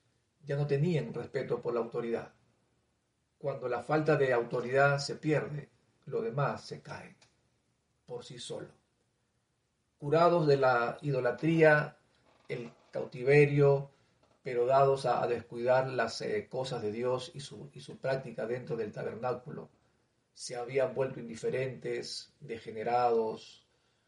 ya 0.44 0.56
no 0.56 0.66
tenían 0.66 1.14
respeto 1.14 1.62
por 1.62 1.72
la 1.72 1.78
autoridad. 1.78 2.34
Cuando 3.38 3.68
la 3.68 3.84
falta 3.84 4.16
de 4.16 4.32
autoridad 4.32 4.98
se 4.98 5.14
pierde, 5.14 5.70
lo 6.06 6.20
demás 6.20 6.64
se 6.64 6.82
cae 6.82 7.14
por 8.06 8.24
sí 8.24 8.38
solo. 8.38 8.68
Curados 9.98 10.46
de 10.46 10.56
la 10.56 10.98
idolatría, 11.02 11.96
el 12.48 12.70
cautiverio, 12.90 13.90
pero 14.42 14.66
dados 14.66 15.06
a, 15.06 15.26
descuidar 15.26 15.88
las 15.88 16.20
eh, 16.20 16.46
cosas 16.50 16.82
de 16.82 16.92
Dios 16.92 17.32
y 17.34 17.40
su, 17.40 17.70
y 17.72 17.80
su 17.80 17.96
práctica 17.96 18.46
dentro 18.46 18.76
del 18.76 18.92
tabernáculo, 18.92 19.70
se 20.34 20.56
habían 20.56 20.94
vuelto 20.94 21.20
indiferentes, 21.20 22.32
degenerados, 22.40 23.64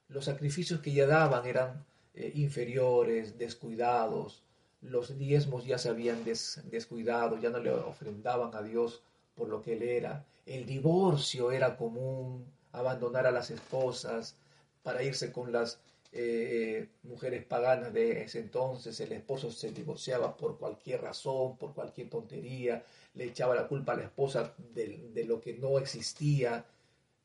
los 0.09 0.25
sacrificios 0.25 0.81
que 0.81 0.93
ya 0.93 1.07
daban 1.07 1.47
eran 1.47 1.85
eh, 2.15 2.33
inferiores, 2.35 3.39
descuidados, 3.39 4.43
los 4.83 5.17
diezmos 5.19 5.65
ya 5.65 5.79
se 5.79 5.89
habían 5.89 6.23
descuidado, 6.25 7.39
ya 7.39 7.51
no 7.51 7.59
le 7.59 7.71
ofrendaban 7.71 8.55
a 8.55 8.63
Dios 8.63 9.03
por 9.35 9.49
lo 9.49 9.61
que 9.61 9.75
él 9.75 9.83
era. 9.83 10.25
El 10.45 10.67
divorcio 10.67 11.51
era 11.51 11.77
común, 11.77 12.47
abandonar 12.79 13.27
a 13.27 13.31
las 13.31 13.51
esposas 13.51 14.37
para 14.83 15.03
irse 15.03 15.33
con 15.33 15.53
las 15.53 15.79
eh, 16.13 16.89
mujeres 17.03 17.45
paganas 17.45 17.93
de 17.93 18.23
ese 18.23 18.41
entonces. 18.41 18.99
El 19.01 19.13
esposo 19.13 19.51
se 19.51 19.73
divorciaba 19.73 20.37
por 20.37 20.59
cualquier 20.59 21.03
razón, 21.03 21.57
por 21.57 21.75
cualquier 21.75 22.09
tontería, 22.09 22.85
le 23.15 23.25
echaba 23.25 23.55
la 23.55 23.67
culpa 23.67 23.93
a 23.93 23.97
la 23.97 24.05
esposa 24.05 24.55
de, 24.75 25.25
lo 25.27 25.41
que 25.41 25.55
no 25.55 25.79
existía. 25.79 26.65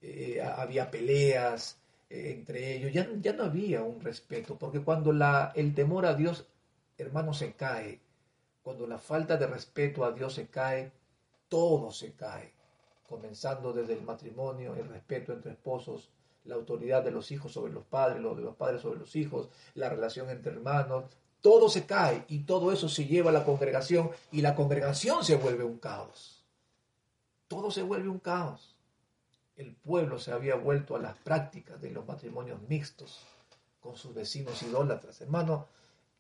Eh, 0.02 0.42
había 0.42 0.90
peleas 0.90 1.78
eh, 2.12 2.32
entre 2.32 2.76
ellos, 2.76 2.92
ya, 2.92 3.08
ya 3.22 3.34
no 3.34 3.46
había 3.46 3.84
un 3.84 4.02
respeto, 4.02 4.58
porque 4.58 4.82
cuando 4.82 5.14
la, 5.14 5.54
el 5.56 5.74
temor 5.74 6.06
a 6.06 6.14
Dios, 6.14 6.46
hermano, 6.98 7.34
se 7.34 7.54
cae, 7.54 8.02
cuando 8.64 8.86
la 8.86 8.98
falta 8.98 9.38
de 9.38 9.48
respeto 9.48 10.04
a 10.04 10.12
Dios 10.12 10.34
se 10.34 10.48
cae, 10.48 10.92
todo 11.48 11.92
se 11.92 12.12
cae, 12.14 12.52
comenzando 13.12 13.74
desde 13.74 13.94
el 13.94 14.04
matrimonio, 14.04 14.74
el 14.74 14.88
respeto 14.88 15.34
entre 15.34 15.52
esposos, 15.52 16.10
la 16.46 16.56
autoridad 16.56 17.04
de 17.04 17.12
los 17.12 17.30
hijos 17.32 17.52
sobre 17.52 17.74
los 17.74 17.84
padres, 17.84 18.22
lo 18.22 18.34
de 18.34 18.42
los 18.42 18.56
padres 18.56 18.82
sobre 18.82 19.00
los 19.00 19.18
hijos, 19.18 19.50
la 19.76 19.90
relación 19.90 20.30
entre 20.30 20.54
hermanos, 20.54 21.04
todo 21.42 21.68
se 21.68 21.86
cae 21.86 22.24
y 22.30 22.44
todo 22.44 22.72
eso 22.72 22.88
se 22.88 23.06
lleva 23.06 23.30
a 23.30 23.34
la 23.34 23.44
congregación 23.44 24.12
y 24.32 24.42
la 24.42 24.56
congregación 24.56 25.26
se 25.26 25.36
vuelve 25.36 25.66
un 25.66 25.78
caos. 25.78 26.46
Todo 27.50 27.70
se 27.70 27.84
vuelve 27.84 28.08
un 28.08 28.20
caos. 28.20 28.78
El 29.58 29.76
pueblo 29.76 30.18
se 30.18 30.32
había 30.32 30.56
vuelto 30.56 30.96
a 30.96 31.00
las 31.00 31.18
prácticas 31.18 31.82
de 31.82 31.92
los 31.92 32.08
matrimonios 32.08 32.62
mixtos 32.70 33.20
con 33.82 33.98
sus 33.98 34.14
vecinos 34.14 34.64
idólatras. 34.64 35.20
Hermano, 35.20 35.68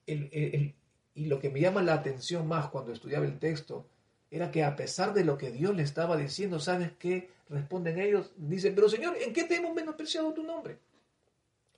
y 0.06 1.26
lo 1.26 1.40
que 1.40 1.50
me 1.50 1.62
llama 1.62 1.82
la 1.84 1.94
atención 1.94 2.50
más 2.50 2.68
cuando 2.68 2.92
estudiaba 2.92 3.26
el 3.26 3.40
texto 3.40 3.86
era 4.32 4.50
que 4.50 4.63
a 4.63 4.78
pesar 4.78 5.13
de 5.13 5.26
lo 5.26 5.38
que 5.38 5.52
Dios 5.52 5.76
le 5.76 5.84
estaba 5.84 6.15
diciendo, 6.15 6.60
¿sabes 6.60 6.94
qué? 6.98 7.30
Responden 7.50 8.00
ellos, 8.00 8.32
dicen, 8.38 8.74
pero 8.74 8.88
Señor, 8.88 9.17
¿en 9.22 9.34
qué 9.34 9.44
te 9.44 9.58
hemos 9.58 9.76
menospreciado 9.76 10.34
tu 10.34 10.41
nombre? 10.41 10.80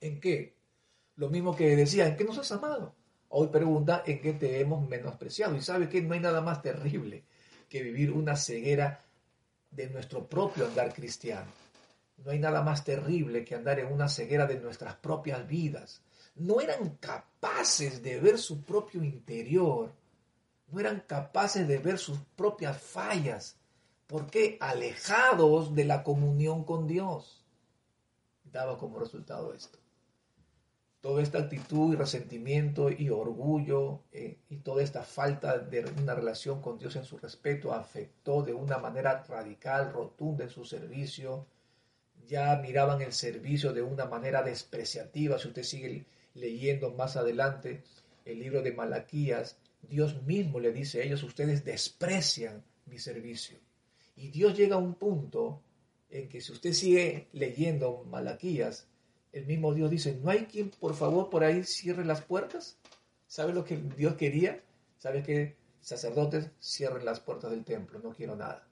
¿En 0.00 0.20
qué? 0.20 0.54
Lo 1.16 1.28
mismo 1.28 1.56
que 1.56 1.74
decía, 1.74 2.06
¿en 2.06 2.16
qué 2.16 2.24
nos 2.24 2.38
has 2.38 2.52
amado? 2.52 2.94
Hoy 3.28 3.48
pregunta, 3.48 4.04
¿en 4.06 4.20
qué 4.20 4.34
te 4.34 4.60
hemos 4.60 4.88
menospreciado? 4.88 5.56
Y 5.56 5.62
sabe 5.62 5.88
que 5.88 6.00
no 6.00 6.14
hay 6.14 6.20
nada 6.20 6.40
más 6.40 6.62
terrible 6.62 7.24
que 7.68 7.82
vivir 7.82 8.12
una 8.12 8.36
ceguera 8.36 9.02
de 9.72 9.90
nuestro 9.90 10.28
propio 10.28 10.66
andar 10.66 10.94
cristiano. 10.94 11.50
No 12.24 12.30
hay 12.30 12.38
nada 12.38 12.62
más 12.62 12.84
terrible 12.84 13.44
que 13.44 13.56
andar 13.56 13.80
en 13.80 13.92
una 13.92 14.08
ceguera 14.08 14.46
de 14.46 14.60
nuestras 14.60 14.94
propias 14.94 15.44
vidas. 15.48 16.02
No 16.36 16.60
eran 16.60 16.98
capaces 17.00 18.00
de 18.00 18.20
ver 18.20 18.38
su 18.38 18.62
propio 18.62 19.02
interior 19.02 19.92
no 20.74 20.80
eran 20.80 21.04
capaces 21.06 21.68
de 21.68 21.78
ver 21.78 21.98
sus 21.98 22.18
propias 22.34 22.76
fallas. 22.76 23.56
¿Por 24.08 24.26
qué? 24.26 24.58
Alejados 24.60 25.74
de 25.74 25.84
la 25.84 26.02
comunión 26.02 26.64
con 26.64 26.88
Dios. 26.88 27.44
Daba 28.42 28.76
como 28.76 28.98
resultado 28.98 29.54
esto. 29.54 29.78
Toda 31.00 31.22
esta 31.22 31.38
actitud 31.38 31.92
y 31.92 31.96
resentimiento 31.96 32.90
y 32.90 33.08
orgullo 33.10 34.02
eh, 34.10 34.38
y 34.48 34.56
toda 34.58 34.82
esta 34.82 35.02
falta 35.04 35.58
de 35.58 35.84
una 36.00 36.14
relación 36.14 36.60
con 36.60 36.78
Dios 36.78 36.96
en 36.96 37.04
su 37.04 37.18
respeto 37.18 37.72
afectó 37.72 38.42
de 38.42 38.54
una 38.54 38.78
manera 38.78 39.22
radical, 39.22 39.92
rotunda 39.92 40.44
en 40.44 40.50
su 40.50 40.64
servicio. 40.64 41.46
Ya 42.26 42.56
miraban 42.56 43.00
el 43.00 43.12
servicio 43.12 43.72
de 43.72 43.82
una 43.82 44.06
manera 44.06 44.42
despreciativa. 44.42 45.38
Si 45.38 45.48
usted 45.48 45.62
sigue 45.62 46.04
leyendo 46.34 46.90
más 46.90 47.16
adelante 47.16 47.84
el 48.24 48.40
libro 48.40 48.62
de 48.62 48.72
Malaquías, 48.72 49.58
Dios 49.88 50.22
mismo 50.22 50.60
le 50.60 50.72
dice 50.72 51.00
a 51.00 51.04
ellos, 51.04 51.22
ustedes 51.22 51.64
desprecian 51.64 52.64
mi 52.86 52.98
servicio. 52.98 53.58
Y 54.16 54.28
Dios 54.28 54.56
llega 54.56 54.76
a 54.76 54.78
un 54.78 54.94
punto 54.94 55.62
en 56.10 56.28
que 56.28 56.40
si 56.40 56.52
usted 56.52 56.72
sigue 56.72 57.28
leyendo 57.32 58.04
Malaquías, 58.04 58.86
el 59.32 59.46
mismo 59.46 59.74
Dios 59.74 59.90
dice, 59.90 60.18
no 60.22 60.30
hay 60.30 60.46
quien 60.46 60.70
por 60.70 60.94
favor 60.94 61.30
por 61.30 61.42
ahí 61.42 61.64
cierre 61.64 62.04
las 62.04 62.22
puertas. 62.22 62.78
¿Sabe 63.26 63.52
lo 63.52 63.64
que 63.64 63.76
Dios 63.76 64.14
quería? 64.14 64.62
¿Sabe 64.98 65.22
que 65.22 65.56
sacerdotes 65.80 66.50
cierren 66.60 67.04
las 67.04 67.20
puertas 67.20 67.50
del 67.50 67.64
templo? 67.64 67.98
No 67.98 68.10
quiero 68.10 68.36
nada. 68.36 68.68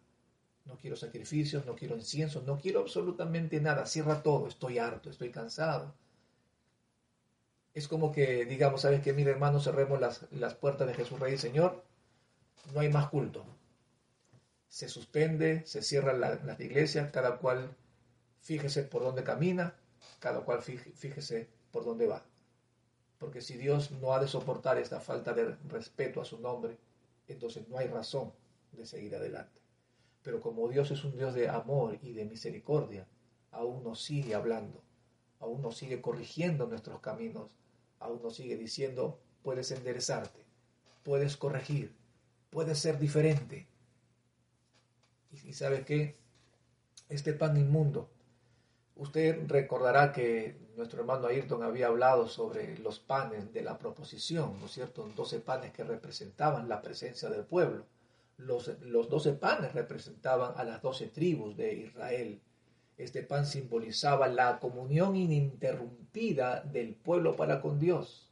No 0.64 0.76
quiero 0.76 0.94
sacrificios, 0.94 1.66
no 1.66 1.74
quiero 1.74 1.96
incienso, 1.96 2.42
no 2.46 2.56
quiero 2.58 2.80
absolutamente 2.80 3.60
nada. 3.60 3.86
Cierra 3.86 4.22
todo, 4.22 4.46
estoy 4.46 4.78
harto, 4.78 5.10
estoy 5.10 5.30
cansado 5.30 5.94
es 7.74 7.88
como 7.88 8.12
que 8.12 8.44
digamos, 8.44 8.82
¿sabes 8.82 9.00
qué? 9.00 9.12
Mira 9.12 9.30
hermano, 9.30 9.60
cerremos 9.60 10.00
las, 10.00 10.26
las 10.30 10.54
puertas 10.54 10.86
de 10.86 10.94
Jesús 10.94 11.18
Rey 11.18 11.34
y 11.34 11.38
Señor, 11.38 11.84
no 12.72 12.80
hay 12.80 12.90
más 12.90 13.08
culto. 13.08 13.44
Se 14.68 14.88
suspende, 14.88 15.64
se 15.66 15.82
cierra 15.82 16.12
la, 16.12 16.36
las 16.36 16.60
iglesias, 16.60 17.10
cada 17.10 17.38
cual 17.38 17.76
fíjese 18.40 18.82
por 18.84 19.02
dónde 19.02 19.24
camina, 19.24 19.74
cada 20.18 20.40
cual 20.40 20.62
fíjese 20.62 21.48
por 21.70 21.84
dónde 21.84 22.06
va. 22.06 22.24
Porque 23.18 23.40
si 23.40 23.56
Dios 23.56 23.90
no 23.92 24.14
ha 24.14 24.20
de 24.20 24.28
soportar 24.28 24.78
esta 24.78 25.00
falta 25.00 25.32
de 25.32 25.56
respeto 25.68 26.20
a 26.20 26.24
su 26.24 26.40
nombre, 26.40 26.76
entonces 27.28 27.68
no 27.68 27.78
hay 27.78 27.86
razón 27.86 28.32
de 28.72 28.86
seguir 28.86 29.14
adelante. 29.14 29.60
Pero 30.22 30.40
como 30.40 30.68
Dios 30.68 30.90
es 30.90 31.04
un 31.04 31.16
Dios 31.16 31.34
de 31.34 31.48
amor 31.48 31.98
y 32.02 32.12
de 32.12 32.24
misericordia, 32.24 33.06
aún 33.50 33.84
nos 33.84 34.02
sigue 34.02 34.34
hablando, 34.34 34.82
aún 35.40 35.62
nos 35.62 35.76
sigue 35.76 36.00
corrigiendo 36.00 36.66
nuestros 36.66 37.00
caminos, 37.00 37.56
aún 38.02 38.22
nos 38.22 38.36
sigue 38.36 38.56
diciendo, 38.56 39.18
puedes 39.42 39.70
enderezarte, 39.70 40.44
puedes 41.02 41.36
corregir, 41.36 41.94
puedes 42.50 42.78
ser 42.78 42.98
diferente. 42.98 43.66
Y, 45.30 45.52
sabe 45.54 45.84
que 45.84 46.16
este 47.08 47.32
pan 47.32 47.56
inmundo, 47.56 48.10
usted 48.96 49.46
recordará 49.48 50.12
que 50.12 50.56
nuestro 50.76 51.00
hermano 51.00 51.26
Ayrton 51.26 51.62
había 51.62 51.86
hablado 51.86 52.28
sobre 52.28 52.78
los 52.78 52.98
panes 52.98 53.52
de 53.52 53.62
la 53.62 53.78
proposición, 53.78 54.58
¿no 54.60 54.66
es 54.66 54.72
cierto? 54.72 55.10
Doce 55.16 55.40
panes 55.40 55.72
que 55.72 55.84
representaban 55.84 56.68
la 56.68 56.82
presencia 56.82 57.30
del 57.30 57.44
pueblo. 57.44 57.86
Los, 58.36 58.68
los 58.80 59.08
doce 59.08 59.32
panes 59.32 59.72
representaban 59.72 60.52
a 60.56 60.64
las 60.64 60.82
doce 60.82 61.06
tribus 61.06 61.56
de 61.56 61.74
Israel 61.74 62.40
este 63.02 63.22
pan 63.22 63.46
simbolizaba 63.46 64.28
la 64.28 64.58
comunión 64.58 65.16
ininterrumpida 65.16 66.60
del 66.60 66.94
pueblo 66.94 67.36
para 67.36 67.60
con 67.60 67.78
Dios, 67.78 68.30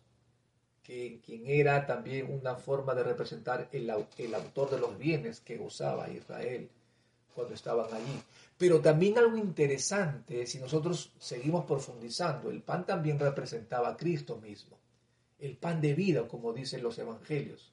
que, 0.82 1.20
quien 1.24 1.46
era 1.46 1.86
también 1.86 2.32
una 2.32 2.56
forma 2.56 2.94
de 2.94 3.02
representar 3.02 3.68
el, 3.72 3.92
el 4.18 4.34
autor 4.34 4.70
de 4.70 4.78
los 4.78 4.96
bienes 4.98 5.40
que 5.40 5.56
gozaba 5.56 6.10
Israel. 6.10 6.70
cuando 7.34 7.54
estaban 7.54 7.92
allí. 7.94 8.20
Pero 8.58 8.80
también 8.80 9.16
algo 9.16 9.36
interesante, 9.36 10.46
si 10.46 10.58
nosotros 10.58 11.12
seguimos 11.18 11.64
profundizando, 11.64 12.50
el 12.50 12.60
pan 12.62 12.84
también 12.84 13.18
representaba 13.18 13.88
a 13.88 13.96
Cristo 13.96 14.36
mismo. 14.36 14.76
El 15.38 15.56
pan 15.56 15.80
de 15.80 15.94
vida, 15.94 16.28
como 16.28 16.52
dicen 16.52 16.82
los 16.82 16.98
evangelios, 16.98 17.72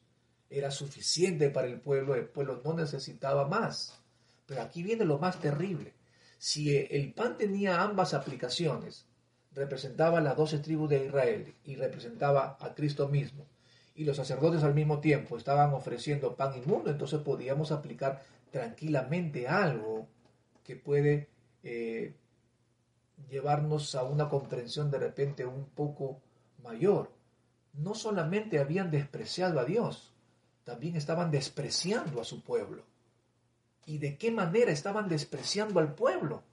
era 0.49 0.71
suficiente 0.71 1.49
para 1.49 1.67
el 1.67 1.79
pueblo, 1.81 2.15
el 2.15 2.27
pueblo 2.27 2.61
no 2.63 2.73
necesitaba 2.73 3.47
más. 3.47 3.99
Pero 4.45 4.61
aquí 4.61 4.81
viene 4.81 5.03
lo 5.03 5.17
más 5.19 5.39
terrible. 5.41 5.96
Si 6.37 6.77
el 6.77 7.13
pan 7.13 7.37
tenía 7.37 7.81
ambas 7.81 8.13
aplicaciones, 8.13 9.05
representaba 9.53 10.19
a 10.19 10.21
las 10.21 10.37
doce 10.37 10.59
tribus 10.59 10.89
de 10.89 11.05
Israel 11.05 11.55
y 11.63 11.75
representaba 11.75 12.57
a 12.59 12.75
Cristo 12.75 13.07
mismo, 13.07 13.45
y 13.95 14.03
los 14.03 14.17
sacerdotes 14.17 14.63
al 14.63 14.75
mismo 14.75 14.99
tiempo 14.99 15.37
estaban 15.37 15.73
ofreciendo 15.73 16.35
pan 16.35 16.55
inmundo, 16.55 16.91
entonces 16.91 17.19
podíamos 17.21 17.71
aplicar 17.71 18.23
tranquilamente 18.51 19.47
algo 19.47 20.07
que 20.63 20.75
puede 20.75 21.29
eh, 21.63 22.13
llevarnos 23.29 23.95
a 23.95 24.03
una 24.03 24.29
comprensión 24.29 24.91
de 24.91 24.99
repente 24.99 25.45
un 25.45 25.65
poco 25.65 26.21
mayor. 26.63 27.11
No 27.73 27.95
solamente 27.95 28.59
habían 28.59 28.91
despreciado 28.91 29.59
a 29.59 29.65
Dios, 29.65 30.13
también 30.63 30.95
estaban 30.95 31.31
despreciando 31.31 32.21
a 32.21 32.25
su 32.25 32.43
pueblo. 32.43 32.83
¿Y 33.87 33.99
de 33.99 34.17
qué 34.17 34.31
manera 34.31 34.71
estaban 34.73 35.07
despreciando 35.07 35.79
al 35.79 35.95
pueblo? 35.95 36.43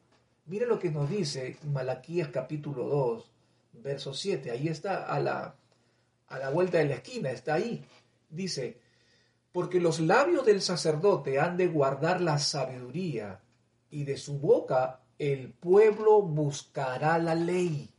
Mire 0.47 0.67
lo 0.67 0.79
que 0.79 0.93
nos 0.93 1.11
dice 1.11 1.59
Malaquías 1.65 2.29
capítulo 2.29 2.85
2, 2.85 3.31
verso 3.73 4.15
7. 4.15 4.53
Ahí 4.53 4.69
está 4.69 5.05
a 5.05 5.19
la, 5.19 5.57
a 6.29 6.39
la 6.39 6.51
vuelta 6.51 6.79
de 6.79 6.85
la 6.85 6.95
esquina, 6.95 7.33
está 7.33 7.55
ahí. 7.55 7.85
Dice, 8.31 8.79
porque 9.51 9.81
los 9.81 9.99
labios 9.99 10.47
del 10.47 10.63
sacerdote 10.63 11.41
han 11.41 11.57
de 11.57 11.67
guardar 11.67 12.21
la 12.21 12.39
sabiduría, 12.39 13.41
y 13.91 14.05
de 14.05 14.17
su 14.17 14.39
boca 14.39 15.01
el 15.19 15.53
pueblo 15.53 16.23
buscará 16.23 17.19
la 17.19 17.35
ley, 17.35 17.91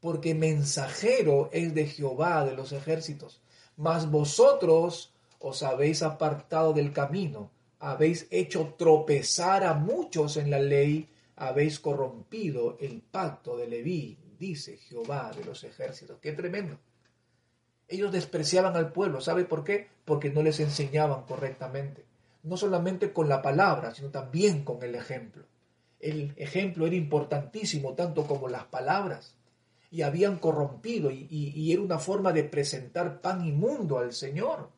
porque 0.00 0.34
mensajero 0.34 1.50
es 1.52 1.74
de 1.74 1.84
Jehová 1.86 2.46
de 2.46 2.54
los 2.54 2.72
ejércitos. 2.72 3.42
Mas 3.76 4.10
vosotros 4.10 5.12
os 5.38 5.62
habéis 5.62 6.02
apartado 6.02 6.72
del 6.72 6.94
camino, 6.94 7.50
habéis 7.80 8.28
hecho 8.30 8.74
tropezar 8.78 9.64
a 9.64 9.74
muchos 9.74 10.36
en 10.36 10.50
la 10.50 10.60
ley, 10.60 11.08
habéis 11.36 11.80
corrompido 11.80 12.76
el 12.78 13.00
pacto 13.00 13.56
de 13.56 13.66
Leví, 13.66 14.18
dice 14.38 14.76
Jehová 14.76 15.32
de 15.36 15.44
los 15.44 15.64
ejércitos. 15.64 16.18
Qué 16.20 16.32
tremendo. 16.32 16.78
Ellos 17.88 18.12
despreciaban 18.12 18.76
al 18.76 18.92
pueblo. 18.92 19.20
¿Sabe 19.20 19.44
por 19.44 19.64
qué? 19.64 19.88
Porque 20.04 20.30
no 20.30 20.42
les 20.42 20.60
enseñaban 20.60 21.24
correctamente. 21.24 22.04
No 22.42 22.56
solamente 22.56 23.12
con 23.12 23.28
la 23.28 23.42
palabra, 23.42 23.94
sino 23.94 24.10
también 24.10 24.62
con 24.64 24.82
el 24.82 24.94
ejemplo. 24.94 25.44
El 25.98 26.32
ejemplo 26.36 26.86
era 26.86 26.94
importantísimo 26.94 27.94
tanto 27.94 28.26
como 28.26 28.48
las 28.48 28.64
palabras. 28.64 29.34
Y 29.90 30.02
habían 30.02 30.38
corrompido 30.38 31.10
y, 31.10 31.72
era 31.72 31.82
una 31.82 31.98
forma 31.98 32.32
de 32.32 32.44
presentar 32.44 33.20
pan 33.20 33.44
inmundo 33.44 33.98
al 33.98 34.12
Señor. 34.12 34.70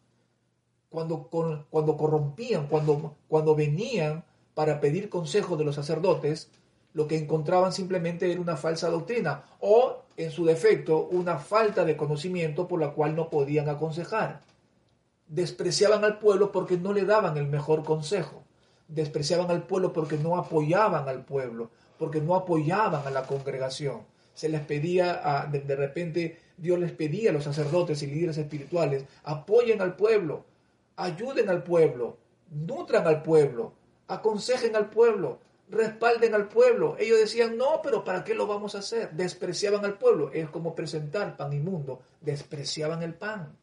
Cuando, 0.93 1.31
cuando 1.71 1.97
corrompían, 1.97 2.67
cuando, 2.67 3.17
cuando 3.27 3.55
venían 3.55 4.25
para 4.53 4.79
pedir 4.79 5.09
consejo 5.09 5.57
de 5.57 5.65
los 5.65 5.75
sacerdotes, 5.75 6.51
lo 6.93 7.09
que 7.09 7.17
encontraban 7.17 7.73
simplemente 7.73 8.31
era 8.31 8.39
una 8.39 8.59
falsa 8.59 8.91
doctrina 8.91 9.43
o, 9.61 10.03
en 10.19 10.31
su 10.31 10.45
defecto, 10.45 11.09
una 11.11 11.39
falta 11.39 11.87
de 11.87 11.97
conocimiento 11.97 12.69
por 12.69 12.79
la 12.79 12.91
cual 12.91 13.17
no 13.17 13.31
podían 13.31 13.71
aconsejar. 13.71 14.43
Despreciaban 15.29 16.05
al 16.05 16.19
pueblo 16.19 16.53
porque 16.53 16.77
no 16.77 16.93
le 16.93 17.07
daban 17.07 17.39
el 17.39 17.47
mejor 17.47 17.85
consejo. 17.85 18.43
Despreciaban 18.87 19.51
al 19.51 19.63
pueblo 19.63 19.95
porque 19.95 20.19
no 20.19 20.37
apoyaban 20.37 21.09
al 21.09 21.25
pueblo, 21.25 21.71
porque 21.99 22.21
no 22.21 22.35
apoyaban 22.35 23.07
a 23.07 23.11
la 23.11 23.23
congregación. 23.23 24.03
Se 24.35 24.51
les 24.51 24.61
pedía, 24.61 25.49
de, 25.51 25.61
de 25.61 25.77
repente 25.77 26.39
Dios 26.59 26.79
les 26.79 26.93
pedía 26.93 27.31
a 27.31 27.33
los 27.33 27.45
sacerdotes 27.45 28.03
y 28.03 28.09
líderes 28.09 28.37
espirituales, 28.37 29.07
apoyen 29.25 29.81
al 29.81 29.97
pueblo, 29.97 30.45
ayuden 30.97 31.49
al 31.49 31.63
pueblo, 31.63 32.19
nutran 32.51 33.07
al 33.07 33.23
pueblo, 33.23 33.75
aconsejen 34.09 34.77
al 34.77 34.91
pueblo, 34.91 35.41
respalden 35.69 36.35
al 36.35 36.49
pueblo. 36.49 36.97
Ellos 36.99 37.19
decían, 37.19 37.57
no, 37.57 37.81
pero 37.83 38.05
¿para 38.05 38.23
qué 38.23 38.35
lo 38.35 38.47
vamos 38.47 38.75
a 38.75 38.79
hacer? 38.79 39.11
Despreciaban 39.13 39.85
al 39.85 39.99
pueblo. 39.99 40.31
Es 40.33 40.49
como 40.51 40.75
presentar 40.75 41.37
pan 41.37 41.53
inmundo. 41.53 42.03
Despreciaban 42.21 43.03
el 43.03 43.15
pan. 43.15 43.57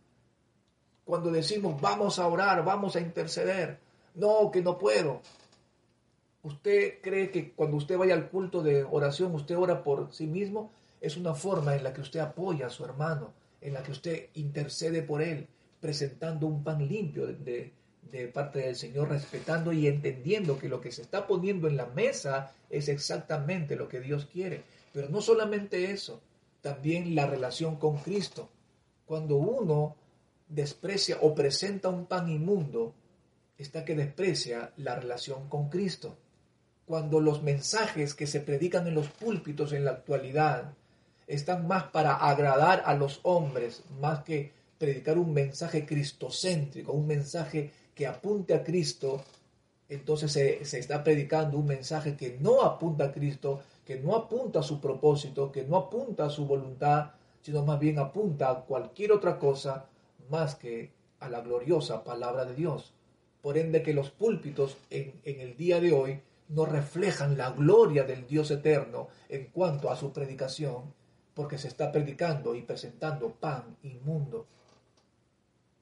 Cuando 1.06 1.32
decimos, 1.32 1.80
vamos 1.80 2.20
a 2.20 2.28
orar, 2.28 2.64
vamos 2.66 2.96
a 2.96 3.00
interceder. 3.00 3.80
No, 4.16 4.50
que 4.52 4.62
no 4.62 4.78
puedo. 4.78 5.22
¿Usted 6.42 7.02
cree 7.02 7.32
que 7.32 7.54
cuando 7.54 7.78
usted 7.78 7.98
vaya 7.98 8.14
al 8.14 8.30
culto 8.30 8.64
de 8.64 8.84
oración, 8.84 9.34
usted 9.36 9.58
ora 9.58 9.84
por 9.84 10.12
sí 10.12 10.26
mismo? 10.26 10.72
Es 11.02 11.16
una 11.18 11.34
forma 11.36 11.76
en 11.76 11.84
la 11.84 11.94
que 11.94 12.02
usted 12.02 12.20
apoya 12.20 12.68
a 12.68 12.70
su 12.70 12.84
hermano, 12.86 13.34
en 13.62 13.74
la 13.74 13.84
que 13.84 13.92
usted 13.92 14.30
intercede 14.34 15.04
por 15.04 15.22
él, 15.22 15.48
presentando 15.80 16.48
un 16.48 16.64
pan 16.64 16.88
limpio 16.88 17.28
de, 17.28 17.74
de 18.12 18.28
parte 18.28 18.60
del 18.60 18.76
Señor, 18.76 19.10
respetando 19.10 19.72
y 19.72 19.88
entendiendo 19.88 20.58
que 20.58 20.70
lo 20.70 20.82
que 20.82 20.92
se 20.92 21.02
está 21.02 21.28
poniendo 21.28 21.68
en 21.68 21.78
la 21.78 21.86
mesa 21.88 22.54
es 22.70 22.90
exactamente 22.90 23.76
lo 23.76 23.88
que 23.88 24.00
Dios 24.00 24.26
quiere. 24.26 24.64
Pero 24.94 25.10
no 25.10 25.22
solamente 25.22 25.92
eso, 25.92 26.22
también 26.62 27.16
la 27.16 27.28
relación 27.28 27.78
con 27.78 27.98
Cristo. 27.98 28.50
Cuando 29.06 29.36
uno 29.38 29.96
desprecia 30.48 31.18
o 31.22 31.34
presenta 31.34 31.90
un 31.90 32.06
pan 32.06 32.30
inmundo, 32.30 32.94
está 33.58 33.86
que 33.86 33.96
desprecia 33.96 34.72
la 34.78 34.96
relación 34.96 35.48
con 35.48 35.70
Cristo. 35.70 36.18
Cuando 36.86 37.20
los 37.20 37.44
mensajes 37.44 38.16
que 38.16 38.26
se 38.26 38.40
predican 38.40 38.88
en 38.88 38.96
los 38.96 39.08
púlpitos 39.08 39.74
en 39.74 39.86
la 39.86 39.92
actualidad 39.92 40.74
están 41.28 41.68
más 41.68 41.84
para 41.84 42.16
agradar 42.16 42.82
a 42.86 42.96
los 42.96 43.20
hombres, 43.24 43.84
más 44.00 44.24
que 44.24 44.52
predicar 44.80 45.20
un 45.20 45.34
mensaje 45.34 45.86
cristocéntrico, 45.86 46.94
un 46.94 47.06
mensaje 47.06 47.72
que 47.94 48.08
apunte 48.08 48.54
a 48.56 48.64
Cristo, 48.64 49.22
entonces 49.90 50.32
se, 50.32 50.80
está 50.80 51.04
predicando 51.04 51.58
un 51.58 51.68
mensaje 51.68 52.16
que 52.16 52.38
no 52.40 52.64
apunta 52.64 53.06
a 53.06 53.12
Cristo, 53.12 53.62
que 53.86 54.00
no 54.00 54.16
apunta 54.16 54.60
a 54.60 54.64
su 54.64 54.80
propósito, 54.80 55.52
que 55.52 55.66
no 55.66 55.76
apunta 55.76 56.26
a 56.26 56.30
su 56.30 56.46
voluntad, 56.46 57.12
sino 57.42 57.66
más 57.66 57.80
bien 57.80 58.00
apunta 58.00 58.50
a 58.50 58.62
cualquier 58.62 59.12
otra 59.12 59.38
cosa 59.38 59.86
más 60.30 60.56
que 60.56 60.92
a 61.20 61.28
la 61.28 61.42
gloriosa 61.42 62.04
palabra 62.04 62.46
de 62.46 62.56
Dios. 62.56 62.94
Por 63.42 63.58
ende 63.58 63.84
que 63.84 63.94
los 63.94 64.12
púlpitos 64.12 64.78
en, 64.90 65.20
en 65.26 65.42
el 65.42 65.58
día 65.58 65.82
de 65.82 65.92
hoy 65.92 66.22
no 66.50 66.66
reflejan 66.66 67.38
la 67.38 67.52
gloria 67.52 68.04
del 68.04 68.26
Dios 68.28 68.50
eterno 68.52 69.10
en 69.28 69.48
cuanto 69.48 69.90
a 69.92 69.98
su 69.98 70.14
predicación, 70.14 70.94
porque 71.34 71.58
se 71.58 71.68
está 71.68 71.92
predicando 71.92 72.56
y 72.56 72.62
presentando 72.62 73.32
pan 73.32 73.78
inmundo. 73.84 74.48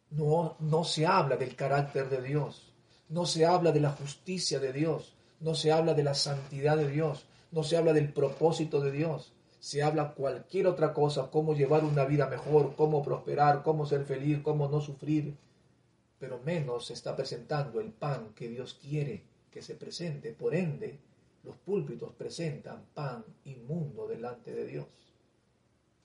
No, 0.10 0.56
no 0.60 0.84
se 0.84 1.06
habla 1.06 1.36
del 1.36 1.56
carácter 1.56 2.10
de 2.10 2.22
Dios, 2.22 2.74
no 3.10 3.26
se 3.26 3.46
habla 3.46 3.72
de 3.72 3.82
la 3.82 3.92
justicia 3.92 4.60
de 4.60 4.74
Dios, 4.74 5.16
no 5.40 5.54
se 5.54 5.72
habla 5.72 5.94
de 5.94 6.04
la 6.04 6.14
santidad 6.14 6.78
de 6.78 6.90
Dios, 6.90 7.28
no 7.52 7.64
se 7.64 7.78
habla 7.78 7.94
del 7.94 8.14
propósito 8.14 8.80
de 8.82 8.92
Dios, 8.92 9.34
se 9.60 9.84
habla 9.84 10.14
cualquier 10.14 10.68
otra 10.68 10.94
cosa, 10.94 11.30
cómo 11.30 11.54
llevar 11.54 11.84
una 11.84 12.06
vida 12.06 12.28
mejor, 12.28 12.76
cómo 12.76 13.04
prosperar, 13.04 13.64
cómo 13.64 13.86
ser 13.86 14.06
feliz, 14.06 14.40
cómo 14.42 14.68
no 14.68 14.82
sufrir, 14.82 15.36
pero 16.20 16.40
menos 16.40 16.88
se 16.88 16.94
está 16.94 17.16
presentando 17.16 17.80
el 17.80 17.92
pan 17.92 18.34
que 18.34 18.48
Dios 18.48 18.76
quiere 18.76 19.24
que 19.52 19.62
se 19.62 19.76
presente. 19.76 20.34
Por 20.34 20.56
ende, 20.56 21.00
los 21.44 21.56
púlpitos 21.58 22.14
presentan 22.14 22.86
pan 22.94 23.24
inmundo 23.46 24.08
delante 24.08 24.54
de 24.54 24.66
Dios. 24.66 24.86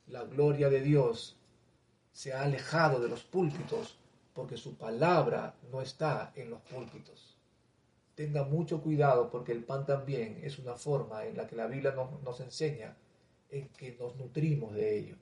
La 0.08 0.24
gloria 0.24 0.68
de 0.68 0.80
Dios 0.80 1.36
se 2.12 2.32
ha 2.32 2.42
alejado 2.42 3.00
de 3.00 3.08
los 3.08 3.22
púlpitos 3.22 3.96
porque 4.34 4.56
su 4.56 4.76
palabra 4.76 5.54
no 5.70 5.82
está 5.82 6.32
en 6.36 6.50
los 6.50 6.60
púlpitos. 6.62 7.36
Tenga 8.14 8.44
mucho 8.44 8.82
cuidado 8.82 9.30
porque 9.30 9.52
el 9.52 9.64
pan 9.64 9.86
también 9.86 10.40
es 10.42 10.58
una 10.58 10.74
forma 10.74 11.24
en 11.24 11.36
la 11.36 11.46
que 11.46 11.56
la 11.56 11.66
Biblia 11.66 11.94
nos, 12.22 12.40
enseña 12.40 12.96
en 13.50 13.68
que 13.70 13.96
nos 13.98 14.16
nutrimos 14.16 14.74
de 14.74 14.98
ello. 14.98 15.16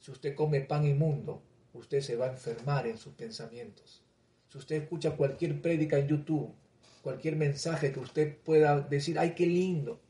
Si 0.00 0.10
usted 0.10 0.34
come 0.34 0.60
pan 0.60 0.84
inmundo, 0.84 1.42
usted 1.72 2.00
se 2.00 2.16
va 2.16 2.26
a 2.26 2.32
enfermar 2.32 2.86
en 2.86 2.98
sus 2.98 3.14
pensamientos. 3.14 4.02
Si 4.48 4.58
usted 4.58 4.82
escucha 4.82 5.16
cualquier 5.16 5.60
prédica 5.60 5.98
en 5.98 6.08
YouTube, 6.08 6.52
cualquier 7.02 7.36
mensaje 7.36 7.92
que 7.92 8.00
usted 8.00 8.36
pueda 8.38 8.80
decir, 8.80 9.18
ay, 9.18 9.34
qué 9.34 9.46
lindo, 9.46 10.00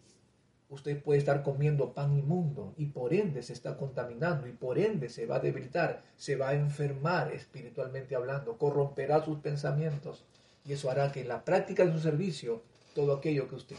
usted 0.71 1.03
puede 1.03 1.19
estar 1.19 1.43
comiendo 1.43 1.93
pan 1.93 2.17
inmundo 2.19 2.75
y 2.77 2.87
por 2.87 3.13
ende 3.13 3.43
se 3.43 3.53
está 3.53 3.77
contaminando 3.77 4.47
y 4.47 4.53
por 4.53 4.79
ende 4.79 5.09
se 5.09 5.27
va 5.27 5.37
a 5.37 5.41
debilitar, 5.41 6.03
se 6.17 6.37
va 6.37 6.51
a 6.51 6.55
enfermar 6.55 7.33
espiritualmente 7.33 8.17
hablando, 8.17 8.59
corromperá 8.59 9.25
sus 9.25 9.39
pensamientos 9.39 10.25
y 10.65 10.73
eso 10.73 10.91
hará 10.91 11.13
que 11.13 11.21
en 11.21 11.29
la 11.29 11.45
práctica 11.45 11.85
de 11.85 11.93
su 11.93 12.01
servicio 12.01 12.63
todo 12.95 13.15
aquello 13.15 13.49
que 13.49 13.57
usted, 13.57 13.77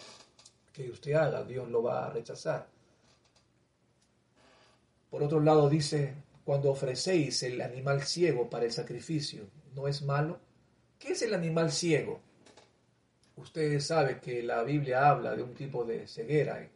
que 0.74 0.90
usted 0.90 1.14
haga, 1.14 1.44
Dios 1.44 1.70
lo 1.70 1.82
va 1.82 2.06
a 2.06 2.10
rechazar. 2.12 2.68
Por 5.10 5.24
otro 5.24 5.40
lado 5.40 5.70
dice, 5.70 6.14
cuando 6.44 6.70
ofrecéis 6.72 7.42
el 7.44 7.62
animal 7.62 8.04
ciego 8.04 8.50
para 8.50 8.66
el 8.66 8.72
sacrificio, 8.72 9.46
¿no 9.76 9.88
es 9.88 10.02
malo? 10.02 10.40
¿Qué 11.00 11.14
es 11.14 11.22
el 11.22 11.34
animal 11.34 11.72
ciego? 11.72 12.20
ustedes 13.38 13.86
saben 13.86 14.20
que 14.20 14.42
la 14.44 14.64
Biblia 14.64 15.10
habla 15.10 15.36
de 15.36 15.44
un 15.44 15.54
tipo 15.54 15.84
de 15.84 16.08
ceguera. 16.08 16.68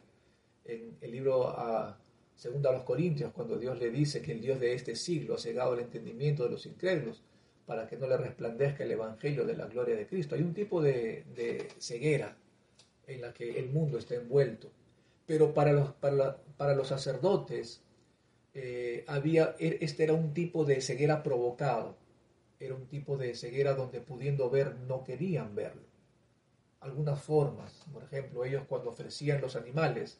En 0.64 0.96
el 1.00 1.10
libro 1.10 1.48
a, 1.48 1.98
segundo 2.36 2.68
a 2.68 2.72
los 2.72 2.82
Corintios, 2.84 3.32
cuando 3.32 3.58
Dios 3.58 3.78
le 3.78 3.90
dice 3.90 4.22
que 4.22 4.32
el 4.32 4.40
Dios 4.40 4.60
de 4.60 4.74
este 4.74 4.96
siglo 4.96 5.34
ha 5.34 5.38
cegado 5.38 5.74
el 5.74 5.80
entendimiento 5.80 6.44
de 6.44 6.50
los 6.50 6.66
incrédulos 6.66 7.22
para 7.66 7.86
que 7.86 7.96
no 7.96 8.08
le 8.08 8.16
resplandezca 8.16 8.82
el 8.82 8.90
Evangelio 8.90 9.44
de 9.44 9.56
la 9.56 9.66
gloria 9.66 9.94
de 9.94 10.06
Cristo. 10.06 10.34
Hay 10.34 10.42
un 10.42 10.54
tipo 10.54 10.82
de, 10.82 11.68
ceguera 11.78 12.36
en 13.06 13.20
la 13.20 13.32
que 13.32 13.58
el 13.58 13.68
mundo 13.70 13.98
está 13.98 14.14
envuelto. 14.16 14.72
Pero 15.26 15.54
para 15.54 15.72
los, 15.72 15.92
para, 15.92 16.74
los 16.74 16.88
sacerdotes, 16.88 17.82
eh, 18.54 19.04
había, 19.06 19.54
e, 19.60 19.78
este 19.82 20.02
era 20.02 20.14
un 20.14 20.34
tipo 20.34 20.64
de 20.64 20.80
ceguera 20.80 21.22
provocado, 21.22 21.96
era 22.58 22.74
un 22.74 22.86
tipo 22.86 23.16
de 23.16 23.34
ceguera 23.36 23.74
donde 23.74 24.00
pudiendo 24.00 24.50
ver 24.50 24.74
no 24.88 25.04
querían 25.04 25.54
verlo. 25.54 25.82
Algunas 26.80 27.22
formas, 27.22 27.84
por 27.92 28.02
ejemplo, 28.02 28.44
ellos 28.44 28.64
cuando 28.68 28.90
ofrecían 28.90 29.40
los 29.40 29.54
animales, 29.54 30.18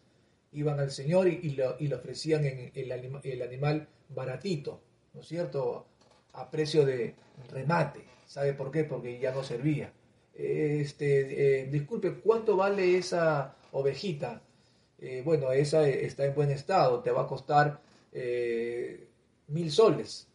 iban 0.53 0.81
al 0.81 0.91
Señor 0.91 1.29
y, 1.29 1.51
le 1.51 1.95
ofrecían 1.95 2.45
el, 2.45 3.43
animal 3.43 3.89
baratito, 4.09 4.81
¿no 5.15 5.21
es 5.21 5.29
cierto? 5.29 5.87
a 6.33 6.51
precio 6.51 6.85
de 6.85 7.15
remate. 7.51 8.01
¿Sabe 8.27 8.55
por 8.55 8.71
qué? 8.71 8.85
Porque 8.85 9.19
ya 9.19 9.33
no 9.33 9.43
servía. 9.43 9.93
Este, 10.35 11.63
eh, 11.63 11.67
disculpe, 11.67 12.15
¿cuánto 12.21 12.57
vale 12.57 12.97
esa 12.97 13.57
ovejita? 13.73 14.43
Eh, 14.99 15.23
bueno, 15.25 15.53
esa 15.53 15.89
está 15.89 16.25
en 16.25 16.35
buen 16.35 16.51
estado, 16.51 17.01
te 17.01 17.11
va 17.11 17.23
a 17.23 17.27
costar 17.27 17.81
eh, 18.13 19.09
mil 19.49 19.71
soles. 19.71 20.29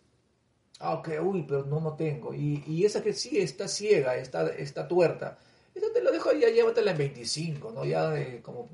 Ah, 0.79 0.95
ok, 0.95 1.09
uy, 1.23 1.45
pero 1.47 1.65
no, 1.65 1.79
no 1.79 1.95
tengo. 1.95 2.33
Y, 2.33 2.83
esa 2.83 3.01
que 3.01 3.13
sí 3.13 3.39
está 3.39 3.67
ciega, 3.67 4.17
está, 4.17 4.47
está 4.49 4.87
tuerta. 4.87 5.37
Esa 5.73 5.87
te 5.93 6.01
lo 6.01 6.11
dejo 6.11 6.33
ya 6.33 6.49
llévatela 6.49 6.91
en 6.91 6.97
25, 6.97 7.71
¿no? 7.71 7.85
Ya 7.85 8.13
como, 8.41 8.69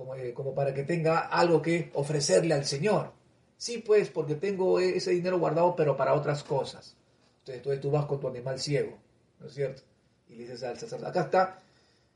como, 0.00 0.14
como 0.34 0.54
para 0.54 0.72
que 0.72 0.84
tenga 0.84 1.18
algo 1.18 1.60
que 1.60 1.90
ofrecerle 1.94 2.54
al 2.54 2.64
Señor. 2.64 3.12
Sí, 3.58 3.78
pues, 3.78 4.08
porque 4.08 4.34
tengo 4.34 4.80
e-, 4.80 4.96
ese 4.96 5.10
dinero 5.10 5.38
guardado, 5.38 5.76
pero 5.76 5.96
para 5.96 6.14
otras 6.14 6.42
cosas. 6.42 6.96
Entonces, 7.46 7.80
tú 7.80 7.90
vas 7.90 8.06
con 8.06 8.18
tu 8.20 8.28
animal 8.28 8.58
ciego, 8.58 8.96
¿no 9.38 9.46
es 9.46 9.54
cierto? 9.54 9.82
Y 10.28 10.34
le 10.34 10.42
dices 10.44 10.62
al 10.62 10.78
sacerdote, 10.78 11.10
acá 11.10 11.20
está. 11.22 11.62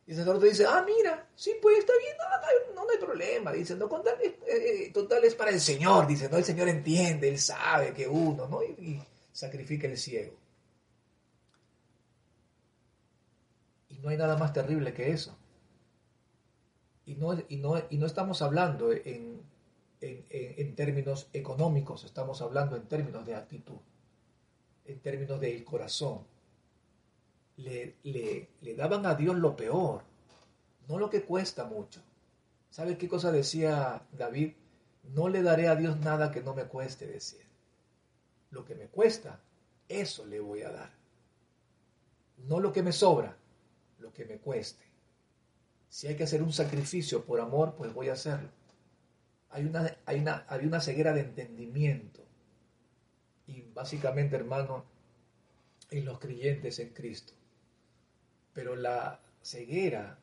Y 0.07 0.13
el 0.13 0.17
sacerdote 0.19 0.47
dice, 0.47 0.65
ah, 0.67 0.83
mira, 0.87 1.29
sí, 1.35 1.53
pues 1.61 1.79
está 1.79 1.93
bien, 1.99 2.17
no, 2.17 2.83
no, 2.85 2.91
hay, 2.91 2.99
problema. 2.99 3.53
Dice, 3.53 3.75
no, 3.75 3.89
total, 3.89 4.15
eh, 4.23 4.39
eh, 4.47 4.93
es 5.25 5.35
para 5.35 5.51
el 5.51 5.61
Señor. 5.61 6.07
Dice, 6.07 6.29
no, 6.29 6.37
el 6.39 6.45
Señor 6.45 6.69
entiende, 6.69 7.29
Él 7.29 7.39
sabe 7.39 7.93
que 7.93 8.09
uno, 8.09 8.47
¿no? 8.49 8.63
Y, 8.63 9.03
sacrifica 9.33 9.89
el 9.89 9.99
ciego. 9.99 10.33
Y 13.89 13.99
no 13.99 14.09
hay 14.09 14.17
nada 14.17 14.37
más 14.37 14.53
terrible 14.53 14.95
que 14.95 15.11
eso. 15.11 15.37
Y 17.07 17.17
no, 17.17 17.35
y 17.49 17.57
no, 17.57 17.75
y 17.91 17.99
no 17.99 18.07
estamos 18.07 18.41
hablando 18.41 18.91
en, 18.93 19.43
en, 20.01 20.75
términos 20.75 21.29
económicos, 21.33 22.05
estamos 22.05 22.43
hablando 22.43 22.77
en 22.77 22.87
términos 22.87 23.25
de 23.27 23.35
actitud, 23.35 23.79
en 24.85 25.01
términos 25.01 25.41
del 25.41 25.65
corazón. 25.65 26.21
Le, 27.57 27.97
le, 28.03 28.75
daban 28.75 29.07
a 29.07 29.15
Dios 29.15 29.37
lo 29.37 29.57
peor, 29.57 30.03
no 30.89 30.99
lo 30.99 31.09
que 31.09 31.23
cuesta 31.23 31.65
mucho. 31.65 32.01
¿Sabe 32.71 32.99
qué 32.99 33.09
cosa 33.09 33.31
decía 33.31 34.03
David? 34.13 34.55
No 35.15 35.29
le 35.29 35.43
daré 35.43 35.69
a 35.69 35.77
Dios 35.77 35.99
nada 36.01 36.33
que 36.33 36.43
no 36.43 36.55
me 36.55 36.65
cueste, 36.65 37.07
decir. 37.07 37.45
Lo 38.51 38.65
que 38.65 38.75
me 38.75 38.87
cuesta, 38.87 39.41
eso 39.89 40.27
le 40.27 40.41
voy 40.41 40.63
a 40.63 40.73
dar. 40.73 40.91
No 42.49 42.59
lo 42.59 42.73
que 42.73 42.83
me 42.83 42.93
sobra, 42.93 43.37
lo 43.99 44.13
que 44.13 44.25
me 44.25 44.39
cueste. 44.39 44.85
Si 45.95 46.09
hay 46.09 46.17
que 46.17 46.25
hacer 46.25 46.43
un 46.43 46.53
sacrificio 46.53 47.25
por 47.25 47.41
amor, 47.41 47.75
pues 47.77 47.95
voy 47.95 48.09
a 48.09 48.15
hacerlo 48.15 48.51
hay 49.55 49.67
una, 49.67 49.97
hay 50.05 50.19
una, 50.19 50.45
había 50.49 50.67
una 50.67 50.81
ceguera 50.81 51.13
de 51.13 51.21
entendimiento. 51.21 52.25
Y 53.47 53.63
básicamente, 53.73 54.35
hermano, 54.35 54.85
en 55.91 56.05
los 56.05 56.19
creyentes 56.19 56.81
en 56.81 56.89
Cristo. 56.89 57.35
Pero 58.53 58.75
la 58.75 59.21
ceguera 59.43 60.19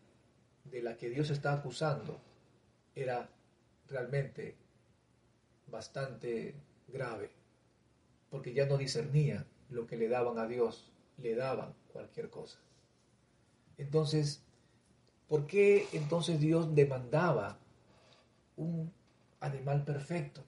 de 0.65 0.81
la 0.81 0.97
que 0.97 1.09
Dios 1.09 1.29
está 1.29 1.53
acusando 1.53 2.19
era 2.93 3.29
realmente 3.87 4.57
bastante 5.67 6.53
grave, 6.89 7.31
porque 8.29 8.53
ya 8.53 8.65
no 8.65 8.77
discernía 8.77 9.45
lo 9.69 9.87
que 9.87 9.95
le 9.95 10.09
daban 10.09 10.39
a 10.39 10.47
Dios, 10.47 10.91
le 11.19 11.35
daban 11.35 11.73
cualquier 11.93 12.29
cosa. 12.29 12.59
Entonces, 13.77 14.43
¿por 15.31 15.47
qué 15.47 15.87
entonces 15.93 16.41
Dios 16.41 16.75
demandaba 16.75 17.57
un 18.57 18.91
animal 19.39 19.85
perfecto. 19.85 20.43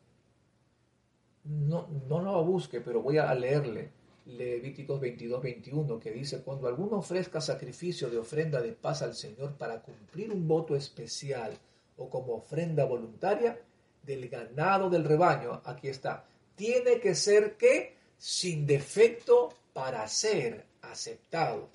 No, 1.45 1.87
no 2.09 2.21
lo 2.21 2.43
busque, 2.43 2.81
pero 2.81 3.01
voy 3.01 3.17
a 3.17 3.33
leerle 3.33 3.91
Levíticos 4.25 4.99
22, 5.01 5.41
21, 5.41 5.99
que 5.99 6.11
dice, 6.11 6.41
cuando 6.41 6.67
alguno 6.67 6.97
ofrezca 6.97 7.39
sacrificio 7.39 8.09
de 8.09 8.17
ofrenda 8.17 8.61
de 8.61 8.73
paz 8.73 9.01
al 9.01 9.15
Señor 9.15 9.53
para 9.53 9.81
cumplir 9.81 10.31
un 10.31 10.47
voto 10.47 10.75
especial 10.75 11.57
o 11.97 12.09
como 12.09 12.35
ofrenda 12.35 12.85
voluntaria 12.85 13.57
del 14.03 14.27
ganado 14.27 14.89
del 14.89 15.05
rebaño, 15.05 15.61
aquí 15.63 15.87
está, 15.87 16.25
tiene 16.55 16.99
que 16.99 17.15
ser 17.15 17.55
que 17.55 17.95
sin 18.17 18.65
defecto 18.65 19.49
para 19.73 20.05
ser 20.09 20.65
aceptado. 20.81 21.69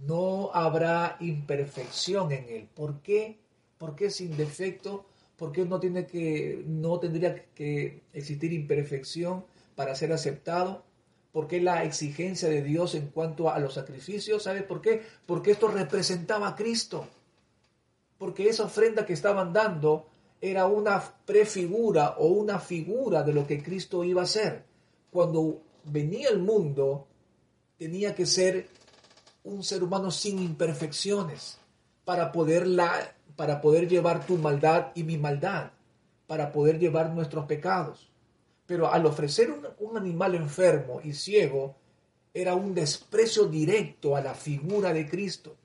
No 0.00 0.50
habrá 0.52 1.16
imperfección 1.20 2.32
en 2.32 2.48
él. 2.48 2.68
¿Por 2.74 3.00
qué? 3.02 3.38
¿Por 3.78 3.94
qué 3.94 4.10
sin 4.10 4.36
defecto? 4.36 5.06
¿Por 5.36 5.52
qué 5.52 5.64
no, 5.64 5.80
tiene 5.80 6.06
que, 6.06 6.62
no 6.66 6.98
tendría 6.98 7.44
que 7.54 8.02
existir 8.12 8.52
imperfección 8.52 9.44
para 9.74 9.94
ser 9.94 10.12
aceptado? 10.12 10.84
¿Por 11.32 11.46
qué 11.46 11.60
la 11.60 11.84
exigencia 11.84 12.48
de 12.48 12.62
Dios 12.62 12.94
en 12.94 13.08
cuanto 13.08 13.50
a 13.50 13.58
los 13.58 13.74
sacrificios? 13.74 14.42
¿Sabe 14.42 14.62
por 14.62 14.80
qué? 14.80 15.02
Porque 15.26 15.52
esto 15.52 15.68
representaba 15.68 16.48
a 16.48 16.56
Cristo. 16.56 17.06
Porque 18.18 18.48
esa 18.48 18.64
ofrenda 18.64 19.06
que 19.06 19.12
estaban 19.12 19.52
dando 19.52 20.08
era 20.40 20.66
una 20.66 21.02
prefigura 21.24 22.16
o 22.18 22.26
una 22.28 22.58
figura 22.58 23.22
de 23.22 23.32
lo 23.32 23.46
que 23.46 23.62
Cristo 23.62 24.04
iba 24.04 24.22
a 24.22 24.24
hacer. 24.24 24.64
Cuando 25.10 25.62
venía 25.84 26.30
el 26.30 26.38
mundo, 26.38 27.06
tenía 27.78 28.14
que 28.14 28.26
ser 28.26 28.68
un 29.44 29.62
ser 29.62 29.82
humano 29.82 30.10
sin 30.10 30.38
imperfecciones 30.38 31.58
para 32.04 32.32
poder 32.32 32.66
la 32.66 33.14
para 33.40 33.62
poder 33.62 33.88
llevar 33.88 34.26
tu 34.26 34.36
maldad 34.36 34.88
y 34.94 35.02
mi 35.02 35.16
maldad, 35.16 35.70
para 36.26 36.52
poder 36.52 36.78
llevar 36.78 37.08
nuestros 37.08 37.46
pecados. 37.46 38.10
Pero 38.66 38.92
al 38.92 39.06
ofrecer 39.06 39.50
un, 39.50 39.96
animal 39.96 40.34
enfermo 40.34 41.00
y 41.02 41.14
ciego, 41.14 41.74
era 42.34 42.54
un 42.54 42.74
desprecio 42.74 43.46
directo 43.46 44.14
a 44.14 44.20
la 44.20 44.34
figura 44.34 44.92
de 44.92 45.08
Cristo. 45.08 45.56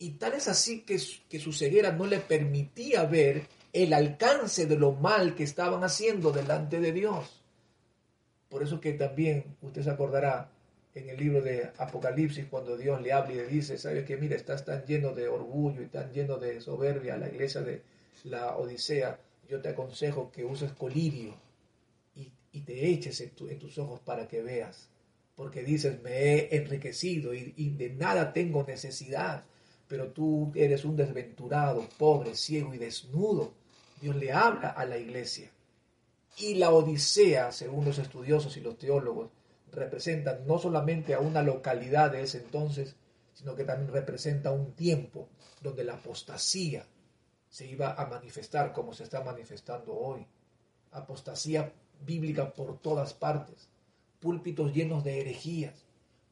Y 0.00 0.10
tal 0.14 0.32
es 0.32 0.48
así 0.48 0.80
que, 0.80 1.00
que 1.28 1.38
su 1.38 1.52
ceguera 1.52 1.92
no 1.92 2.06
le 2.06 2.18
permitía 2.18 3.04
ver 3.04 3.46
el 3.72 3.92
alcance 3.92 4.66
de 4.66 4.76
lo 4.76 4.90
mal 4.90 5.36
que 5.36 5.44
estaban 5.44 5.84
haciendo 5.84 6.32
delante 6.32 6.80
de 6.80 6.90
Dios. 6.90 7.42
Por 8.48 8.64
eso 8.64 8.80
que 8.80 8.94
también 8.94 9.56
usted 9.62 9.84
se 9.84 9.90
acordará 9.90 10.50
en 10.94 11.08
el 11.08 11.16
libro 11.16 11.40
de 11.40 11.70
Apocalipsis 11.78 12.46
cuando 12.46 12.76
Dios 12.76 13.00
le 13.00 13.12
habla 13.12 13.32
y 13.32 13.36
le 13.36 13.46
dice, 13.46 13.78
sabes 13.78 14.04
que 14.04 14.16
mira, 14.16 14.36
estás 14.36 14.64
tan 14.64 14.84
lleno 14.84 15.14
de 15.14 15.28
orgullo 15.28 15.82
y 15.82 15.86
tan 15.86 16.12
lleno 16.12 16.36
de 16.38 16.60
soberbia 16.60 17.16
la 17.16 17.28
iglesia 17.28 17.62
de 17.62 17.82
la 18.24 18.56
Odisea, 18.56 19.18
yo 19.48 19.60
te 19.60 19.70
aconsejo 19.70 20.30
que 20.30 20.44
uses 20.44 20.72
colirio 20.72 21.34
y, 22.14 22.60
te 22.60 22.90
eches 22.90 23.20
en, 23.20 23.58
tus 23.58 23.78
ojos 23.78 24.00
para 24.00 24.28
que 24.28 24.42
veas, 24.42 24.88
porque 25.34 25.62
dices, 25.62 26.02
me 26.02 26.10
he 26.10 26.56
enriquecido 26.56 27.32
y, 27.32 27.54
y 27.56 27.70
de 27.70 27.90
nada 27.90 28.34
tengo 28.34 28.62
necesidad, 28.62 29.44
pero 29.88 30.08
tú 30.08 30.52
eres 30.54 30.84
un 30.84 30.96
desventurado, 30.96 31.88
pobre, 31.98 32.34
ciego 32.34 32.74
y 32.74 32.78
desnudo. 32.78 33.52
Dios 34.00 34.16
le 34.16 34.32
habla 34.32 34.68
a 34.68 34.84
la 34.84 34.98
iglesia. 34.98 35.50
Y 36.38 36.54
la 36.54 36.70
Odisea, 36.70 37.52
según 37.52 37.84
los 37.84 37.98
estudiosos 37.98 38.56
y 38.56 38.60
los 38.60 38.78
teólogos, 38.78 39.30
representan 39.72 40.46
no 40.46 40.58
solamente 40.58 41.14
a 41.14 41.20
una 41.20 41.42
localidad 41.42 42.12
de 42.12 42.22
ese 42.22 42.38
entonces, 42.38 42.94
sino 43.34 43.56
que 43.56 43.64
también 43.64 43.92
representa 43.92 44.52
un 44.52 44.72
tiempo 44.72 45.28
donde 45.62 45.84
la 45.84 45.94
apostasía 45.94 46.86
se 47.48 47.66
iba 47.66 47.92
a 47.92 48.06
manifestar 48.06 48.72
como 48.72 48.92
se 48.92 49.04
está 49.04 49.22
manifestando 49.22 49.94
hoy. 49.94 50.26
Apostasía 50.92 51.72
bíblica 52.04 52.52
por 52.52 52.78
todas 52.78 53.14
partes, 53.14 53.68
púlpitos 54.20 54.72
llenos 54.72 55.04
de 55.04 55.20
herejías, 55.20 55.84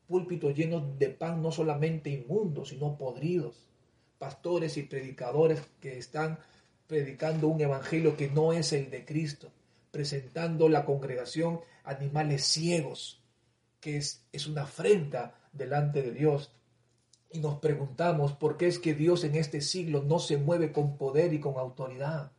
púlpitos 0.06 0.54
llenos 0.54 0.98
de 0.98 1.08
pan 1.08 1.42
no 1.42 1.52
solamente 1.52 2.10
inmundos, 2.10 2.70
sino 2.70 2.96
podridos, 2.96 3.68
pastores 4.18 4.76
y 4.76 4.82
predicadores 4.82 5.62
que 5.80 5.96
están 5.96 6.38
predicando 6.86 7.48
un 7.48 7.60
evangelio 7.60 8.16
que 8.16 8.28
no 8.28 8.52
es 8.52 8.72
el 8.72 8.90
de 8.90 9.04
Cristo, 9.04 9.50
presentando 9.90 10.68
la 10.68 10.84
congregación 10.84 11.60
animales 11.84 12.44
ciegos, 12.44 13.19
que 13.80 13.96
es, 13.96 14.26
es 14.32 14.46
una 14.46 14.62
afrenta 14.62 15.34
delante 15.52 16.02
de 16.02 16.12
Dios. 16.12 16.52
Y 17.32 17.38
nos 17.38 17.58
preguntamos 17.58 18.32
por 18.32 18.56
qué 18.56 18.66
es 18.66 18.78
que 18.78 18.94
Dios 18.94 19.24
en 19.24 19.36
este 19.36 19.60
siglo 19.60 20.02
no 20.02 20.18
se 20.18 20.36
mueve 20.36 20.72
con 20.72 20.96
poder 20.96 21.32
y 21.32 21.40
con 21.40 21.56
autoridad. 21.56 22.32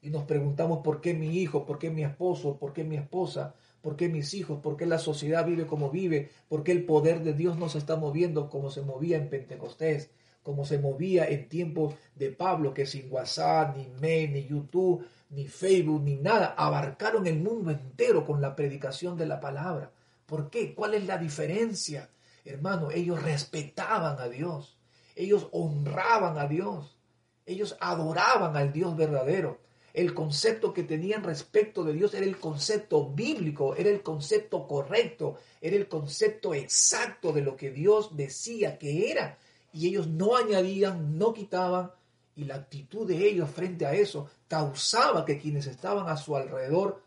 Y 0.00 0.10
nos 0.10 0.24
preguntamos 0.24 0.80
por 0.82 1.00
qué 1.00 1.14
mi 1.14 1.38
hijo, 1.38 1.64
por 1.64 1.78
qué 1.78 1.90
mi 1.90 2.02
esposo, 2.02 2.58
por 2.58 2.72
qué 2.72 2.82
mi 2.82 2.96
esposa, 2.96 3.54
por 3.80 3.96
qué 3.96 4.08
mis 4.08 4.34
hijos, 4.34 4.60
por 4.60 4.76
qué 4.76 4.84
la 4.84 4.98
sociedad 4.98 5.46
vive 5.46 5.66
como 5.66 5.90
vive, 5.90 6.30
por 6.48 6.64
qué 6.64 6.72
el 6.72 6.84
poder 6.84 7.22
de 7.22 7.34
Dios 7.34 7.56
no 7.56 7.68
se 7.68 7.78
está 7.78 7.96
moviendo 7.96 8.50
como 8.50 8.70
se 8.70 8.82
movía 8.82 9.16
en 9.16 9.28
Pentecostés, 9.28 10.10
como 10.42 10.64
se 10.64 10.78
movía 10.78 11.26
en 11.26 11.48
tiempos 11.48 11.94
de 12.16 12.30
Pablo, 12.30 12.74
que 12.74 12.84
sin 12.84 13.12
WhatsApp, 13.12 13.76
ni 13.76 13.88
mail, 14.00 14.32
ni 14.32 14.44
YouTube, 14.44 15.06
ni 15.30 15.46
Facebook, 15.46 16.02
ni 16.02 16.16
nada, 16.16 16.54
abarcaron 16.56 17.26
el 17.26 17.40
mundo 17.40 17.70
entero 17.70 18.24
con 18.24 18.40
la 18.40 18.56
predicación 18.56 19.16
de 19.16 19.26
la 19.26 19.40
palabra. 19.40 19.92
¿Por 20.26 20.50
qué? 20.50 20.74
¿Cuál 20.74 20.94
es 20.94 21.06
la 21.06 21.18
diferencia? 21.18 22.10
Hermano, 22.44 22.90
ellos 22.90 23.22
respetaban 23.22 24.18
a 24.18 24.28
Dios, 24.28 24.76
ellos 25.14 25.48
honraban 25.52 26.38
a 26.38 26.46
Dios, 26.46 26.98
ellos 27.46 27.76
adoraban 27.80 28.56
al 28.56 28.72
Dios 28.72 28.96
verdadero. 28.96 29.60
El 29.94 30.14
concepto 30.14 30.72
que 30.72 30.84
tenían 30.84 31.22
respecto 31.22 31.84
de 31.84 31.92
Dios 31.92 32.14
era 32.14 32.24
el 32.24 32.38
concepto 32.38 33.10
bíblico, 33.10 33.74
era 33.76 33.90
el 33.90 34.02
concepto 34.02 34.66
correcto, 34.66 35.38
era 35.60 35.76
el 35.76 35.86
concepto 35.86 36.54
exacto 36.54 37.32
de 37.32 37.42
lo 37.42 37.56
que 37.56 37.70
Dios 37.70 38.16
decía 38.16 38.78
que 38.78 39.10
era. 39.10 39.38
Y 39.72 39.88
ellos 39.88 40.06
no 40.08 40.36
añadían, 40.36 41.18
no 41.18 41.34
quitaban, 41.34 41.92
y 42.34 42.44
la 42.44 42.54
actitud 42.54 43.06
de 43.06 43.28
ellos 43.28 43.50
frente 43.50 43.84
a 43.84 43.92
eso 43.92 44.30
causaba 44.48 45.24
que 45.24 45.38
quienes 45.38 45.66
estaban 45.66 46.08
a 46.08 46.16
su 46.16 46.34
alrededor 46.34 47.02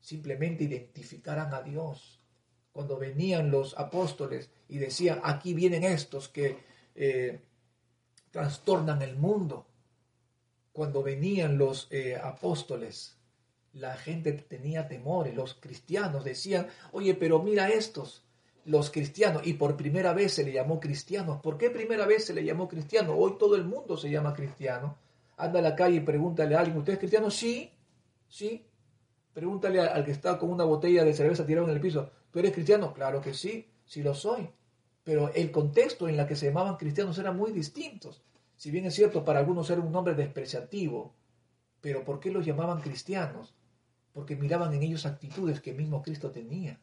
simplemente 0.00 0.64
identificaran 0.64 1.52
a 1.52 1.62
Dios. 1.62 2.11
Cuando 2.72 2.96
venían 2.98 3.50
los 3.50 3.78
apóstoles 3.78 4.50
y 4.68 4.78
decían, 4.78 5.20
aquí 5.22 5.54
vienen 5.54 5.84
estos 5.84 6.28
que 6.28 6.58
eh, 6.94 7.40
trastornan 8.30 9.02
el 9.02 9.16
mundo. 9.16 9.66
Cuando 10.72 11.02
venían 11.02 11.58
los 11.58 11.86
eh, 11.90 12.16
apóstoles, 12.16 13.16
la 13.74 13.96
gente 13.96 14.32
tenía 14.32 14.88
temores, 14.88 15.34
los 15.34 15.54
cristianos 15.54 16.24
decían, 16.24 16.66
oye, 16.92 17.14
pero 17.14 17.42
mira 17.42 17.68
estos, 17.68 18.24
los 18.64 18.90
cristianos, 18.90 19.46
y 19.46 19.54
por 19.54 19.76
primera 19.76 20.12
vez 20.12 20.34
se 20.34 20.44
le 20.44 20.52
llamó 20.52 20.78
cristianos. 20.78 21.40
¿Por 21.40 21.58
qué 21.58 21.70
primera 21.70 22.06
vez 22.06 22.24
se 22.24 22.34
le 22.34 22.44
llamó 22.44 22.68
cristiano? 22.68 23.14
Hoy 23.14 23.36
todo 23.38 23.56
el 23.56 23.64
mundo 23.64 23.96
se 23.96 24.10
llama 24.10 24.34
cristiano. 24.34 24.96
Anda 25.36 25.58
a 25.58 25.62
la 25.62 25.74
calle 25.74 25.96
y 25.96 26.00
pregúntale 26.00 26.54
a 26.54 26.60
alguien, 26.60 26.78
¿usted 26.78 26.94
es 26.94 26.98
cristiano? 26.98 27.30
Sí, 27.30 27.70
sí. 28.28 28.64
Pregúntale 29.32 29.80
al, 29.80 30.04
que 30.04 30.10
está 30.10 30.38
con 30.38 30.50
una 30.50 30.64
botella 30.64 31.04
de 31.04 31.14
cerveza 31.14 31.46
tirada 31.46 31.66
en 31.66 31.74
el 31.74 31.80
piso, 31.80 32.10
¿tú 32.32 32.40
eres 32.40 32.52
cristiano? 32.52 32.92
Claro 32.92 33.20
que 33.20 33.34
sí, 33.34 33.70
sí 33.84 34.02
lo 34.02 34.16
soy. 34.16 34.50
Pero 35.04 35.32
el 35.34 35.52
contexto 35.52 36.08
en 36.08 36.16
la 36.16 36.26
que 36.26 36.34
se 36.34 36.46
llamaban 36.46 36.76
cristianos 36.76 37.16
era 37.18 37.30
muy 37.30 37.52
distintos. 37.52 38.22
Si 38.56 38.72
bien 38.72 38.86
es 38.86 38.94
cierto, 38.94 39.24
para 39.24 39.38
algunos 39.38 39.70
era 39.70 39.80
un 39.80 39.92
nombre 39.92 40.14
despreciativo, 40.14 41.14
pero 41.80 42.04
¿por 42.04 42.18
qué 42.18 42.32
los 42.32 42.44
llamaban 42.44 42.80
cristianos? 42.80 43.54
Porque 44.12 44.34
miraban 44.34 44.74
en 44.74 44.82
ellos 44.82 45.06
actitudes 45.06 45.60
que 45.60 45.72
mismo 45.72 46.02
Cristo 46.02 46.32
tenía 46.32 46.80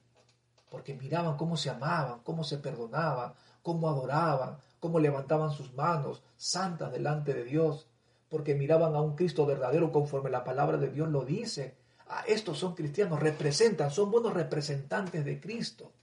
porque 0.69 0.93
miraban 0.93 1.35
cómo 1.37 1.57
se 1.57 1.69
amaban, 1.69 2.19
cómo 2.23 2.43
se 2.43 2.57
perdonaban, 2.57 3.33
cómo 3.61 3.89
adoraban, 3.89 4.57
cómo 4.79 4.99
levantaban 4.99 5.51
sus 5.51 5.73
manos 5.73 6.23
santas 6.37 6.91
delante 6.91 7.33
de 7.33 7.43
Dios, 7.43 7.87
porque 8.29 8.55
miraban 8.55 8.95
a 8.95 9.01
un 9.01 9.15
Cristo 9.15 9.45
verdadero 9.45 9.91
conforme 9.91 10.29
la 10.29 10.43
palabra 10.43 10.77
de 10.77 10.89
Dios 10.89 11.09
lo 11.09 11.25
dice. 11.25 11.75
Ah, 12.11 12.23
estos 12.27 12.57
son 12.57 12.73
cristianos, 12.73 13.19
representan, 13.19 13.91
son 13.91 14.09
buenos 14.09 14.33
representantes 14.33 15.23
de 15.23 15.39
Cristo. 15.39 15.93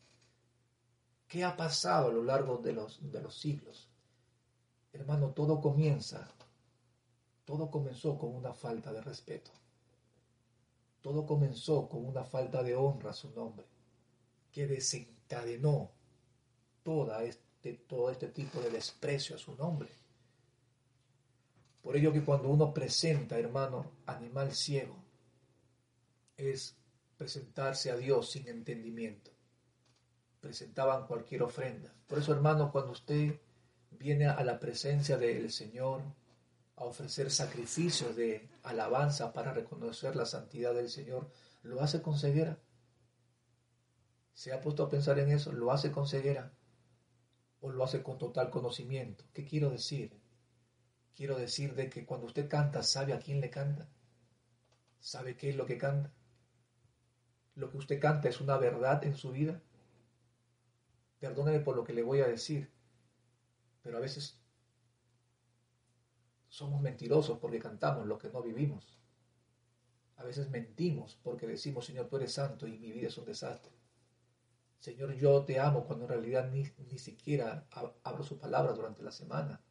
¿Qué 1.26 1.42
ha 1.42 1.57
pasado 1.57 2.09
a 2.09 2.12
lo 2.12 2.22
largo 2.22 2.59
de 2.59 2.72
los, 2.72 3.00
de 3.11 3.20
los 3.20 3.36
siglos? 3.36 3.88
Hermano, 4.92 5.30
todo 5.30 5.61
comienza, 5.61 6.30
todo 7.44 7.72
comenzó 7.72 8.16
con 8.16 8.36
una 8.36 8.54
falta 8.54 8.92
de 8.92 9.00
respeto. 9.00 9.50
Todo 11.02 11.26
comenzó 11.26 11.88
con 11.88 12.07
una 12.07 12.24
falta 12.24 12.62
de 12.62 12.76
honra 12.76 13.11
a 13.11 13.14
su 13.14 13.30
nombre 13.30 13.66
que 14.52 14.68
desencadenó 14.68 15.90
toda 16.84 17.24
este, 17.24 17.74
todo 17.74 18.11
este 18.11 18.28
tipo 18.28 18.61
de 18.61 18.70
desprecio 18.70 19.34
a 19.34 19.38
su 19.40 19.57
nombre. 19.57 19.90
Por 21.82 21.96
ello 21.96 22.12
que 22.12 22.24
cuando 22.24 22.48
uno 22.48 22.72
presenta, 22.72 23.38
hermano, 23.38 23.90
animal 24.07 24.52
ciego, 24.52 25.05
es 26.37 26.76
presentarse 27.16 27.91
a 27.91 27.97
Dios 27.97 28.30
sin 28.30 28.49
entendimiento. 28.49 29.30
Presentaban 30.41 31.07
cualquier 31.07 31.43
ofrenda. 31.43 31.95
Por 32.07 32.18
eso, 32.18 32.32
hermano, 32.32 32.70
cuando 32.70 32.93
usted 32.93 33.41
viene 33.91 34.26
a 34.26 34.45
la 34.45 34.59
presencia 34.61 35.16
del 35.16 35.51
Señor 35.51 36.03
a 36.76 36.84
ofrecer 36.84 37.30
sacrificios 37.30 38.14
de 38.16 38.49
alabanza 38.62 39.32
para 39.32 39.53
reconocer 39.53 40.14
la 40.14 40.26
santidad 40.26 40.74
del 40.74 40.91
Señor, 40.91 41.30
lo 41.62 41.80
hace 41.80 42.03
con 42.03 42.18
ceguera 42.18 42.59
se 44.37 44.53
ha 44.53 44.61
puesto 44.61 44.82
a 44.82 44.91
pensar 44.91 45.18
en 45.18 45.30
eso, 45.30 45.51
lo 45.51 45.72
hace 45.72 45.91
con 45.91 46.07
ceguera 46.07 46.53
o 47.62 47.70
lo 47.70 47.82
hace 47.82 48.03
con 48.03 48.18
total 48.18 48.51
conocimiento. 48.51 49.24
¿Qué 49.32 49.47
quiero 49.47 49.70
decir? 49.70 50.12
Quiero 51.14 51.39
decir 51.39 51.74
de 51.74 51.89
que 51.89 52.05
cuando 52.05 52.26
usted 52.26 52.47
canta, 52.47 52.82
¿sabe 52.82 53.14
a 53.14 53.18
quién 53.18 53.41
le 53.41 53.49
canta? 53.49 53.89
¿Sabe 55.01 55.39
qué 55.39 55.49
es 55.49 55.57
lo 55.57 55.64
que 55.64 55.78
canta? 55.78 56.12
¿Lo 57.57 57.70
que 57.70 57.78
usted 57.78 57.98
canta 57.98 58.28
es 58.28 58.40
una 58.40 58.59
verdad 58.59 59.02
en 59.04 59.16
su 59.16 59.32
vida? 59.32 59.61
Perdóneme 61.18 61.61
por 61.61 61.74
lo 61.74 61.84
que 61.84 61.94
le 61.94 62.02
voy 62.02 62.20
a 62.20 62.28
decir, 62.28 62.70
pero 63.82 63.96
a 63.96 64.00
veces 64.00 64.38
somos 66.48 66.82
mentirosos 66.82 67.38
porque 67.38 67.59
cantamos 67.59 68.07
lo 68.07 68.18
que 68.18 68.28
no 68.28 68.42
vivimos. 68.42 68.98
A 70.16 70.24
veces 70.24 70.50
mentimos 70.50 71.18
porque 71.22 71.46
decimos, 71.46 71.86
Señor, 71.86 72.09
tú 72.09 72.16
eres 72.16 72.32
santo 72.32 72.66
y 72.66 72.78
mi 72.78 72.92
vida 72.92 73.09
es 73.09 73.16
un 73.16 73.24
desastre. 73.24 73.72
Señor, 74.78 75.14
yo 75.14 75.44
te 75.44 75.59
amo 75.59 75.86
cuando 75.86 76.04
en 76.04 76.11
realidad 76.11 76.50
ni, 76.50 76.64
ni 76.90 76.98
siquiera 76.98 77.66
abro 78.02 78.22
su 78.22 78.38
palabra 78.38 78.72
durante 78.74 79.02
la 79.02 79.12
semana. 79.12 79.62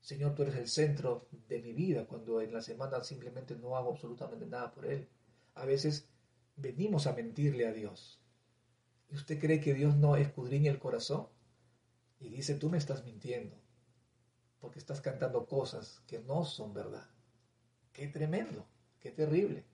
Señor, 0.00 0.34
tú 0.34 0.42
eres 0.42 0.56
el 0.56 0.68
centro 0.68 1.28
de 1.48 1.60
mi 1.60 1.72
vida 1.72 2.06
cuando 2.06 2.40
en 2.40 2.52
la 2.52 2.60
semana 2.60 3.02
simplemente 3.04 3.54
no 3.54 3.76
hago 3.76 3.92
absolutamente 3.92 4.46
nada 4.46 4.72
por 4.72 4.86
Él. 4.86 5.08
A 5.54 5.64
veces 5.64 6.08
venimos 6.56 7.06
a 7.06 7.12
mentirle 7.12 7.66
a 7.66 7.72
Dios. 7.72 8.20
¿Y 9.08 9.14
usted 9.14 9.38
cree 9.38 9.60
que 9.60 9.74
Dios 9.74 9.96
no 9.96 10.16
escudriña 10.16 10.70
el 10.70 10.78
corazón? 10.78 11.28
Y 12.18 12.30
dice, 12.30 12.54
tú 12.54 12.70
me 12.70 12.78
estás 12.78 13.04
mintiendo, 13.04 13.56
porque 14.58 14.78
estás 14.78 15.00
cantando 15.00 15.46
cosas 15.46 16.02
que 16.06 16.18
no 16.18 16.44
son 16.44 16.72
verdad. 16.72 17.08
Qué 17.92 18.08
tremendo, 18.08 18.66
qué 19.00 19.10
terrible. 19.10 19.64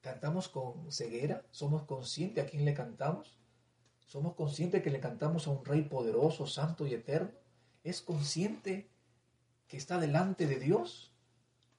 ¿Cantamos 0.00 0.48
con 0.48 0.92
ceguera? 0.92 1.46
¿Somos 1.50 1.84
conscientes 1.84 2.44
a 2.44 2.46
quién 2.46 2.66
le 2.66 2.74
cantamos? 2.74 3.38
¿Somos 4.06 4.34
conscientes 4.34 4.82
que 4.82 4.90
le 4.90 5.00
cantamos 5.00 5.46
a 5.46 5.50
un 5.50 5.64
Rey 5.64 5.82
poderoso, 5.82 6.46
santo 6.46 6.86
y 6.86 6.92
eterno? 6.92 7.32
¿Es 7.82 8.02
consciente 8.02 8.90
que 9.66 9.78
está 9.78 9.98
delante 9.98 10.46
de 10.46 10.60
Dios? 10.60 11.14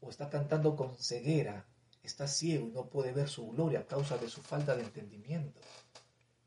¿O 0.01 0.09
está 0.09 0.29
cantando 0.31 0.75
con 0.75 0.97
ceguera? 0.97 1.67
Está 2.05 2.27
ciego 2.27 2.67
y 2.67 2.71
no 2.71 2.85
puede 2.85 3.11
ver 3.11 3.27
su 3.27 3.49
gloria 3.49 3.79
a 3.79 3.87
causa 3.87 4.17
de 4.17 4.29
su 4.29 4.41
falta 4.41 4.75
de 4.75 4.83
entendimiento. 4.83 5.59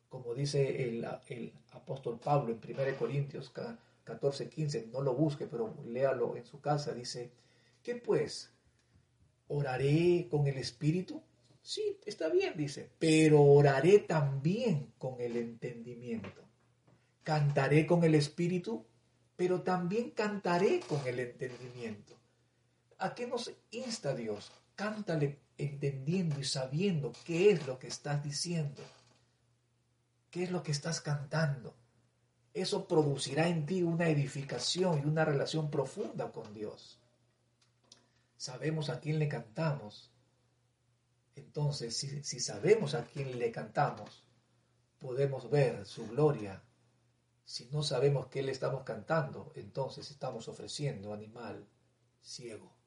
Como 0.08 0.34
dice 0.34 0.84
el, 0.84 1.06
el 1.28 1.52
apóstol 1.72 2.18
Pablo 2.18 2.52
en 2.52 2.60
1 2.62 2.96
Corintios 2.98 3.52
14, 4.04 4.48
15, 4.48 4.88
no 4.92 5.02
lo 5.02 5.14
busque, 5.14 5.46
pero 5.46 5.74
léalo 5.86 6.36
en 6.36 6.46
su 6.46 6.60
casa, 6.60 6.94
dice, 6.94 7.30
¿qué 7.82 7.96
pues? 7.96 8.50
¿Oraré 9.48 10.28
con 10.30 10.46
el 10.46 10.58
Espíritu? 10.58 11.22
Sí, 11.60 11.98
está 12.06 12.30
bien, 12.30 12.54
dice, 12.56 12.88
pero 12.98 13.42
oraré 13.42 13.98
también 13.98 14.92
con 14.96 15.20
el 15.20 15.36
entendimiento. 15.36 16.42
Cantaré 17.22 17.86
con 17.86 18.04
el 18.04 18.14
espíritu, 18.14 18.86
pero 19.36 19.60
también 19.60 20.12
cantaré 20.12 20.80
con 20.80 21.06
el 21.06 21.20
entendimiento. 21.20 22.14
¿A 22.96 23.14
qué 23.14 23.26
nos 23.26 23.52
insta 23.70 24.14
Dios? 24.14 24.50
Cántale 24.74 25.36
entendiendo 25.58 26.40
y 26.40 26.44
sabiendo 26.44 27.12
qué 27.24 27.50
es 27.50 27.66
lo 27.66 27.78
que 27.78 27.88
estás 27.88 28.22
diciendo, 28.22 28.82
qué 30.30 30.44
es 30.44 30.50
lo 30.50 30.62
que 30.62 30.72
estás 30.72 31.00
cantando. 31.00 31.74
Eso 32.54 32.88
producirá 32.88 33.48
en 33.48 33.66
ti 33.66 33.82
una 33.82 34.08
edificación 34.08 35.00
y 35.00 35.06
una 35.06 35.24
relación 35.24 35.70
profunda 35.70 36.32
con 36.32 36.54
Dios. 36.54 36.98
Sabemos 38.36 38.88
a 38.88 39.00
quién 39.00 39.18
le 39.18 39.28
cantamos 39.28 40.10
entonces, 41.38 41.96
si, 41.96 42.40
sabemos 42.40 42.94
a 42.94 43.04
quién 43.04 43.38
le 43.38 43.52
cantamos, 43.52 44.24
podemos 44.98 45.48
ver 45.48 45.86
su 45.86 46.06
gloria. 46.08 46.62
Si 47.44 47.66
no 47.66 47.82
sabemos 47.82 48.26
qué 48.26 48.42
le 48.42 48.52
estamos 48.52 48.82
cantando, 48.82 49.52
entonces 49.54 50.10
estamos 50.10 50.48
ofreciendo 50.48 51.14
animal 51.14 51.66
ciego. 52.20 52.77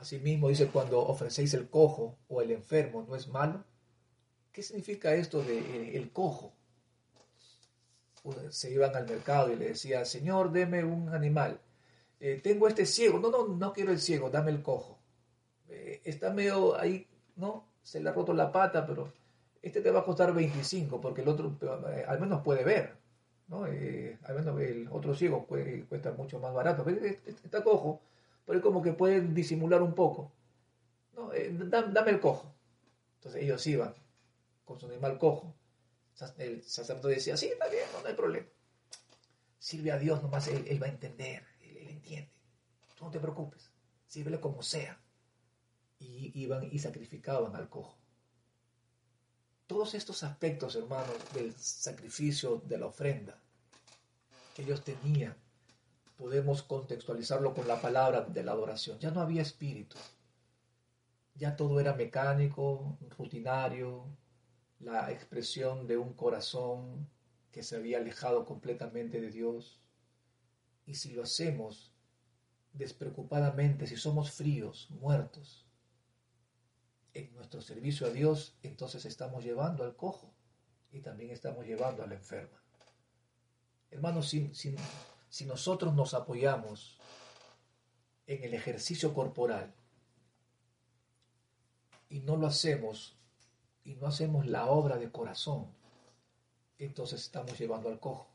Asimismo 0.00 0.48
dice 0.48 0.68
cuando 0.68 0.98
ofrecéis 0.98 1.52
el 1.52 1.68
cojo 1.68 2.16
o 2.28 2.40
el 2.40 2.50
enfermo, 2.52 3.04
¿no 3.06 3.14
es 3.14 3.28
malo? 3.28 3.62
¿Qué 4.50 4.62
significa 4.62 5.14
esto 5.14 5.42
de 5.42 5.58
eh, 5.58 5.96
el 5.96 6.10
cojo? 6.10 6.54
se 8.50 8.70
iban 8.70 8.94
al 8.94 9.08
mercado 9.08 9.50
y 9.50 9.56
le 9.56 9.68
decía, 9.68 10.04
Señor, 10.04 10.52
deme 10.52 10.84
un 10.84 11.08
animal. 11.08 11.58
Eh, 12.18 12.38
tengo 12.42 12.68
este 12.68 12.84
ciego. 12.84 13.18
No, 13.18 13.30
no, 13.30 13.48
no 13.48 13.72
quiero 13.72 13.92
el 13.92 13.98
ciego, 13.98 14.28
dame 14.28 14.50
el 14.50 14.62
cojo. 14.62 14.98
Eh, 15.68 16.02
está 16.04 16.30
medio 16.30 16.78
ahí, 16.78 17.08
¿no? 17.36 17.66
Se 17.82 17.98
le 17.98 18.10
ha 18.10 18.12
roto 18.12 18.34
la 18.34 18.52
pata, 18.52 18.86
pero 18.86 19.10
este 19.62 19.80
te 19.80 19.90
va 19.90 20.00
a 20.00 20.04
costar 20.04 20.34
25 20.34 21.00
porque 21.00 21.22
el 21.22 21.28
otro 21.28 21.56
al 22.06 22.20
menos 22.20 22.42
puede 22.42 22.62
ver. 22.62 22.98
¿no? 23.48 23.64
al 23.64 24.34
menos 24.34 24.60
el 24.60 24.86
otro 24.92 25.14
ciego 25.14 25.46
cuesta 25.88 26.12
mucho 26.12 26.38
más 26.38 26.52
barato. 26.52 26.86
Está 26.88 27.64
cojo, 27.64 28.02
pero 28.50 28.62
como 28.62 28.82
que 28.82 28.92
puede 28.92 29.20
disimular 29.20 29.80
un 29.80 29.94
poco. 29.94 30.32
¿no? 31.14 31.30
dame 31.92 32.10
el 32.10 32.18
cojo. 32.18 32.52
Entonces 33.18 33.44
ellos 33.44 33.64
iban 33.68 33.94
con 34.64 34.80
su 34.80 34.86
animal 34.86 35.18
cojo 35.18 35.54
el 36.36 36.64
sacerdote 36.64 37.14
decía, 37.14 37.36
sí, 37.36 37.46
está 37.46 37.68
bien, 37.68 37.84
no, 37.92 38.04
hay 38.08 38.14
problema. 38.14 38.48
Sirve 39.60 39.92
a 39.92 39.98
Dios, 39.98 40.20
nomás 40.20 40.48
él, 40.48 40.82
va 40.82 40.86
a 40.86 40.90
entender, 40.90 41.44
él, 41.60 41.88
entiende. 41.90 42.32
Tú 42.96 43.04
no 43.04 43.12
te 43.12 43.20
preocupes, 43.20 43.70
sírvele 44.08 44.40
como 44.40 44.64
sea. 44.64 45.00
Y 46.00 46.32
iban 46.34 46.68
y 46.72 46.80
sacrificaban 46.80 47.54
al 47.54 47.68
cojo. 47.68 47.96
Todos 49.68 49.94
estos 49.94 50.24
aspectos, 50.24 50.74
hermanos, 50.74 51.14
del 51.34 51.54
sacrificio, 51.54 52.60
de 52.66 52.78
la 52.78 52.86
ofrenda 52.86 53.38
que 54.56 54.62
ellos 54.62 54.82
tenían, 54.82 55.36
podemos 56.20 56.62
contextualizarlo 56.62 57.54
con 57.54 57.66
la 57.66 57.80
palabra 57.80 58.20
de 58.20 58.42
la 58.44 58.52
adoración. 58.52 58.98
Ya 58.98 59.10
no 59.10 59.22
había 59.22 59.40
espíritu. 59.40 59.96
Ya 61.34 61.56
todo 61.56 61.80
era 61.80 61.94
mecánico, 61.94 62.98
rutinario, 63.16 64.04
la 64.80 65.10
expresión 65.10 65.86
de 65.86 65.96
un 65.96 66.12
corazón 66.12 67.08
que 67.50 67.62
se 67.62 67.76
había 67.76 67.96
alejado 67.96 68.44
completamente 68.44 69.18
de 69.18 69.30
Dios. 69.30 69.80
Y 70.84 70.96
si 70.96 71.12
lo 71.12 71.22
hacemos 71.22 71.94
despreocupadamente, 72.74 73.86
si 73.86 73.96
somos 73.96 74.30
fríos, 74.30 74.90
muertos, 74.90 75.66
en 77.14 77.32
nuestro 77.32 77.62
servicio 77.62 78.06
a 78.06 78.10
Dios, 78.10 78.58
entonces 78.62 79.06
estamos 79.06 79.42
llevando 79.42 79.84
al 79.84 79.96
cojo 79.96 80.34
y 80.92 81.00
también 81.00 81.30
estamos 81.30 81.64
llevando 81.64 82.02
a 82.02 82.06
la 82.06 82.16
enferma. 82.16 82.62
Hermanos, 83.90 84.28
si, 84.28 84.50
si 85.30 85.46
nosotros 85.46 85.94
nos 85.94 86.12
apoyamos 86.12 86.98
en 88.26 88.44
el 88.44 88.52
ejercicio 88.52 89.14
corporal 89.14 89.72
y 92.08 92.20
no 92.20 92.36
lo 92.36 92.48
hacemos 92.48 93.16
y 93.84 93.94
no 93.94 94.08
hacemos 94.08 94.46
la 94.46 94.66
obra 94.66 94.98
de 94.98 95.10
corazón, 95.10 95.68
entonces 96.78 97.22
estamos 97.22 97.58
llevando 97.58 97.88
al 97.88 98.00
cojo. 98.00 98.28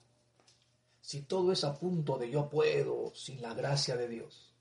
Si 1.01 1.21
todo 1.21 1.51
es 1.51 1.63
a 1.65 1.77
punto 1.77 2.17
de 2.17 2.31
yo 2.31 2.49
puedo 2.49 3.13
sin 3.13 3.41
la 3.41 3.53
gracia 3.53 3.97
de 3.97 4.07
Dios, 4.07 4.53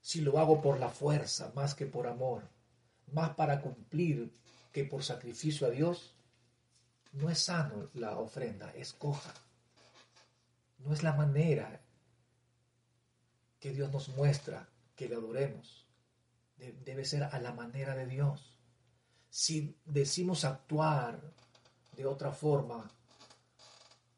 si 0.00 0.20
lo 0.20 0.38
hago 0.38 0.60
por 0.60 0.80
la 0.80 0.90
fuerza 0.90 1.52
más 1.54 1.74
que 1.74 1.86
por 1.86 2.08
amor, 2.08 2.48
más 3.12 3.30
para 3.36 3.60
cumplir 3.60 4.36
que 4.72 4.84
por 4.84 5.04
sacrificio 5.04 5.66
a 5.66 5.70
Dios, 5.70 6.14
no 7.12 7.30
es 7.30 7.38
sano 7.38 7.88
la 7.94 8.18
ofrenda, 8.18 8.70
es 8.72 8.92
coja. 8.92 9.32
No 10.78 10.92
es 10.92 11.02
la 11.02 11.12
manera 11.12 11.80
que 13.60 13.72
Dios 13.72 13.90
nos 13.90 14.08
muestra 14.10 14.68
que 14.94 15.08
le 15.08 15.16
adoremos. 15.16 15.86
Debe 16.56 17.04
ser 17.04 17.24
a 17.24 17.38
la 17.40 17.52
manera 17.52 17.94
de 17.94 18.06
Dios 18.06 18.58
si 19.30 19.76
decimos 19.84 20.44
actuar 20.44 21.20
de 21.96 22.06
otra 22.06 22.32
forma, 22.32 22.90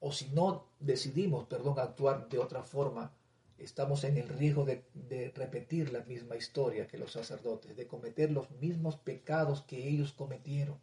o 0.01 0.13
si 0.13 0.29
no 0.31 0.69
decidimos, 0.79 1.47
perdón, 1.47 1.79
actuar 1.79 2.29
de 2.29 2.39
otra 2.39 2.63
forma, 2.63 3.13
estamos 3.59 4.05
en 4.05 4.17
el 4.17 4.29
riesgo 4.29 4.65
de, 4.65 4.85
de, 4.95 5.31
repetir 5.35 5.93
la 5.93 6.01
misma 6.01 6.37
historia 6.37 6.87
que 6.87 6.97
los 6.97 7.13
sacerdotes, 7.13 7.77
de 7.77 7.87
cometer 7.87 8.31
los 8.31 8.51
mismos 8.53 8.97
pecados 8.97 9.63
que 9.63 9.89
ellos 9.89 10.13
cometieron. 10.13 10.79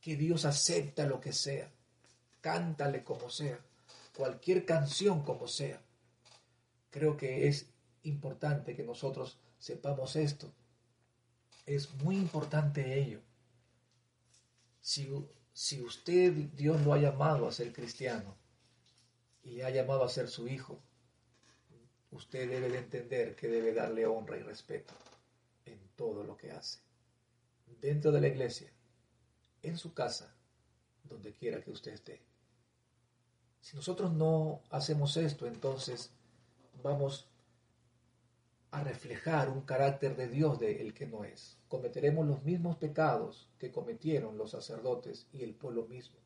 Que 0.00 0.16
Dios 0.16 0.44
acepta 0.44 1.06
lo 1.06 1.20
que 1.20 1.32
sea, 1.32 1.70
cántale 2.40 3.04
como 3.04 3.30
sea, 3.30 3.58
cualquier 4.14 4.64
canción 4.64 5.22
como 5.22 5.46
sea. 5.48 5.82
Creo 6.90 7.16
que 7.16 7.48
es 7.48 7.66
importante 8.02 8.74
que 8.74 8.82
nosotros 8.82 9.38
sepamos 9.58 10.16
esto, 10.16 10.52
es 11.66 11.92
muy 11.94 12.16
importante 12.16 12.98
ello. 12.98 13.20
Si, 14.80 15.08
si 15.52 15.82
usted, 15.82 16.32
Dios 16.32 16.80
lo 16.82 16.92
ha 16.92 16.98
llamado 16.98 17.46
a 17.46 17.52
ser 17.52 17.72
cristiano 17.72 18.36
y 19.42 19.50
le 19.50 19.64
ha 19.64 19.70
llamado 19.70 20.02
a 20.02 20.08
ser 20.08 20.28
su 20.28 20.48
hijo, 20.48 20.80
usted 22.10 22.48
debe 22.48 22.70
de 22.70 22.78
entender 22.78 23.36
que 23.36 23.48
debe 23.48 23.72
darle 23.72 24.06
honra 24.06 24.36
y 24.38 24.42
respeto 24.42 24.94
en 25.66 25.78
todo 25.96 26.24
lo 26.24 26.36
que 26.36 26.50
hace. 26.50 26.80
Dentro 27.80 28.10
de 28.10 28.20
la 28.20 28.28
iglesia, 28.28 28.72
en 29.62 29.76
su 29.76 29.94
casa, 29.94 30.34
donde 31.04 31.32
quiera 31.32 31.62
que 31.62 31.70
usted 31.70 31.92
esté. 31.92 32.20
Si 33.60 33.76
nosotros 33.76 34.12
no 34.12 34.62
hacemos 34.70 35.16
esto, 35.16 35.46
entonces 35.46 36.10
vamos 36.82 37.28
a 38.70 38.82
reflejar 38.82 39.48
un 39.48 39.62
carácter 39.62 40.16
de 40.16 40.28
Dios 40.28 40.58
de 40.58 40.80
el 40.80 40.94
que 40.94 41.06
no 41.06 41.24
es. 41.24 41.58
Cometeremos 41.68 42.26
los 42.26 42.42
mismos 42.42 42.76
pecados 42.76 43.48
que 43.58 43.70
cometieron 43.70 44.38
los 44.38 44.52
sacerdotes 44.52 45.26
y 45.32 45.42
el 45.42 45.54
pueblo 45.54 45.86
mismo. 45.86 46.16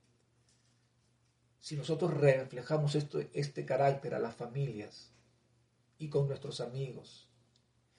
Si 1.61 1.77
nosotros 1.77 2.13
reflejamos 2.13 2.95
esto, 2.95 3.21
este 3.33 3.65
carácter 3.65 4.15
a 4.15 4.19
las 4.19 4.35
familias 4.35 5.11
y 5.99 6.11
con 6.11 6.29
nuestros 6.29 6.61
amigos, 6.61 7.29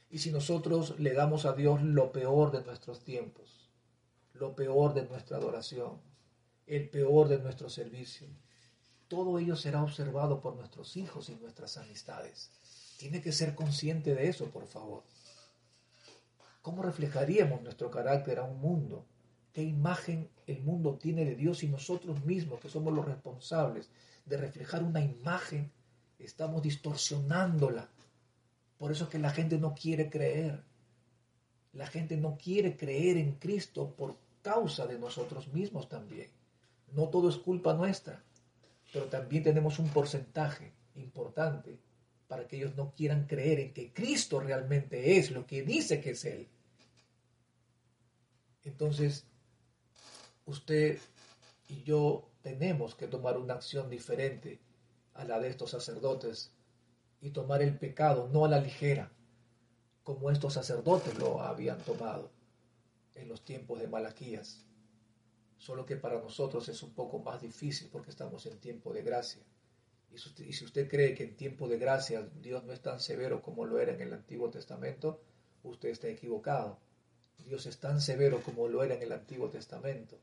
y 0.10 0.20
si 0.20 0.32
nosotros 0.32 1.00
le 1.00 1.14
damos 1.14 1.46
a 1.46 1.54
Dios 1.54 1.82
lo 1.82 2.12
peor 2.12 2.52
de 2.52 2.64
nuestros 2.64 3.04
tiempos, 3.04 3.72
lo 4.34 4.56
peor 4.56 4.94
de 4.94 5.08
nuestra 5.08 5.38
adoración, 5.38 6.00
el 6.68 6.90
peor 6.90 7.28
de 7.28 7.40
nuestro 7.40 7.70
servicio, 7.70 8.28
todo 9.08 9.40
ello 9.40 9.56
será 9.56 9.84
observado 9.84 10.42
por 10.42 10.56
nuestros 10.56 10.98
hijos 10.98 11.30
y 11.30 11.36
nuestras 11.36 11.78
amistades. 11.78 12.50
Tiene 12.98 13.22
que 13.22 13.32
ser 13.32 13.56
consciente 13.56 14.16
de 14.16 14.30
eso, 14.30 14.50
por 14.50 14.68
favor. 14.68 15.04
¿Cómo 16.62 16.82
reflejaríamos 16.82 17.62
nuestro 17.62 17.92
carácter 17.92 18.40
a 18.40 18.44
un 18.44 18.60
mundo? 18.60 19.06
¿Qué 19.54 19.64
imagen 19.64 20.30
el 20.48 20.62
mundo 20.64 20.98
tiene 20.98 21.24
de 21.24 21.36
Dios 21.36 21.64
y 21.64 21.68
nosotros 21.68 22.26
mismos, 22.26 22.60
que 22.60 22.70
somos 22.70 22.94
los 22.94 23.06
responsables 23.06 23.90
de 24.26 24.38
reflejar 24.38 24.84
una 24.84 25.02
imagen, 25.02 25.72
estamos 26.18 26.62
distorsionándola? 26.64 27.90
Por 28.78 28.92
eso 28.92 29.04
es 29.06 29.10
que 29.12 29.20
la 29.20 29.30
gente 29.30 29.60
no 29.60 29.76
quiere 29.76 30.10
creer. 30.10 30.64
La 31.74 31.88
gente 31.88 32.18
no 32.18 32.38
quiere 32.38 32.76
creer 32.76 33.18
en 33.18 33.34
Cristo 33.34 33.94
por 33.96 34.18
causa 34.42 34.88
de 34.88 34.98
nosotros 34.98 35.54
mismos 35.54 35.88
también. 35.88 36.30
No 36.92 37.10
todo 37.10 37.30
es 37.30 37.38
culpa 37.38 37.74
nuestra, 37.74 38.25
pero 38.96 39.08
también 39.08 39.44
tenemos 39.44 39.78
un 39.78 39.90
porcentaje 39.90 40.72
importante 40.96 41.78
para 42.30 42.48
que 42.48 42.56
ellos 42.56 42.78
no 42.78 42.94
quieran 42.96 43.28
creer 43.28 43.60
en 43.60 43.74
que 43.74 43.92
Cristo 43.92 44.40
realmente 44.40 45.18
es 45.18 45.32
lo 45.32 45.46
que 45.46 45.64
dice 45.64 46.00
que 46.00 46.12
es 46.12 46.24
Él. 46.24 46.48
Entonces, 48.64 49.26
usted 50.46 50.98
y 51.68 51.84
yo 51.84 52.30
tenemos 52.42 52.96
que 52.96 53.08
tomar 53.08 53.38
una 53.38 53.56
acción 53.56 53.90
diferente 53.90 54.62
a 55.14 55.26
la 55.26 55.42
de 55.42 55.50
estos 55.50 55.72
sacerdotes 55.72 56.54
y 57.20 57.32
tomar 57.32 57.62
el 57.62 57.78
pecado 57.78 58.30
no 58.32 58.46
a 58.46 58.48
la 58.48 58.62
ligera, 58.62 59.12
como 60.06 60.32
estos 60.32 60.54
sacerdotes 60.54 61.20
lo 61.20 61.42
habían 61.42 61.80
tomado 61.80 62.32
en 63.16 63.28
los 63.28 63.44
tiempos 63.44 63.78
de 63.78 63.90
Malaquías. 63.90 64.65
Solo 65.58 65.86
que 65.86 65.96
para 65.96 66.20
nosotros 66.20 66.68
es 66.70 66.84
un 66.84 66.94
poco 66.94 67.20
más 67.20 67.42
difícil 67.42 67.90
porque 67.92 68.12
estamos 68.12 68.46
en 68.46 68.60
tiempo 68.60 68.94
de 68.94 69.02
gracia. 69.02 69.42
Y 70.12 70.54
si, 70.54 70.64
usted, 70.64 70.88
cree 70.88 71.14
que 71.14 71.24
en 71.24 71.36
tiempo 71.36 71.68
de 71.68 71.78
gracia 71.78 72.26
Dios 72.42 72.64
no 72.64 72.72
es 72.72 72.82
tan 72.82 73.02
severo 73.02 73.42
como 73.42 73.66
lo 73.66 73.80
era 73.80 73.94
en 73.94 74.02
el 74.02 74.14
Antiguo 74.14 74.50
Testamento, 74.50 75.22
usted 75.64 75.90
está 75.90 76.08
equivocado. 76.08 76.80
Dios 77.46 77.66
es 77.66 77.80
tan 77.80 78.00
severo 78.00 78.42
como 78.42 78.68
lo 78.70 78.82
era 78.82 78.96
en 78.96 79.02
el 79.02 79.12
Antiguo 79.12 79.50
Testamento. 79.50 80.18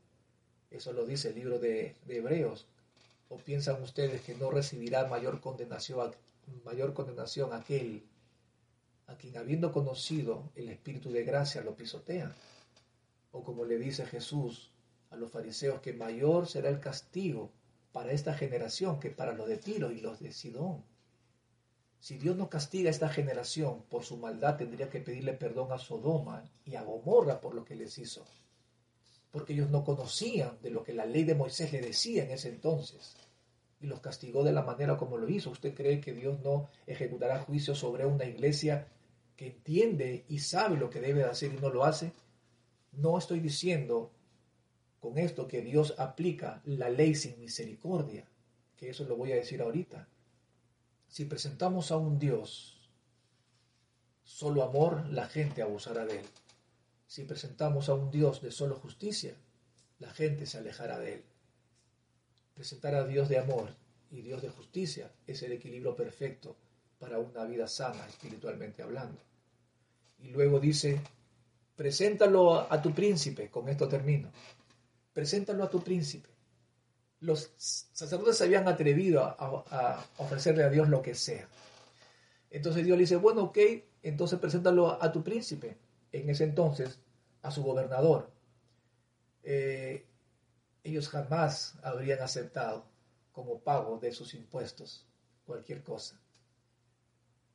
Eso 0.70 0.94
lo 0.94 1.04
dice 1.04 1.28
el 1.28 1.34
libro 1.34 1.58
de, 1.58 1.94
Hebreos. 2.08 2.66
¿O 3.28 3.36
piensan 3.36 3.82
ustedes 3.82 4.22
que 4.22 4.34
no 4.34 4.50
recibirá 4.50 5.06
mayor 5.06 5.40
condenación, 5.40 6.14
mayor 6.64 6.94
condenación 6.94 7.52
aquel 7.52 8.04
a 9.06 9.16
quien 9.16 9.36
habiendo 9.36 9.72
conocido 9.72 10.50
el 10.54 10.70
Espíritu 10.70 11.10
de 11.10 11.24
gracia 11.24 11.62
lo 11.62 11.76
pisotea? 11.76 12.34
O 13.30 13.42
como 13.44 13.66
le 13.66 13.76
dice 13.76 14.06
Jesús 14.06 14.71
a 15.12 15.16
los 15.16 15.30
fariseos, 15.30 15.80
que 15.80 15.92
mayor 15.92 16.48
será 16.48 16.70
el 16.70 16.80
castigo 16.80 17.52
para 17.92 18.12
esta 18.12 18.32
generación 18.32 18.98
que 18.98 19.10
para 19.10 19.32
los 19.32 19.46
de 19.46 19.58
Tiro 19.58 19.92
y 19.92 20.00
los 20.00 20.20
de 20.20 20.32
Sidón. 20.32 20.82
Si 22.00 22.16
Dios 22.16 22.34
no 22.34 22.48
castiga 22.48 22.88
a 22.88 22.90
esta 22.90 23.10
generación 23.10 23.82
por 23.90 24.04
su 24.04 24.16
maldad, 24.16 24.56
tendría 24.56 24.88
que 24.88 25.00
pedirle 25.00 25.34
perdón 25.34 25.70
a 25.70 25.78
Sodoma 25.78 26.50
y 26.64 26.74
a 26.74 26.82
Gomorra 26.82 27.40
por 27.40 27.54
lo 27.54 27.64
que 27.64 27.76
les 27.76 27.96
hizo. 27.98 28.24
Porque 29.30 29.52
ellos 29.52 29.70
no 29.70 29.84
conocían 29.84 30.58
de 30.62 30.70
lo 30.70 30.82
que 30.82 30.94
la 30.94 31.06
ley 31.06 31.24
de 31.24 31.34
Moisés 31.34 31.72
le 31.72 31.80
decía 31.80 32.24
en 32.24 32.32
ese 32.32 32.48
entonces. 32.48 33.14
y 33.80 33.86
los 33.86 34.00
castigó 34.00 34.44
de 34.44 34.52
la 34.52 34.62
manera 34.62 34.96
como 34.96 35.18
lo 35.18 35.28
hizo. 35.28 35.50
¿Usted 35.50 35.74
cree 35.74 36.00
que 36.00 36.12
Dios 36.12 36.38
no 36.40 36.70
ejecutará 36.86 37.40
juicio 37.40 37.74
sobre 37.74 38.06
una 38.06 38.24
iglesia 38.24 38.86
que 39.36 39.48
entiende 39.48 40.24
y 40.28 40.38
sabe 40.38 40.76
lo 40.76 40.88
que 40.88 41.00
debe 41.00 41.24
hacer 41.24 41.52
y 41.52 41.56
no 41.56 41.68
lo 41.68 41.82
hace? 41.84 42.12
No 42.92 43.18
estoy 43.18 43.40
diciendo 43.40 44.12
con 45.02 45.18
esto 45.18 45.48
que 45.48 45.62
Dios 45.62 45.96
aplica 45.98 46.62
la 46.64 46.88
ley 46.88 47.16
sin 47.16 47.40
misericordia, 47.40 48.24
que 48.76 48.88
eso 48.88 49.02
lo 49.02 49.16
voy 49.16 49.32
a 49.32 49.34
decir 49.34 49.60
ahorita. 49.60 50.06
Si 51.08 51.24
presentamos 51.24 51.90
a 51.90 51.96
un 51.96 52.20
Dios 52.20 52.88
solo 54.22 54.62
amor, 54.62 55.04
la 55.08 55.26
gente 55.26 55.60
abusará 55.60 56.06
de 56.06 56.20
él. 56.20 56.26
Si 57.08 57.24
presentamos 57.24 57.88
a 57.88 57.94
un 57.94 58.12
Dios 58.12 58.42
de 58.42 58.52
solo 58.52 58.76
justicia, 58.76 59.34
la 59.98 60.08
gente 60.12 60.46
se 60.46 60.58
alejará 60.58 61.00
de 61.00 61.14
él. 61.14 61.24
Presentar 62.54 62.94
a 62.94 63.04
Dios 63.04 63.28
de 63.28 63.38
amor 63.38 63.74
y 64.08 64.22
Dios 64.22 64.40
de 64.40 64.50
justicia 64.50 65.10
es 65.26 65.42
el 65.42 65.50
equilibrio 65.50 65.96
perfecto 65.96 66.54
para 67.00 67.18
una 67.18 67.44
vida 67.44 67.66
sana 67.66 68.06
espiritualmente 68.06 68.84
hablando. 68.84 69.20
Y 70.20 70.28
luego 70.28 70.60
dice, 70.60 71.00
preséntalo 71.74 72.72
a 72.72 72.80
tu 72.80 72.94
príncipe, 72.94 73.50
con 73.50 73.68
esto 73.68 73.88
termino, 73.88 74.30
preséntalo 75.12 75.64
a 75.64 75.70
tu 75.70 75.82
príncipe. 75.82 76.28
Los 77.20 77.52
sacerdotes 77.56 78.36
se 78.36 78.44
habían 78.44 78.66
atrevido 78.66 79.22
a, 79.22 80.04
ofrecerle 80.18 80.64
a 80.64 80.70
Dios 80.70 80.88
lo 80.88 81.02
que 81.02 81.14
sea. 81.14 81.46
Entonces 82.50 82.84
Dios 82.84 82.96
le 82.96 83.02
dice, 83.02 83.16
bueno, 83.16 83.44
ok, 83.44 83.58
entonces 84.02 84.38
preséntalo 84.38 85.02
a 85.02 85.12
tu 85.12 85.22
príncipe. 85.22 85.78
En 86.10 86.28
ese 86.28 86.44
entonces, 86.44 86.98
a 87.42 87.50
su 87.50 87.62
gobernador. 87.62 88.30
Eh, 89.44 90.06
ellos 90.84 91.08
jamás 91.08 91.76
habrían 91.82 92.20
aceptado 92.20 92.84
como 93.32 93.60
pago 93.60 93.98
de 93.98 94.12
sus 94.12 94.34
impuestos 94.34 95.06
cualquier 95.46 95.82
cosa. 95.82 96.20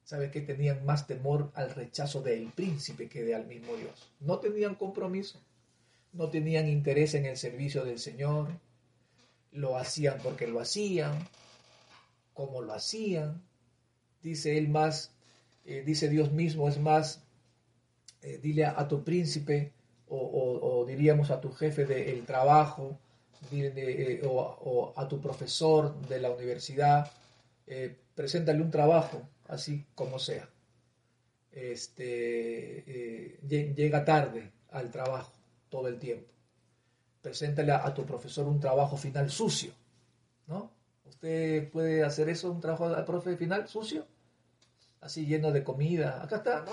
¿Sabe 0.04 0.32
que 0.32 0.42
tenían 0.42 0.86
más 0.86 1.06
temor 1.06 1.52
al 1.54 1.76
rechazo 1.76 2.22
del 2.22 2.52
príncipe 2.52 3.10
que 3.10 3.24
de 3.24 3.36
al 3.36 3.46
mismo 3.46 3.76
Dios? 3.76 4.10
No 4.22 4.40
tenían 4.40 4.76
compromiso, 4.76 5.42
no 6.18 6.30
tenían 6.30 6.68
interés 6.68 7.14
en 7.14 7.26
el 7.26 7.38
servicio 7.38 7.86
del 7.86 8.00
Señor, 8.00 8.50
lo 9.52 9.78
hacían 9.78 10.18
porque 10.24 10.48
lo 10.48 10.60
hacían, 10.60 11.14
como 12.34 12.62
lo 12.62 12.74
hacían. 12.74 13.42
Dice 14.24 14.58
él 14.58 14.68
más, 14.68 15.12
eh, 15.66 15.84
dice 15.86 16.10
Dios 16.10 16.32
mismo, 16.32 16.68
es 16.68 16.80
más, 16.80 17.24
eh, 18.24 18.40
dile 18.42 18.66
a, 18.66 18.88
tu 18.88 19.04
príncipe 19.04 19.72
o, 20.10 20.86
diríamos 20.88 21.32
a 21.32 21.40
tu 21.40 21.52
jefe 21.52 21.86
del 21.86 22.26
trabajo, 22.26 22.98
eh, 23.52 24.22
o, 24.26 24.94
a 24.96 25.08
tu 25.08 25.22
profesor 25.22 25.96
de 26.08 26.20
la 26.20 26.32
universidad, 26.32 27.12
preséntale 28.16 28.62
un 28.62 28.72
trabajo, 28.72 29.28
así 29.48 29.86
como 29.94 30.18
sea. 30.18 30.50
Este, 31.52 33.38
llega 33.48 34.06
tarde 34.06 34.52
al 34.72 34.92
trabajo 34.92 35.37
todo 35.70 35.88
el 35.88 36.00
tiempo. 36.00 36.32
Preséntale 37.22 37.72
a, 37.72 37.94
tu 37.94 38.06
profesor 38.06 38.48
un 38.48 38.60
trabajo 38.60 38.98
final 38.98 39.30
sucio, 39.30 39.72
¿no? 40.48 40.72
¿Usted 41.06 41.70
puede 41.72 42.04
hacer 42.04 42.30
eso, 42.30 42.52
un 42.52 42.62
trabajo 42.62 42.86
al 42.86 43.38
final 43.38 43.68
sucio? 43.68 44.06
Así 45.02 45.26
lleno 45.26 45.52
de 45.52 45.64
comida. 45.64 46.22
Acá 46.24 46.38
está, 46.38 46.62
¿no? 46.62 46.72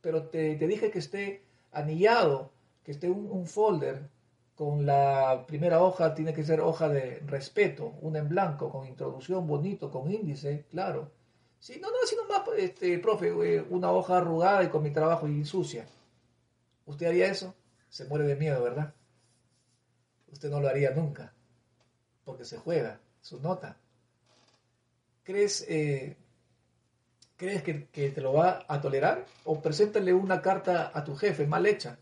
Pero 0.00 0.28
te, 0.28 0.56
dije 0.56 0.90
que 0.90 0.98
esté 0.98 1.42
anillado, 1.72 2.50
que 2.84 2.92
esté 2.92 3.10
un 3.10 3.46
folder 3.46 4.08
con 4.56 4.86
la 4.86 5.44
primera 5.46 5.82
hoja 5.82 6.14
tiene 6.14 6.32
que 6.32 6.42
ser 6.42 6.60
hoja 6.60 6.88
de 6.88 7.20
respeto, 7.26 7.92
una 8.00 8.18
en 8.20 8.28
blanco, 8.28 8.70
con 8.70 8.86
introducción 8.86 9.46
bonito, 9.46 9.90
con 9.90 10.10
índice, 10.10 10.64
claro. 10.70 11.10
Sí, 11.58 11.78
no, 11.80 11.88
no, 11.88 11.96
sino 12.06 12.24
más, 12.24 12.42
este, 12.56 12.98
profe, 12.98 13.28
eh, 13.28 13.64
una 13.68 13.92
hoja 13.92 14.16
arrugada 14.16 14.64
y 14.64 14.68
con 14.68 14.82
mi 14.82 14.90
trabajo 14.90 15.28
y 15.28 15.44
sucia. 15.44 15.86
¿Usted 16.86 17.06
haría 17.06 17.26
eso? 17.26 17.54
Se 17.88 18.04
muere 18.06 18.24
de 18.26 18.36
miedo, 18.36 18.62
¿verdad? 18.62 18.94
Usted 20.28 20.50
no 20.50 20.60
lo 20.60 20.68
haría 20.68 20.90
nunca, 20.90 21.32
porque 22.24 22.44
se 22.44 22.58
juega 22.58 23.00
su 23.20 23.40
nota. 23.40 23.76
¿Crees, 25.22 25.64
eh, 25.68 26.16
¿crees 27.36 27.62
que, 27.62 27.86
que, 27.88 28.10
te 28.10 28.20
lo 28.20 28.32
va 28.32 28.64
a 28.68 28.80
tolerar? 28.80 29.24
O 29.44 29.60
preséntale 29.60 30.12
una 30.12 30.42
carta 30.42 30.90
a 30.92 31.04
tu 31.04 31.16
jefe 31.16 31.46
mal 31.46 31.66
hecha, 31.66 31.98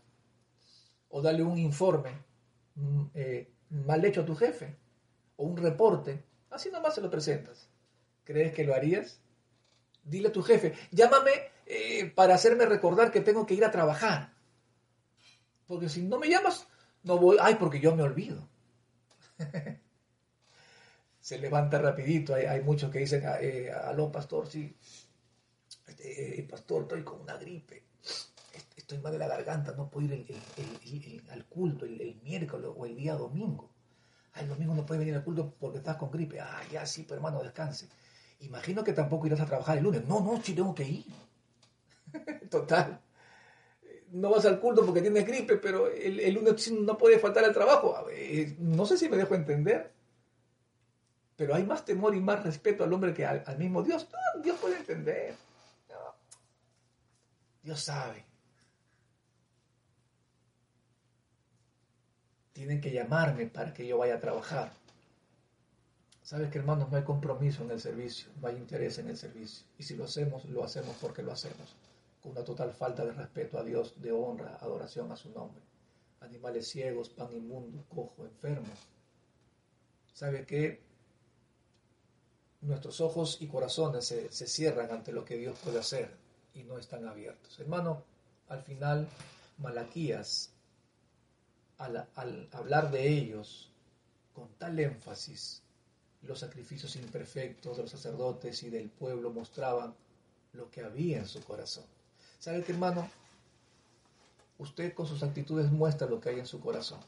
o 1.09 1.21
dale 1.21 1.43
un 1.43 1.57
informe 1.57 2.25
Mm, 2.75 3.05
eh, 3.13 3.49
mal 3.69 4.03
hecho 4.03 4.21
a 4.21 4.25
tu 4.25 4.35
jefe 4.35 4.75
o 5.37 5.45
un 5.45 5.57
reporte, 5.57 6.23
así 6.49 6.69
nomás 6.69 6.95
se 6.95 7.01
lo 7.01 7.09
presentas. 7.09 7.69
¿Crees 8.23 8.53
que 8.53 8.63
lo 8.63 8.73
harías? 8.73 9.21
Dile 10.03 10.29
a 10.29 10.31
tu 10.31 10.43
jefe, 10.43 10.73
llámame 10.91 11.31
eh, 11.65 12.11
para 12.13 12.35
hacerme 12.35 12.65
recordar 12.65 13.11
que 13.11 13.21
tengo 13.21 13.45
que 13.45 13.53
ir 13.53 13.65
a 13.65 13.71
trabajar. 13.71 14.33
Porque 15.67 15.89
si 15.89 16.03
no 16.03 16.19
me 16.19 16.29
llamas, 16.29 16.67
no 17.03 17.17
voy. 17.17 17.37
Ay, 17.39 17.55
porque 17.55 17.79
yo 17.79 17.95
me 17.95 18.03
olvido. 18.03 18.47
se 21.19 21.39
levanta 21.39 21.79
rapidito. 21.79 22.35
Hay, 22.35 22.61
muchos 22.61 22.91
que 22.91 22.99
dicen, 22.99 23.23
ah, 23.25 23.39
eh, 23.41 23.71
aló, 23.71 24.11
pastor, 24.11 24.47
sí. 24.47 24.75
Este, 25.87 26.47
pastor, 26.49 26.83
estoy 26.83 27.03
con 27.03 27.21
una 27.21 27.37
gripe 27.37 27.85
estoy 28.85 28.99
mal 28.99 29.13
de 29.13 29.17
la 29.17 29.27
garganta, 29.27 29.73
no 29.73 29.89
puedo 29.89 30.13
ir 30.13 31.23
al 31.31 31.45
culto 31.45 31.85
el, 31.85 32.19
miércoles 32.23 32.69
o 32.75 32.85
el 32.85 32.95
día 32.95 33.15
domingo. 33.15 33.71
Ah, 34.33 34.41
el 34.41 34.49
domingo 34.49 34.75
no 34.75 34.85
puedes 34.85 34.99
venir 34.99 35.15
al 35.15 35.23
culto 35.23 35.55
porque 35.59 35.79
estás 35.79 35.97
con 35.97 36.11
gripe. 36.11 36.39
Ah, 36.39 36.61
ya 36.71 36.85
sí, 36.85 37.03
pero 37.03 37.15
hermano, 37.15 37.41
descanse. 37.41 37.89
Imagino 38.41 38.83
que 38.83 38.93
tampoco 38.93 39.25
irás 39.25 39.39
a 39.39 39.45
trabajar 39.45 39.77
el 39.77 39.83
lunes. 39.83 40.05
No, 40.05 40.19
no, 40.19 40.39
sí 40.41 40.53
tengo 40.53 40.75
que 40.75 40.83
ir. 40.83 41.05
Total. 42.51 43.01
No 44.15 44.29
vas 44.29 44.45
al 44.45 44.59
culto 44.59 44.85
porque 44.85 45.01
tienes 45.01 45.25
gripe, 45.25 45.57
pero 45.57 45.87
el, 45.87 46.33
lunes 46.33 46.71
no 46.71 46.97
puede 46.97 47.19
faltar 47.19 47.43
al 47.43 47.53
trabajo. 47.53 48.05
no 48.59 48.85
sé 48.85 48.97
si 48.97 49.09
me 49.09 49.17
dejo 49.17 49.35
entender. 49.35 49.91
Pero 51.35 51.53
hay 51.53 51.63
más 51.63 51.83
temor 51.83 52.15
y 52.15 52.21
más 52.21 52.43
respeto 52.43 52.83
al 52.83 52.93
hombre 52.93 53.13
que 53.13 53.25
al, 53.25 53.57
mismo 53.57 53.83
Dios. 53.83 54.07
Dios 54.41 54.57
puede 54.59 54.77
entender. 54.77 55.35
Dios 57.61 57.79
sabe. 57.79 58.25
tienen 62.55 62.79
que 62.79 62.89
llamarme 62.89 63.47
para 63.47 63.73
que 63.73 63.85
yo 63.85 63.97
vaya 63.97 64.15
a 64.15 64.19
trabajar. 64.21 64.71
Sabes 66.21 66.49
que 66.49 66.57
hermanos, 66.57 66.89
no 66.89 66.95
hay 66.95 67.03
compromiso 67.03 67.63
en 67.63 67.71
el 67.71 67.81
servicio, 67.81 68.29
no 68.41 68.47
hay 68.47 68.55
interés 68.55 68.97
en 68.97 69.09
el 69.09 69.17
servicio. 69.17 69.65
Y 69.77 69.83
si 69.83 69.97
lo 69.97 70.05
hacemos, 70.05 70.45
lo 70.45 70.63
hacemos 70.63 70.95
porque 71.01 71.21
lo 71.21 71.33
hacemos. 71.33 71.75
Una 72.25 72.43
total 72.43 72.73
falta 72.73 73.05
de 73.05 73.13
respeto 73.13 73.57
a 73.57 73.63
Dios, 73.63 74.01
de 74.01 74.11
honra, 74.11 74.57
adoración 74.57 75.11
a 75.11 75.15
su 75.15 75.29
nombre. 75.29 75.63
Animales 76.21 76.67
ciegos, 76.67 77.09
pan 77.09 77.31
inmundo, 77.33 77.85
cojo, 77.87 78.25
enfermo. 78.25 78.73
¿Sabe 80.13 80.45
que 80.45 80.81
nuestros 82.61 82.99
ojos 83.01 83.37
y 83.41 83.47
corazones 83.47 84.05
se, 84.05 84.31
se 84.31 84.47
cierran 84.47 84.91
ante 84.91 85.11
lo 85.11 85.23
que 85.23 85.37
Dios 85.37 85.57
puede 85.63 85.79
hacer 85.79 86.15
y 86.53 86.63
no 86.63 86.77
están 86.77 87.07
abiertos? 87.07 87.59
Hermano, 87.59 88.03
al 88.49 88.61
final, 88.61 89.07
Malaquías 89.57 90.51
al, 91.77 92.49
hablar 92.51 92.91
de 92.91 93.07
ellos 93.07 93.69
con 94.33 94.49
tal 94.57 94.79
énfasis, 94.79 95.61
los 96.23 96.39
sacrificios 96.39 96.95
imperfectos 96.95 97.77
de 97.77 97.83
los 97.83 97.91
sacerdotes 97.91 98.63
y 98.63 98.69
del 98.69 98.89
pueblo 98.89 99.31
mostraban 99.31 99.93
lo 100.53 100.69
que 100.71 100.81
había 100.81 101.19
en 101.19 101.27
su 101.27 101.41
corazón. 101.43 101.85
¿Sabe 102.45 102.61
qué, 102.61 102.73
hermano? 102.73 103.09
Usted 104.59 104.93
con 104.93 105.07
sus 105.07 105.23
actitudes 105.23 105.71
muestra 105.71 106.07
lo 106.07 106.21
que 106.21 106.29
hay 106.29 106.37
en 106.37 106.45
su 106.45 106.61
corazón. 106.61 106.99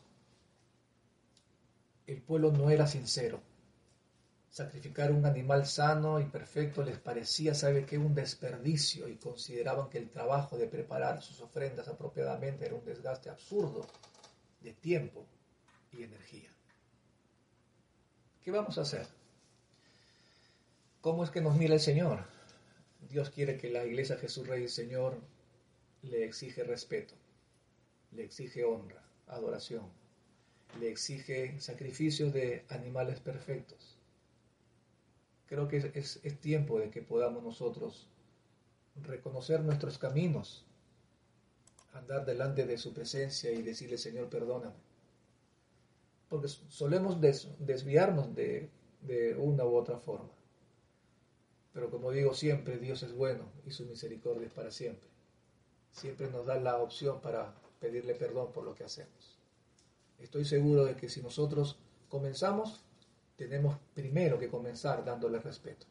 El 2.08 2.24
pueblo 2.24 2.52
no 2.52 2.72
era 2.72 2.88
sincero. 2.88 3.40
Sacrificar 4.50 5.12
un 5.12 5.28
animal 5.28 5.68
sano 5.68 6.20
y 6.20 6.24
perfecto 6.24 6.84
les 6.84 6.98
parecía, 6.98 7.54
¿sabe 7.54 7.86
qué? 7.86 8.00
Un 8.00 8.16
desperdicio 8.16 9.08
y 9.08 9.18
consideraban 9.18 9.90
que 9.90 10.00
el 10.00 10.10
trabajo 10.10 10.58
de 10.58 10.66
preparar 10.66 11.22
sus 11.22 11.40
ofrendas 11.40 11.88
apropiadamente 11.88 12.66
era 12.66 12.74
un 12.74 12.84
desgaste 12.84 13.30
absurdo 13.30 13.86
de 14.62 14.74
tiempo 14.74 15.24
y 15.92 16.02
energía. 16.02 16.50
¿Qué 18.44 18.50
vamos 18.50 18.76
a 18.80 18.82
hacer? 18.82 19.06
¿Cómo 21.00 21.24
es 21.24 21.30
que 21.30 21.42
nos 21.42 21.56
mira 21.56 21.76
el 21.76 21.80
Señor? 21.80 22.37
Dios 23.10 23.30
quiere 23.30 23.58
que 23.58 23.70
la 23.70 23.86
iglesia 23.86 24.18
Jesús 24.18 24.48
Rey 24.48 24.64
y 24.64 24.70
Señor 24.70 25.18
le 26.02 26.26
exige 26.26 26.64
respeto, 26.64 27.16
le 28.12 28.24
exige 28.24 28.64
honra, 28.64 29.04
adoración, 29.28 29.86
le 30.80 30.90
exige 30.90 31.60
sacrificios 31.60 32.34
de 32.34 32.66
animales 32.70 33.20
perfectos. 33.20 33.98
Creo 35.48 35.68
que 35.68 35.92
es, 35.94 36.20
es 36.24 36.40
tiempo 36.40 36.80
de 36.80 36.90
que 36.90 37.02
podamos 37.02 37.44
nosotros 37.44 38.10
reconocer 39.04 39.62
nuestros 39.62 39.98
caminos 39.98 40.66
andar 41.98 42.26
delante 42.26 42.66
de 42.66 42.78
su 42.78 42.94
presencia 42.94 43.52
y 43.52 43.62
decirle, 43.62 43.98
Señor, 43.98 44.30
perdóname. 44.30 44.76
Porque 46.30 46.48
solemos 46.48 47.20
desviarnos 47.22 48.36
de, 48.36 48.70
de 49.02 49.36
una 49.36 49.66
u 49.66 49.76
otra 49.76 49.98
forma. 49.98 50.30
Pero 51.74 51.90
como 51.90 52.12
digo 52.12 52.34
siempre, 52.34 52.78
Dios 52.78 53.04
es 53.04 53.14
bueno 53.14 53.52
y 53.66 53.72
su 53.72 53.86
misericordia 53.86 54.48
es 54.48 54.54
para 54.54 54.72
siempre. 54.72 55.10
Siempre 55.92 56.30
nos 56.30 56.46
da 56.46 56.60
la 56.60 56.78
opción 56.78 57.22
para 57.22 57.54
pedirle 57.80 58.16
perdón 58.16 58.52
por 58.52 58.64
lo 58.64 58.74
que 58.76 58.84
hacemos. 58.84 59.38
Estoy 60.20 60.46
seguro 60.46 60.86
de 60.86 60.96
que 60.96 61.10
si 61.10 61.22
nosotros 61.22 61.78
comenzamos, 62.10 62.84
tenemos 63.36 63.78
primero 63.94 64.40
que 64.40 64.50
comenzar 64.50 65.06
dándole 65.06 65.40
respeto. 65.40 65.86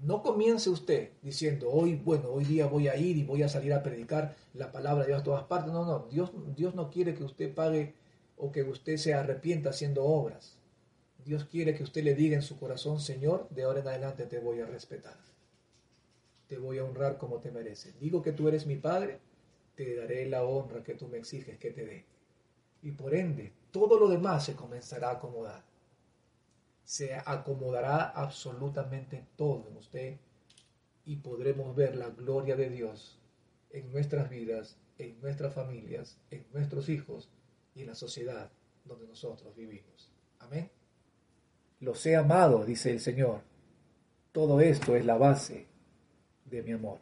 No 0.00 0.22
comience 0.22 0.70
usted 0.70 1.10
diciendo, 1.22 1.68
hoy, 1.70 1.96
bueno, 1.96 2.30
hoy 2.30 2.44
día 2.44 2.66
voy 2.66 2.86
a 2.86 2.96
ir 2.96 3.16
y 3.16 3.24
voy 3.24 3.42
a 3.42 3.48
salir 3.48 3.72
a 3.72 3.82
predicar 3.82 4.36
la 4.54 4.70
palabra 4.70 5.02
de 5.02 5.08
Dios 5.08 5.20
a 5.22 5.24
todas 5.24 5.44
partes. 5.44 5.72
No, 5.72 5.84
no, 5.84 6.06
Dios, 6.08 6.30
Dios 6.54 6.76
no 6.76 6.90
quiere 6.90 7.14
que 7.14 7.24
usted 7.24 7.52
pague 7.52 7.94
o 8.36 8.52
que 8.52 8.62
usted 8.62 8.96
se 8.96 9.14
arrepienta 9.14 9.70
haciendo 9.70 10.04
obras. 10.04 10.57
Dios 11.28 11.44
quiere 11.44 11.74
que 11.76 11.84
usted 11.84 12.02
le 12.02 12.14
diga 12.14 12.34
en 12.34 12.42
su 12.42 12.58
corazón, 12.58 12.98
Señor, 13.00 13.48
de 13.50 13.62
ahora 13.62 13.80
en 13.80 13.88
adelante 13.88 14.26
te 14.26 14.40
voy 14.40 14.60
a 14.60 14.66
respetar. 14.66 15.16
Te 16.48 16.58
voy 16.58 16.78
a 16.78 16.84
honrar 16.84 17.18
como 17.18 17.38
te 17.38 17.52
mereces. 17.52 18.00
Digo 18.00 18.22
que 18.22 18.32
tú 18.32 18.48
eres 18.48 18.66
mi 18.66 18.76
Padre, 18.76 19.20
te 19.76 19.94
daré 19.94 20.26
la 20.26 20.42
honra 20.42 20.82
que 20.82 20.94
tú 20.94 21.06
me 21.06 21.18
exiges 21.18 21.58
que 21.58 21.70
te 21.70 21.86
dé. 21.86 22.04
Y 22.82 22.90
por 22.92 23.14
ende, 23.14 23.52
todo 23.70 24.00
lo 24.00 24.08
demás 24.08 24.46
se 24.46 24.56
comenzará 24.56 25.10
a 25.10 25.12
acomodar 25.12 25.62
se 26.88 27.14
acomodará 27.14 28.08
absolutamente 28.08 29.26
todo 29.36 29.68
en 29.68 29.76
usted 29.76 30.16
y 31.04 31.16
podremos 31.16 31.76
ver 31.76 31.94
la 31.94 32.08
gloria 32.08 32.56
de 32.56 32.70
Dios 32.70 33.18
en 33.68 33.92
nuestras 33.92 34.30
vidas, 34.30 34.78
en 34.96 35.20
nuestras 35.20 35.52
familias, 35.52 36.16
en 36.30 36.46
nuestros 36.50 36.88
hijos 36.88 37.28
y 37.74 37.82
en 37.82 37.88
la 37.88 37.94
sociedad 37.94 38.50
donde 38.86 39.06
nosotros 39.06 39.54
vivimos. 39.54 40.10
Amén. 40.38 40.70
Los 41.80 42.04
he 42.06 42.16
amado, 42.16 42.64
dice 42.64 42.90
el 42.90 43.00
Señor. 43.00 43.40
Todo 44.32 44.60
esto 44.60 44.96
es 44.96 45.04
la 45.04 45.16
base 45.16 45.66
de 46.44 46.62
mi 46.62 46.72
amor. 46.72 46.98